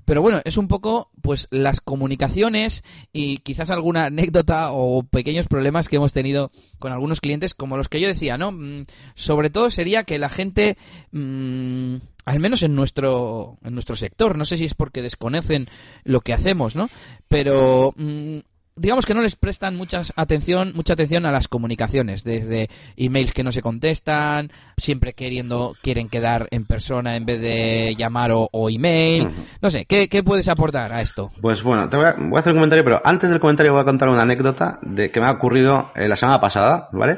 [0.09, 2.83] Pero bueno, es un poco pues las comunicaciones
[3.13, 6.49] y quizás alguna anécdota o pequeños problemas que hemos tenido
[6.79, 8.51] con algunos clientes, como los que yo decía, ¿no?
[8.51, 10.79] Mm, sobre todo sería que la gente,
[11.11, 15.67] mmm, al menos en nuestro, en nuestro sector, no sé si es porque desconocen
[16.05, 16.89] lo que hacemos, ¿no?
[17.27, 18.39] Pero mmm,
[18.79, 23.43] digamos que no les prestan mucha atención, mucha atención a las comunicaciones, desde emails que
[23.43, 28.69] no se contestan, siempre queriendo, quieren quedar en persona en vez de llamar o, o
[28.69, 29.29] email.
[29.61, 31.31] No sé, ¿qué, ¿qué, puedes aportar a esto?
[31.41, 33.81] Pues bueno, te voy a, voy a, hacer un comentario, pero antes del comentario voy
[33.81, 37.17] a contar una anécdota de que me ha ocurrido eh, la semana pasada, ¿vale?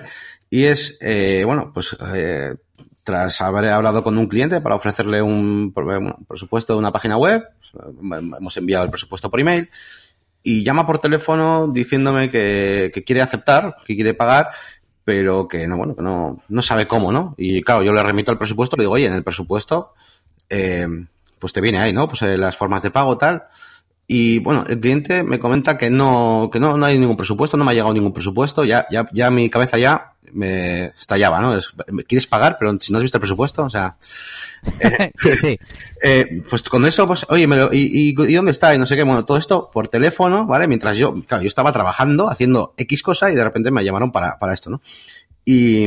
[0.49, 2.55] Y es, eh, bueno, pues eh,
[3.03, 7.43] tras haber hablado con un cliente para ofrecerle un, un presupuesto de una página web,
[8.11, 9.69] hemos enviado el presupuesto por email,
[10.43, 14.49] y llama por teléfono diciéndome que, quiere aceptar, que quiere pagar,
[15.03, 17.35] pero que no, bueno, que no, no sabe cómo, ¿no?
[17.37, 19.93] Y claro, yo le remito el presupuesto, le digo, oye, en el presupuesto,
[20.49, 20.87] eh,
[21.39, 22.07] pues te viene ahí, ¿no?
[22.07, 23.43] Pues eh, las formas de pago, tal.
[24.13, 27.63] Y bueno, el cliente me comenta que no, que no, no hay ningún presupuesto, no
[27.63, 31.55] me ha llegado ningún presupuesto, ya, ya, ya mi cabeza ya me estallaba, ¿no?
[31.55, 31.69] Es,
[32.09, 32.57] ¿Quieres pagar?
[32.59, 33.95] Pero si no has visto el presupuesto, o sea.
[34.81, 35.59] Eh, sí, sí.
[36.03, 38.75] Eh, pues con eso, pues, oye, me lo, y, y, y, dónde está?
[38.75, 40.67] Y no sé qué, bueno, todo esto por teléfono, ¿vale?
[40.67, 44.37] Mientras yo, claro, yo estaba trabajando, haciendo X cosa y de repente me llamaron para,
[44.39, 44.81] para esto, ¿no?
[45.45, 45.85] Y,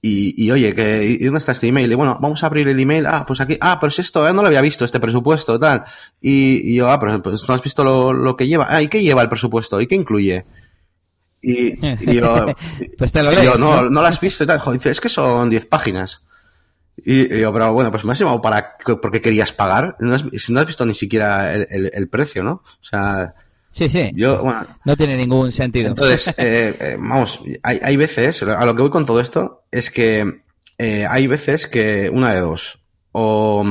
[0.00, 1.90] y, y, oye, que, ¿y dónde está este email?
[1.90, 3.06] Y bueno, vamos a abrir el email.
[3.06, 5.84] Ah, pues aquí, ah, pero es esto, eh, no lo había visto, este presupuesto, tal.
[6.20, 8.66] Y, y yo, ah, pero pues no has visto lo, lo que lleva.
[8.68, 9.80] Ah, ¿y qué lleva el presupuesto?
[9.80, 10.44] ¿Y qué incluye?
[11.42, 12.46] Y, y yo,
[12.98, 13.90] pues te lo y lees, yo, no, ¿no?
[13.90, 14.60] no, lo has visto y tal.
[14.60, 16.22] Joder, dice, es que son 10 páginas.
[16.96, 19.96] Y, yo, pero bueno, pues me has llamado para, porque querías pagar.
[19.98, 22.62] No has, no has visto ni siquiera el, el, el precio, ¿no?
[22.64, 23.34] O sea,
[23.70, 24.10] Sí, sí.
[24.14, 25.88] Yo, bueno, no tiene ningún sentido.
[25.88, 29.90] Entonces, eh, eh, vamos, hay, hay, veces, a lo que voy con todo esto, es
[29.90, 30.42] que
[30.78, 32.78] eh, hay veces que una de dos,
[33.12, 33.64] o,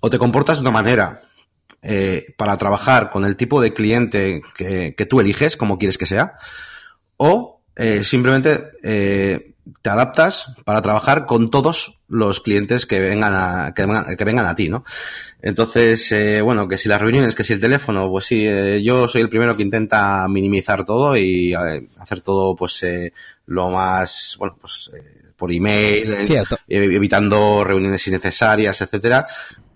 [0.00, 1.22] o te comportas de una manera
[1.82, 6.06] eh, para trabajar con el tipo de cliente que, que, tú eliges, como quieres que
[6.06, 6.34] sea,
[7.16, 8.70] o eh, simplemente
[9.82, 14.46] te adaptas para trabajar con todos los clientes que vengan a, que vengan, que vengan
[14.46, 14.84] a ti, ¿no?
[15.42, 19.08] Entonces, eh, bueno, que si las reuniones, que si el teléfono, pues sí, eh, yo
[19.08, 22.84] soy el primero que intenta minimizar todo y eh, hacer todo, pues,
[23.46, 24.90] lo más, bueno, pues,
[25.36, 26.26] por email,
[26.68, 29.26] evitando reuniones innecesarias, etcétera.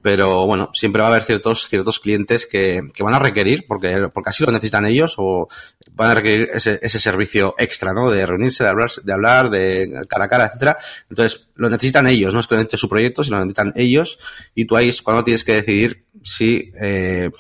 [0.04, 4.10] Pero bueno, siempre va a haber ciertos, ciertos clientes que, que van a requerir, porque,
[4.12, 5.48] porque así lo necesitan ellos, o
[5.92, 8.10] van a requerir ese, ese servicio extra, ¿no?
[8.10, 10.76] De reunirse, de hablar, de hablar, de cara a cara, etcétera.
[11.08, 14.18] Entonces, lo necesitan ellos, no es que necesite su proyecto, sino lo necesitan ellos,
[14.54, 17.30] y tú ahí es cuando tienes que decidir si eh,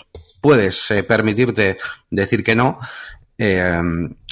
[0.40, 1.76] puedes eh, permitirte
[2.08, 2.78] decir que no,
[3.36, 3.78] eh,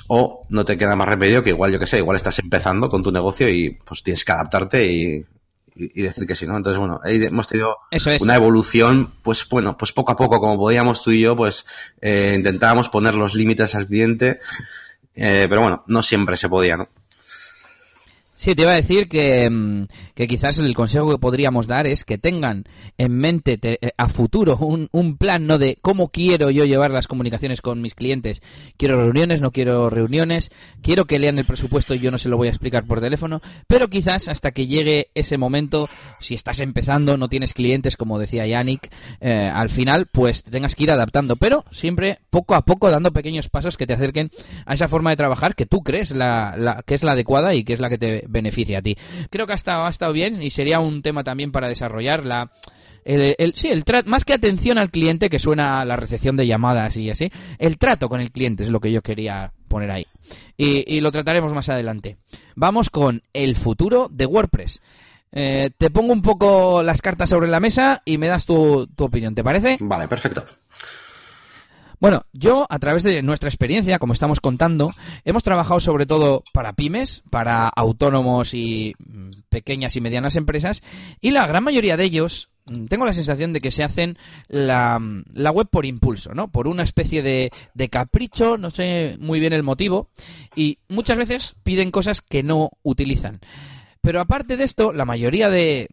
[0.09, 3.03] o no te queda más remedio que igual, yo que sé, igual estás empezando con
[3.03, 5.27] tu negocio y pues tienes que adaptarte y
[5.75, 6.57] y, decir que sí, ¿no?
[6.57, 8.23] Entonces, bueno, hemos tenido Eso es.
[8.23, 11.65] una evolución, pues bueno, pues poco a poco, como podíamos tú y yo, pues
[12.01, 14.39] eh, intentábamos poner los límites al cliente,
[15.15, 16.89] eh, pero bueno, no siempre se podía, ¿no?
[18.43, 19.85] Sí, te iba a decir que, mm,
[20.17, 22.65] que quizás el consejo que podríamos dar es que tengan
[22.99, 26.91] en mente te- eh, a futuro un, un plan no de cómo quiero yo llevar
[26.91, 28.43] las comunicaciones con mis clientes.
[28.77, 30.51] Quiero reuniones, no quiero reuniones,
[30.83, 33.41] quiero que lean el presupuesto y yo no se lo voy a explicar por teléfono,
[33.69, 35.89] pero quizás hasta que llegue ese momento,
[36.19, 40.75] si estás empezando, no tienes clientes, como decía Yannick, eh, al final pues te tengas
[40.75, 44.33] que ir adaptando, pero siempre poco a poco dando pequeños pasos que te acerquen
[44.67, 47.63] a esa forma de trabajar que tú crees la, la- que es la adecuada y
[47.63, 48.97] que es la que te beneficia a ti.
[49.31, 52.51] Creo que ha estado, ha estado bien y sería un tema también para desarrollar la...
[53.05, 56.47] El, sí, el trato, más que atención al cliente, que suena a la recepción de
[56.47, 60.07] llamadas y así, el trato con el cliente es lo que yo quería poner ahí.
[60.57, 62.17] Y, y lo trataremos más adelante.
[62.55, 64.81] Vamos con el futuro de WordPress.
[65.33, 69.05] Eh, te pongo un poco las cartas sobre la mesa y me das tu, tu
[69.05, 69.79] opinión, ¿te parece?
[69.81, 70.45] Vale, perfecto.
[72.03, 74.93] Bueno, yo a través de nuestra experiencia, como estamos contando,
[75.25, 80.83] hemos trabajado sobre todo para pymes, para autónomos y mm, pequeñas y medianas empresas,
[81.21, 84.19] y la gran mayoría de ellos, mm, tengo la sensación de que se hacen
[84.49, 86.51] la, mm, la web por impulso, ¿no?
[86.51, 90.09] Por una especie de, de capricho, no sé muy bien el motivo,
[90.57, 93.39] y muchas veces piden cosas que no utilizan.
[94.03, 95.89] Pero aparte de esto, la mayoría de,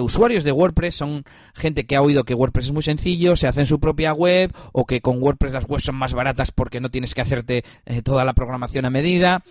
[0.00, 1.22] usuarios de WordPress son
[1.54, 4.84] gente que ha oído que WordPress es muy sencillo, se hacen su propia web, o
[4.84, 8.24] que con WordPress las webs son más baratas porque no tienes que hacerte eh, toda
[8.24, 9.44] la programación a medida.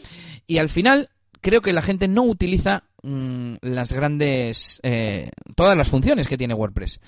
[0.46, 1.10] Y al final,
[1.40, 4.82] creo que la gente no utiliza mm, las grandes.
[4.84, 7.00] eh, todas las funciones que tiene WordPress.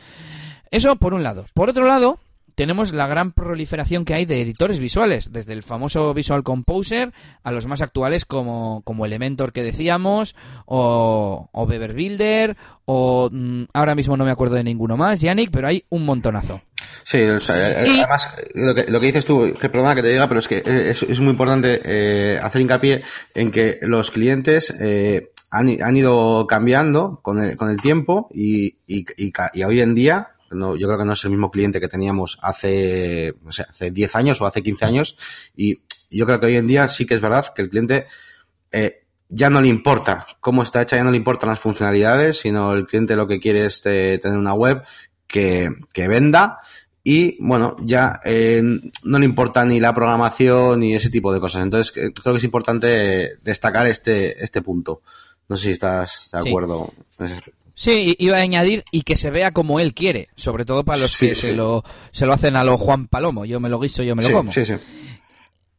[0.72, 1.46] Eso por un lado.
[1.54, 2.18] Por otro lado,
[2.56, 7.12] tenemos la gran proliferación que hay de editores visuales, desde el famoso Visual Composer
[7.44, 10.36] a los más actuales como, como Elementor que decíamos,
[10.66, 15.52] o, o Beaver Builder, o mm, ahora mismo no me acuerdo de ninguno más, Yannick,
[15.52, 16.62] pero hay un montonazo.
[17.04, 20.02] Sí, o sea, eh, Y- además, lo que, lo que dices tú, que perdona que
[20.02, 23.04] te diga, pero es que es, es muy importante eh, hacer hincapié
[23.36, 28.78] en que los clientes eh, han, han ido cambiando con el, con el tiempo y,
[28.88, 31.88] y, y hoy en día, no, yo creo que no es el mismo cliente que
[31.88, 35.18] teníamos hace, no sé, hace 10 años o hace 15 años
[35.56, 35.82] y
[36.12, 38.08] yo creo que hoy en día sí que es verdad que el cliente
[38.72, 42.74] eh, ya no le importa cómo está hecha, ya no le importan las funcionalidades, sino
[42.74, 44.84] el cliente lo que quiere es eh, tener una web
[45.28, 46.60] que, que venda
[47.04, 48.64] y bueno, ya eh,
[49.04, 51.64] no le importa ni la programación ni ese tipo de cosas.
[51.64, 55.02] Entonces eh, creo que es importante destacar este, este punto.
[55.50, 56.94] No sé si estás de acuerdo.
[57.76, 61.12] Sí, iba a añadir y que se vea como él quiere, sobre todo para los
[61.12, 61.42] Sí, que sí.
[61.42, 64.22] se, lo, se lo hacen a lo Juan Palomo, yo me lo guiso, yo me
[64.24, 64.52] lo Sí, como.
[64.52, 64.74] sí, sí.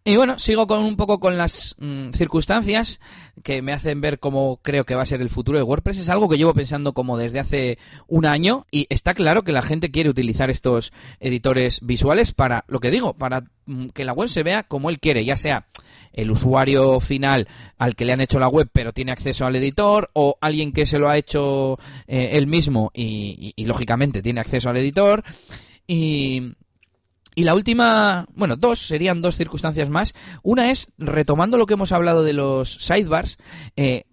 [0.07, 3.01] Y bueno, sigo con un poco con las mm, circunstancias
[3.43, 5.97] que me hacen ver cómo creo que va a ser el futuro de WordPress.
[5.99, 9.63] Es algo que llevo pensando como desde hace un año y está claro que la
[9.63, 14.29] gente quiere utilizar estos editores visuales para, lo que digo, para mm, que la web
[14.29, 15.69] se vea como él quiere, ya sea
[16.15, 17.47] el usuario final
[17.77, 20.87] al que le han hecho la web pero tiene acceso al editor o alguien que
[20.87, 25.23] se lo ha hecho eh, él mismo y, lógicamente tiene acceso al editor
[25.87, 26.55] y,
[27.35, 30.15] y la última, bueno, dos, serían dos circunstancias más.
[30.43, 33.37] Una es, retomando lo que hemos hablado de los sidebars,
[33.77, 34.05] eh,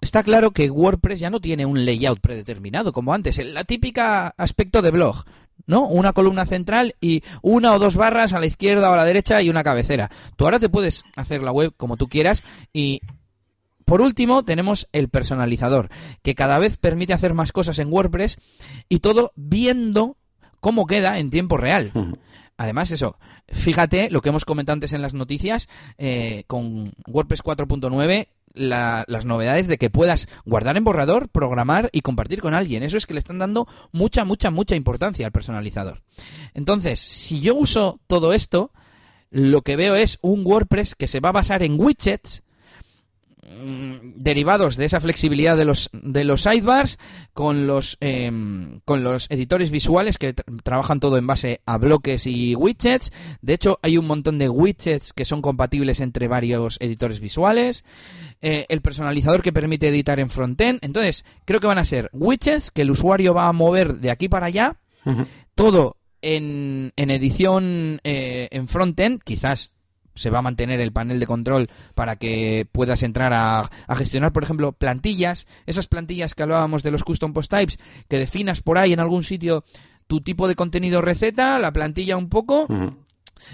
[0.00, 3.38] está claro que WordPress ya no tiene un layout predeterminado como antes.
[3.38, 5.24] El- La típica aspecto de blog,
[5.66, 5.86] ¿no?
[5.86, 9.42] Una columna central y una o dos barras a la izquierda o a la derecha
[9.42, 10.10] y una cabecera.
[10.36, 13.00] Tú ahora te puedes hacer la web como tú quieras y
[13.84, 15.90] por último, tenemos el personalizador,
[16.22, 18.38] que cada vez permite hacer más cosas en WordPress
[18.88, 20.16] y todo viendo
[20.60, 21.92] cómo queda en tiempo real.
[22.56, 23.18] Además, eso,
[23.48, 25.68] fíjate lo que hemos comentado antes en las noticias,
[25.98, 32.00] eh, con WordPress 4.9, la- las novedades de que puedas guardar en borrador, programar y
[32.00, 32.82] compartir con alguien.
[32.82, 36.02] Eso es que le están dando mucha, mucha, mucha importancia al personalizador.
[36.54, 38.70] Entonces, si yo uso todo esto,
[39.30, 42.43] lo que veo es un WordPress que se va a basar en widgets
[44.16, 46.98] derivados de esa flexibilidad de los de los sidebars
[47.32, 52.26] con los em, con los editores visuales que tra- trabajan todo en base a bloques
[52.26, 53.12] y widgets.
[53.42, 57.84] De hecho hay un montón de widgets que son compatibles entre varios editores visuales.
[58.42, 60.78] Eh, el personalizador que permite editar en frontend.
[60.82, 64.28] Entonces creo que van a ser widgets que el usuario va a mover de aquí
[64.28, 64.76] para allá.
[65.54, 69.70] Todo en, en edición eh, en frontend, quizás
[70.14, 74.32] se va a mantener el panel de control para que puedas entrar a, a gestionar,
[74.32, 77.78] por ejemplo, plantillas, esas plantillas que hablábamos de los custom post types,
[78.08, 79.64] que definas por ahí en algún sitio
[80.06, 82.66] tu tipo de contenido receta, la plantilla un poco,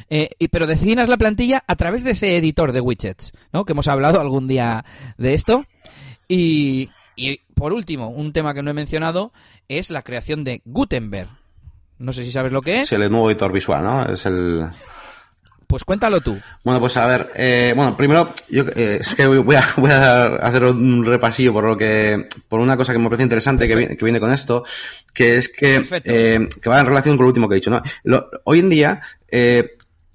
[0.09, 3.65] eh, y, pero definas la plantilla a través de ese editor de widgets, ¿no?
[3.65, 4.85] Que hemos hablado algún día
[5.17, 5.65] de esto.
[6.29, 9.33] Y, y por último, un tema que no he mencionado
[9.69, 11.29] es la creación de Gutenberg.
[11.99, 12.89] No sé si sabes lo que es.
[12.89, 14.07] Sí, el nuevo editor visual, ¿no?
[14.07, 14.67] Es el...
[15.71, 16.39] pues cuéntalo tú.
[16.65, 20.25] Bueno, pues a ver, eh, bueno, primero, yo eh, es que voy a, voy a
[20.25, 23.97] hacer un repasillo por lo que, por una cosa que me parece interesante que viene,
[23.97, 24.65] que viene con esto,
[25.15, 27.83] que es que, eh, que va en relación con lo último que he dicho, ¿no?
[28.45, 29.01] hoy en día,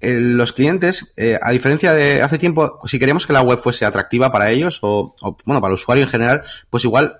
[0.00, 4.30] los clientes, eh, a diferencia de hace tiempo, si queríamos que la web fuese atractiva
[4.30, 7.16] para ellos o, o, bueno, para el usuario en general, pues igual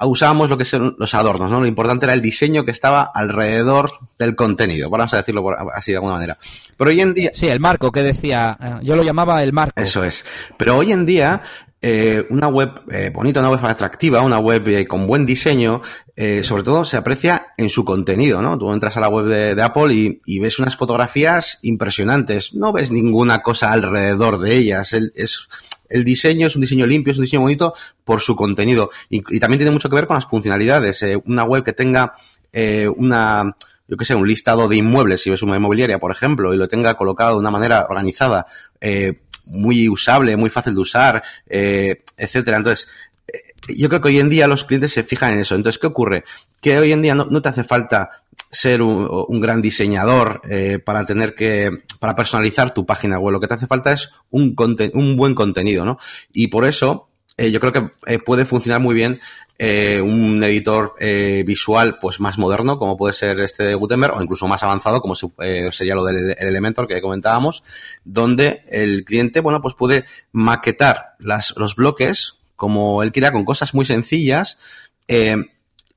[0.00, 1.60] usábamos lo que son los adornos, ¿no?
[1.60, 5.44] Lo importante era el diseño que estaba alrededor del contenido, vamos a decirlo
[5.74, 6.38] así de alguna manera.
[6.76, 7.30] Pero hoy en día...
[7.34, 9.80] Sí, el marco que decía, eh, yo lo llamaba el marco.
[9.80, 10.24] Eso es.
[10.56, 11.42] Pero hoy en día
[11.80, 15.80] eh, una web eh, bonita, una web atractiva, una web eh, con buen diseño,
[16.42, 18.58] sobre todo se aprecia en su contenido, ¿no?
[18.58, 22.72] Tú entras a la web de, de Apple y, y, ves unas fotografías impresionantes, no
[22.72, 25.46] ves ninguna cosa alrededor de ellas, el, es,
[25.88, 27.74] el diseño es un diseño limpio, es un diseño bonito
[28.04, 31.64] por su contenido y, también tiene mucho que ver con las funcionalidades, eh, una web
[31.64, 32.14] que tenga
[32.52, 33.56] eh, una
[33.86, 36.68] yo que sé, un listado de inmuebles, si ves una inmobiliaria, por ejemplo, y lo
[36.68, 38.44] tenga colocado de una manera organizada,
[38.82, 42.58] eh, muy usable, muy fácil de usar, etcétera.
[42.58, 42.86] Entonces,
[43.66, 45.54] yo creo que hoy en día los clientes se fijan en eso.
[45.54, 46.24] Entonces, ¿qué ocurre?
[46.60, 48.10] Que hoy en día no te hace falta
[48.50, 51.70] ser un, gran diseñador eh, para tener que
[52.00, 53.32] para personalizar tu página web.
[53.32, 54.54] Lo que te hace falta es un,
[54.94, 55.98] un buen contenido, ¿no?
[56.32, 59.20] Y por eso eh, yo creo que eh, puede funcionar muy bien
[59.60, 60.94] un editor
[61.44, 65.16] visual pues más moderno, como puede ser este de Gutenberg, o incluso más avanzado, como
[65.16, 67.64] sería lo del Elementor que comentábamos,
[68.04, 73.74] donde el cliente, bueno, pues puede maquetar las, los bloques como él quiera, con cosas
[73.74, 74.58] muy sencillas,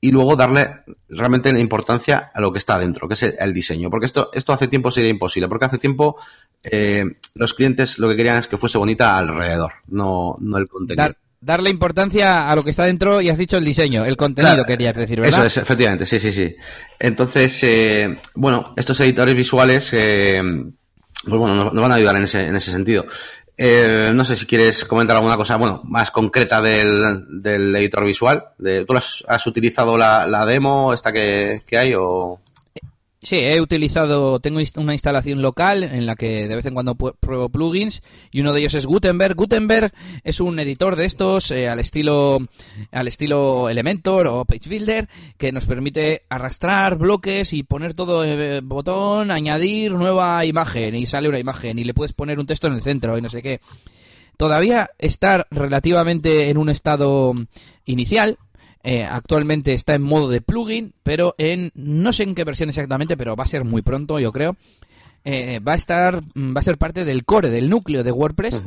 [0.03, 0.77] y luego darle
[1.09, 3.91] realmente la importancia a lo que está dentro, que es el, el, diseño.
[3.91, 6.17] Porque esto, esto hace tiempo sería imposible, porque hace tiempo
[6.63, 7.05] eh,
[7.35, 11.03] los clientes lo que querían es que fuese bonita alrededor, no, no el contenido.
[11.03, 14.53] Dar darle importancia a lo que está dentro y has dicho el diseño, el contenido
[14.53, 15.39] claro, querías decir, ¿verdad?
[15.39, 16.55] Eso es, efectivamente, sí, sí, sí.
[16.99, 20.39] Entonces, eh, bueno, estos editores visuales, eh,
[21.23, 23.05] pues bueno, nos, nos, van a ayudar en ese, en ese sentido.
[23.57, 28.45] Eh, no sé si quieres comentar alguna cosa, bueno, más concreta del, del editor visual.
[28.57, 32.39] De, ¿Tú has, utilizado la, demo esta que hay o...?
[33.23, 37.49] Sí, he utilizado, tengo una instalación local en la que de vez en cuando pruebo
[37.49, 39.35] plugins y uno de ellos es Gutenberg.
[39.35, 39.93] Gutenberg
[40.23, 42.39] es un editor de estos eh, al estilo
[42.91, 45.07] al estilo Elementor o Page Builder
[45.37, 51.29] que nos permite arrastrar bloques y poner todo eh, botón, añadir nueva imagen y sale
[51.29, 53.61] una imagen y le puedes poner un texto en el centro y no sé qué.
[54.35, 57.35] Todavía está relativamente en un estado
[57.85, 58.39] inicial,
[58.83, 63.17] eh, actualmente está en modo de plugin, pero en no sé en qué versión exactamente,
[63.17, 64.57] pero va a ser muy pronto, yo creo.
[65.23, 68.61] Eh, va a estar, va a ser parte del core, del núcleo de WordPress.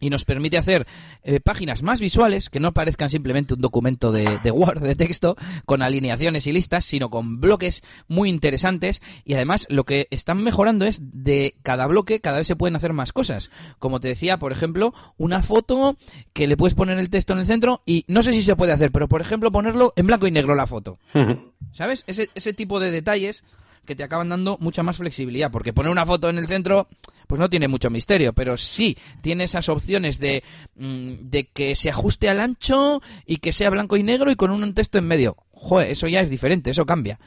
[0.00, 0.86] Y nos permite hacer
[1.22, 5.36] eh, páginas más visuales que no parezcan simplemente un documento de, de, Word de texto
[5.66, 10.86] con alineaciones y listas, sino con bloques muy interesantes y además lo que están mejorando
[10.86, 13.50] es de cada bloque cada vez se pueden hacer más cosas.
[13.78, 15.96] Como te decía, por ejemplo, una foto
[16.32, 18.72] que le puedes poner el texto en el centro y no sé si se puede
[18.72, 20.98] hacer, pero por ejemplo ponerlo en blanco y negro la foto.
[21.72, 22.04] ¿Sabes?
[22.06, 23.44] Ese, ese tipo de detalles
[23.86, 26.88] que te acaban dando mucha más flexibilidad, porque poner una foto en el centro
[27.30, 30.42] pues no tiene mucho misterio, pero sí tiene esas opciones de,
[30.74, 34.50] mm, de que se ajuste al ancho y que sea blanco y negro y con
[34.50, 35.36] un texto en medio.
[35.52, 37.20] Joder, eso ya es diferente, eso cambia.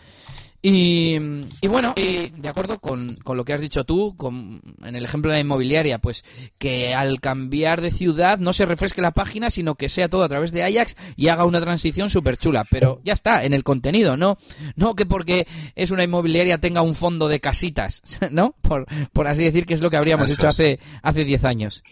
[0.65, 1.19] Y,
[1.59, 5.03] y, bueno, y de acuerdo con, con, lo que has dicho tú, con, en el
[5.03, 6.23] ejemplo de la inmobiliaria, pues
[6.57, 10.29] que al cambiar de ciudad no se refresque la página, sino que sea todo a
[10.29, 12.65] través de Ajax y haga una transición súper chula.
[12.69, 14.37] Pero ya está, en el contenido, ¿no?
[14.77, 18.55] No que porque es una inmobiliaria tenga un fondo de casitas, ¿no?
[18.61, 21.83] Por, por así decir, que es lo que habríamos hecho hace, hace 10 años.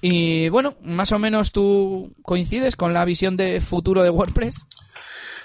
[0.00, 4.64] Y bueno, más o menos tú coincides con la visión de futuro de WordPress.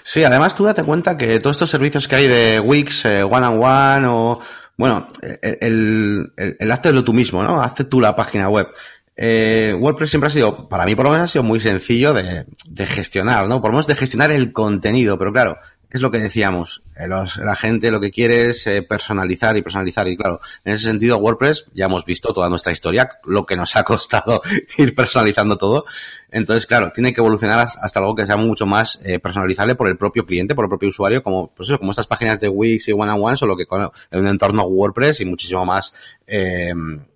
[0.06, 3.64] Sí, además tú date cuenta que todos estos servicios que hay de Wix, One and
[3.64, 4.38] One o,
[4.76, 5.08] bueno,
[5.40, 7.62] el, el, el hazlo tú mismo, ¿no?
[7.62, 8.68] Hazte tú la página web.
[9.16, 12.44] Eh, WordPress siempre ha sido, para mí por lo menos ha sido muy sencillo de,
[12.68, 13.62] de gestionar, ¿no?
[13.62, 15.56] Por lo menos de gestionar el contenido, pero claro,
[15.94, 20.08] es lo que decíamos, eh, la gente lo que quiere es eh, personalizar y personalizar
[20.08, 23.76] y claro, en ese sentido WordPress ya hemos visto toda nuestra historia, lo que nos
[23.76, 24.42] ha costado
[24.76, 25.84] ir personalizando todo,
[26.32, 29.96] entonces claro, tiene que evolucionar hasta algo que sea mucho más eh, personalizable por el
[29.96, 32.92] propio cliente, por el propio usuario, como pues eso, como estas páginas de Wix y
[32.92, 35.94] One on One, solo que con un entorno WordPress y muchísimo más
[36.26, 36.74] eh,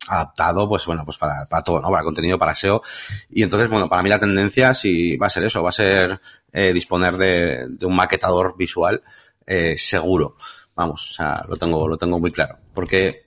[0.08, 1.90] adaptado, pues bueno, pues para, para todo, ¿no?
[1.90, 2.82] Para contenido, para SEO.
[3.30, 6.20] Y entonces, bueno, para mí la tendencia sí va a ser eso, va a ser
[6.52, 9.02] eh, disponer de, un maquetador visual
[9.46, 10.34] eh, seguro.
[10.74, 12.56] Vamos, o sea, lo tengo, lo tengo muy claro.
[12.74, 13.24] Porque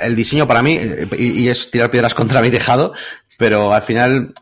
[0.00, 0.78] el diseño para mí,
[1.16, 2.92] y, y es tirar piedras contra mi tejado,
[3.38, 4.32] pero al final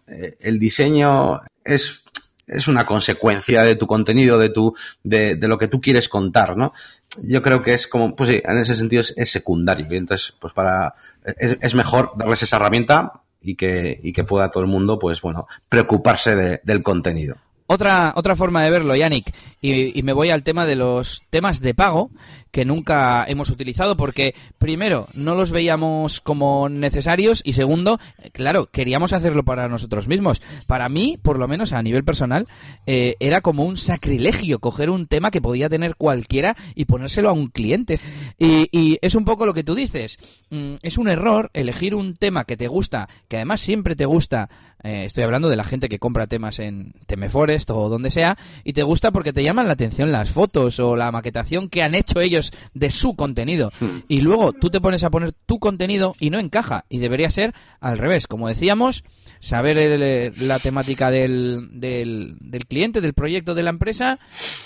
[0.41, 2.07] el diseño es
[2.47, 6.57] es una consecuencia de tu contenido, de tu, de, de lo que tú quieres contar,
[6.57, 6.73] ¿no?
[7.23, 9.87] Yo creo que es como, pues sí, en ese sentido es, secundario.
[9.91, 10.93] Y entonces, pues para,
[11.24, 15.20] es, es, mejor darles esa herramienta y que, y que pueda todo el mundo, pues
[15.23, 17.37] bueno, preocuparse de, del contenido.
[17.68, 21.60] Otra, otra forma de verlo, Yannick, y, y, me voy al tema de los temas
[21.60, 22.10] de pago
[22.56, 28.01] que nunca hemos utilizado porque, primero, no los veíamos como necesarios y, segundo,
[28.32, 30.40] claro, queríamos hacerlo para nosotros mismos.
[30.66, 32.47] Para mí, por lo menos a nivel personal,
[32.86, 37.34] eh, era como un sacrilegio coger un tema que podía tener cualquiera y ponérselo a
[37.34, 37.98] un cliente.
[38.38, 40.18] Y, y es un poco lo que tú dices.
[40.48, 44.48] Mm, es un error elegir un tema que te gusta, que además siempre te gusta
[44.86, 48.72] eh, estoy hablando de la gente que compra temas en Temeforest o donde sea y
[48.72, 52.20] te gusta porque te llaman la atención las fotos o la maquetación que han hecho
[52.20, 53.72] ellos de su contenido.
[53.80, 54.02] Hmm.
[54.06, 56.84] Y luego tú te pones a poner tu contenido y no encaja.
[56.88, 58.28] Y debería ser al revés.
[58.28, 59.02] Como decíamos,
[59.40, 64.18] saber la temática del, del, cliente, del proyecto de la empresa,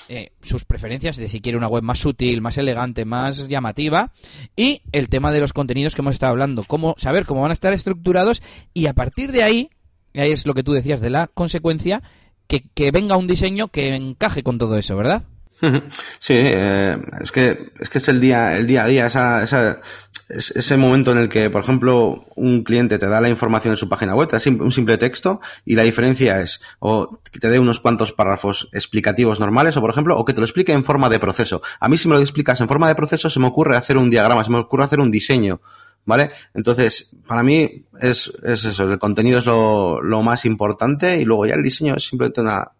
[0.08, 4.12] eh, sus preferencias de si quiere una web más sutil, más elegante, más llamativa
[4.54, 6.64] y el tema de los contenidos que hemos estado hablando.
[6.64, 8.42] Cómo, saber cómo van a estar estructurados
[8.74, 9.70] y a partir de ahí
[10.14, 12.02] es lo que tú decías de la consecuencia,
[12.46, 15.22] que, que venga un diseño que encaje con todo eso, ¿verdad?
[16.18, 19.80] Sí, eh, es que es que es el día el día a día esa, esa,
[20.28, 23.88] ese momento en el que, por ejemplo, un cliente te da la información en su
[23.88, 27.58] página web, te da un simple texto y la diferencia es o que te dé
[27.58, 31.08] unos cuantos párrafos explicativos normales o, por ejemplo, o que te lo explique en forma
[31.08, 31.62] de proceso.
[31.78, 34.10] A mí si me lo explicas en forma de proceso se me ocurre hacer un
[34.10, 35.60] diagrama, se me ocurre hacer un diseño
[36.04, 36.30] ¿vale?
[36.54, 41.46] Entonces, para mí es, es eso, el contenido es lo, lo, más importante y luego
[41.46, 42.70] ya el diseño es simplemente una,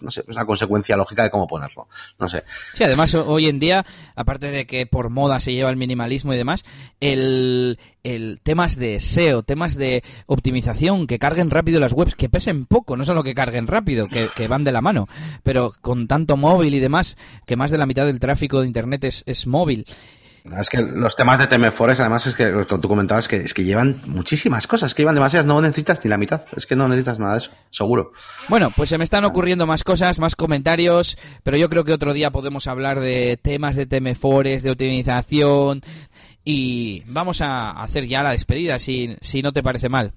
[0.00, 1.88] no sé, es una consecuencia lógica de cómo ponerlo,
[2.18, 2.44] no sé.
[2.74, 3.84] Sí, además hoy en día,
[4.14, 6.64] aparte de que por moda se lleva el minimalismo y demás,
[7.00, 12.66] el, el temas de SEO, temas de optimización, que carguen rápido las webs, que pesen
[12.66, 15.06] poco, no solo que carguen rápido, que, que van de la mano,
[15.42, 17.16] pero con tanto móvil y demás,
[17.46, 19.86] que más de la mitad del tráfico de Internet es, es móvil
[20.58, 23.36] es que los temas de TM Forest, además, es que lo que tú comentabas, que,
[23.36, 26.76] es que llevan muchísimas cosas, que llevan demasiadas, no necesitas ni la mitad, es que
[26.76, 28.12] no necesitas nada de eso, seguro.
[28.48, 32.12] Bueno, pues se me están ocurriendo más cosas, más comentarios, pero yo creo que otro
[32.12, 35.82] día podemos hablar de temas de TM Forest, de optimización,
[36.44, 40.14] y vamos a hacer ya la despedida, si, si no te parece mal.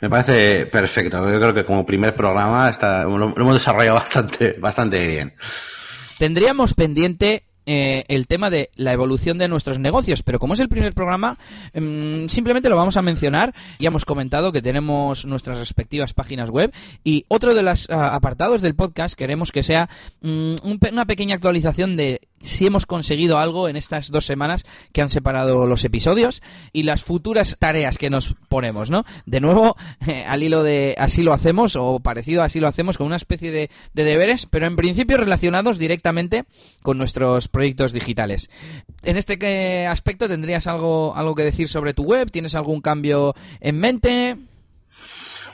[0.00, 4.52] Me parece perfecto, yo creo que como primer programa está, lo, lo hemos desarrollado bastante,
[4.52, 5.34] bastante bien.
[6.18, 10.70] Tendríamos pendiente eh, el tema de la evolución de nuestros negocios, pero como es el
[10.70, 11.36] primer programa,
[11.74, 13.54] mmm, simplemente lo vamos a mencionar.
[13.78, 16.72] Ya hemos comentado que tenemos nuestras respectivas páginas web
[17.04, 19.90] y otro de los uh, apartados del podcast queremos que sea
[20.22, 20.56] un,
[20.90, 25.66] una pequeña actualización de si hemos conseguido algo en estas dos semanas que han separado
[25.66, 26.42] los episodios
[26.72, 29.04] y las futuras tareas que nos ponemos, ¿no?
[29.26, 32.96] De nuevo, eh, al hilo de así lo hacemos o parecido a así lo hacemos
[32.96, 36.44] con una especie de, de deberes, pero en principio relacionados directamente
[36.82, 38.50] con nuestros proyectos digitales.
[39.02, 42.30] En este eh, aspecto, ¿tendrías algo, algo que decir sobre tu web?
[42.30, 44.36] ¿Tienes algún cambio en mente?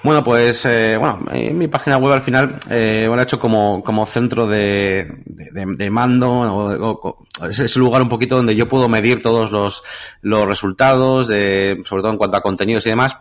[0.05, 4.05] Bueno, pues eh, bueno, en mi página web al final eh, he hecho como, como
[4.05, 7.09] centro de, de, mando,
[7.48, 9.82] es ese lugar un poquito donde yo puedo medir todos los,
[10.20, 13.16] los resultados, de, sobre todo en cuanto a contenidos y demás.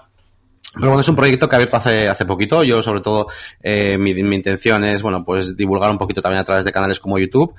[0.74, 2.66] Pero bueno, es un proyecto que he abierto hace, hace poquito.
[2.66, 3.28] Yo, sobre todo,
[3.62, 7.00] eh, mi, mi intención es, bueno, pues divulgar un poquito también a través de canales
[7.00, 7.56] como YouTube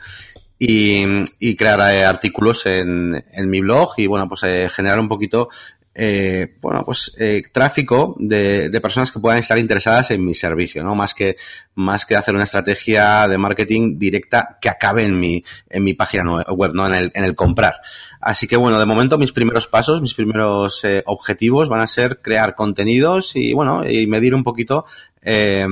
[0.59, 1.03] y,
[1.39, 5.49] y crear eh, artículos en, en, mi blog y, bueno, pues eh, generar un poquito
[5.95, 10.83] eh, bueno, pues eh, tráfico de, de, personas que puedan estar interesadas en mi servicio,
[10.83, 10.97] ¿no?
[10.97, 11.37] Más que,
[11.77, 16.43] más que hacer una estrategia de marketing directa que acabe en mi, en mi página
[16.49, 16.89] web, ¿no?
[16.89, 17.81] En el, en el comprar.
[18.21, 22.21] Así que bueno, de momento mis primeros pasos, mis primeros eh, objetivos van a ser
[22.21, 24.87] crear contenidos y bueno, y medir un poquito
[25.23, 25.65] eh,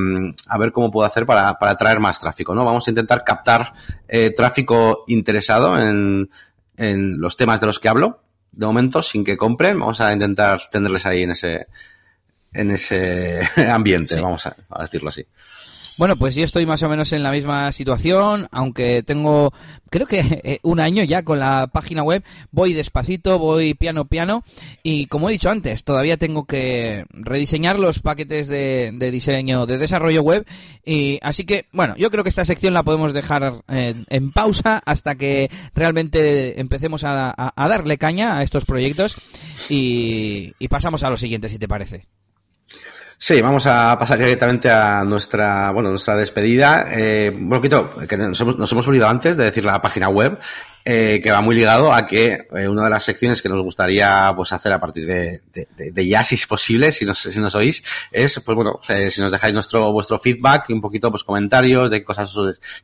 [0.49, 2.65] a ver cómo puedo hacer para, para atraer más tráfico, ¿no?
[2.65, 3.73] Vamos a intentar captar
[4.07, 6.31] eh, tráfico interesado en,
[6.77, 8.21] en los temas de los que hablo
[8.53, 11.67] de momento, sin que compren, vamos a intentar tenerles ahí en ese,
[12.53, 14.21] en ese ambiente, sí.
[14.21, 15.27] vamos a, a, decirlo así.
[15.99, 19.53] Bueno, pues yo estoy más o menos en la misma situación, aunque tengo,
[19.91, 24.43] creo que eh, un año ya con la página web, voy despacito, voy piano piano,
[24.83, 30.23] y como he dicho antes, todavía tengo que rediseñar los paquetes de, diseño, de desarrollo
[30.23, 30.47] web,
[30.83, 34.83] y así que, bueno, yo creo que esta sección la podemos dejar en, en pausa
[34.87, 39.17] hasta que realmente empecemos a, darle caña a estos proyectos,
[39.69, 42.07] y pasamos a lo siguiente, si te parece.
[43.25, 46.89] Sí, vamos a pasar directamente a nuestra, bueno, nuestra despedida.
[46.91, 50.41] Eh, un poquito, que nos hemos, nos hemos olvidado antes de decir la página web,
[50.85, 54.33] eh, que va muy ligado a que eh, una de las secciones que nos gustaría
[54.35, 57.85] pues hacer a partir de, de, ya, si es posible, si nos, si nos oís,
[58.11, 62.01] es, pues bueno, eh, si nos dejáis nuestro, vuestro feedback un poquito, pues comentarios de
[62.01, 62.35] qué cosas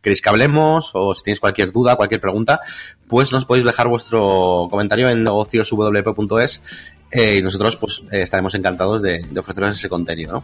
[0.01, 2.61] queréis que hablemos o si tenéis cualquier duda, cualquier pregunta,
[3.09, 6.63] pues nos podéis dejar vuestro comentario en negocioswp.es
[7.13, 10.43] y nosotros pues estaremos encantados de, de ofreceros ese contenido, ¿no?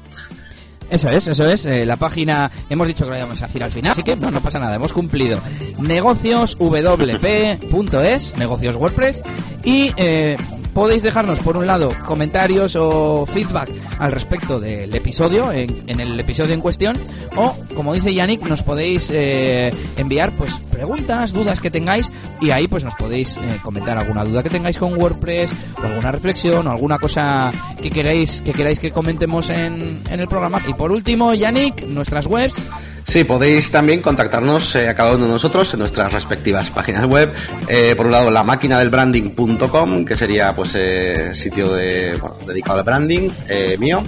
[0.90, 1.64] Eso es, eso es.
[1.66, 4.30] Eh, la página, hemos dicho que lo íbamos a decir al final, así que no,
[4.30, 5.40] no pasa nada, hemos cumplido.
[5.78, 9.22] Negocioswp.es, negocios WordPress,
[9.64, 10.36] y eh,
[10.74, 16.52] podéis dejarnos, por un lado, comentarios o feedback al respecto del episodio, en, el episodio
[16.52, 16.96] en cuestión,
[17.36, 22.10] o, como dice Yannick, nos podéis eh, enviar pues preguntas, dudas que tengáis,
[22.40, 26.10] y ahí pues nos podéis eh, comentar alguna duda que tengáis con WordPress, o alguna
[26.10, 30.60] reflexión, o alguna cosa que queráis que, queráis que comentemos en, en el programa.
[30.66, 32.66] Y por último, Yannick, nuestras webs.
[33.06, 37.32] Sí, podéis también contactarnos eh, a cada uno de nosotros en nuestras respectivas páginas web.
[37.68, 42.78] Eh, por un lado, la máquina del branding.com, que sería pues eh, sitio de, dedicado
[42.78, 43.30] al branding
[43.78, 44.02] mío.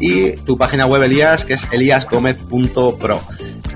[0.00, 3.20] Y tu página web, Elías, que es eliasgomez.pro.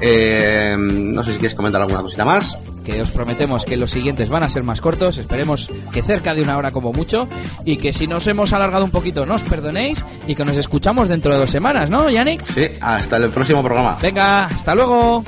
[0.02, 4.42] no sé si quieres comentar alguna cosita más que os prometemos que los siguientes van
[4.42, 7.28] a ser más cortos, esperemos que cerca de una hora como mucho,
[7.64, 11.32] y que si nos hemos alargado un poquito nos perdonéis y que nos escuchamos dentro
[11.32, 12.44] de dos semanas, ¿no, Yannick?
[12.44, 13.98] Sí, hasta el próximo programa.
[14.00, 15.24] Venga, hasta luego.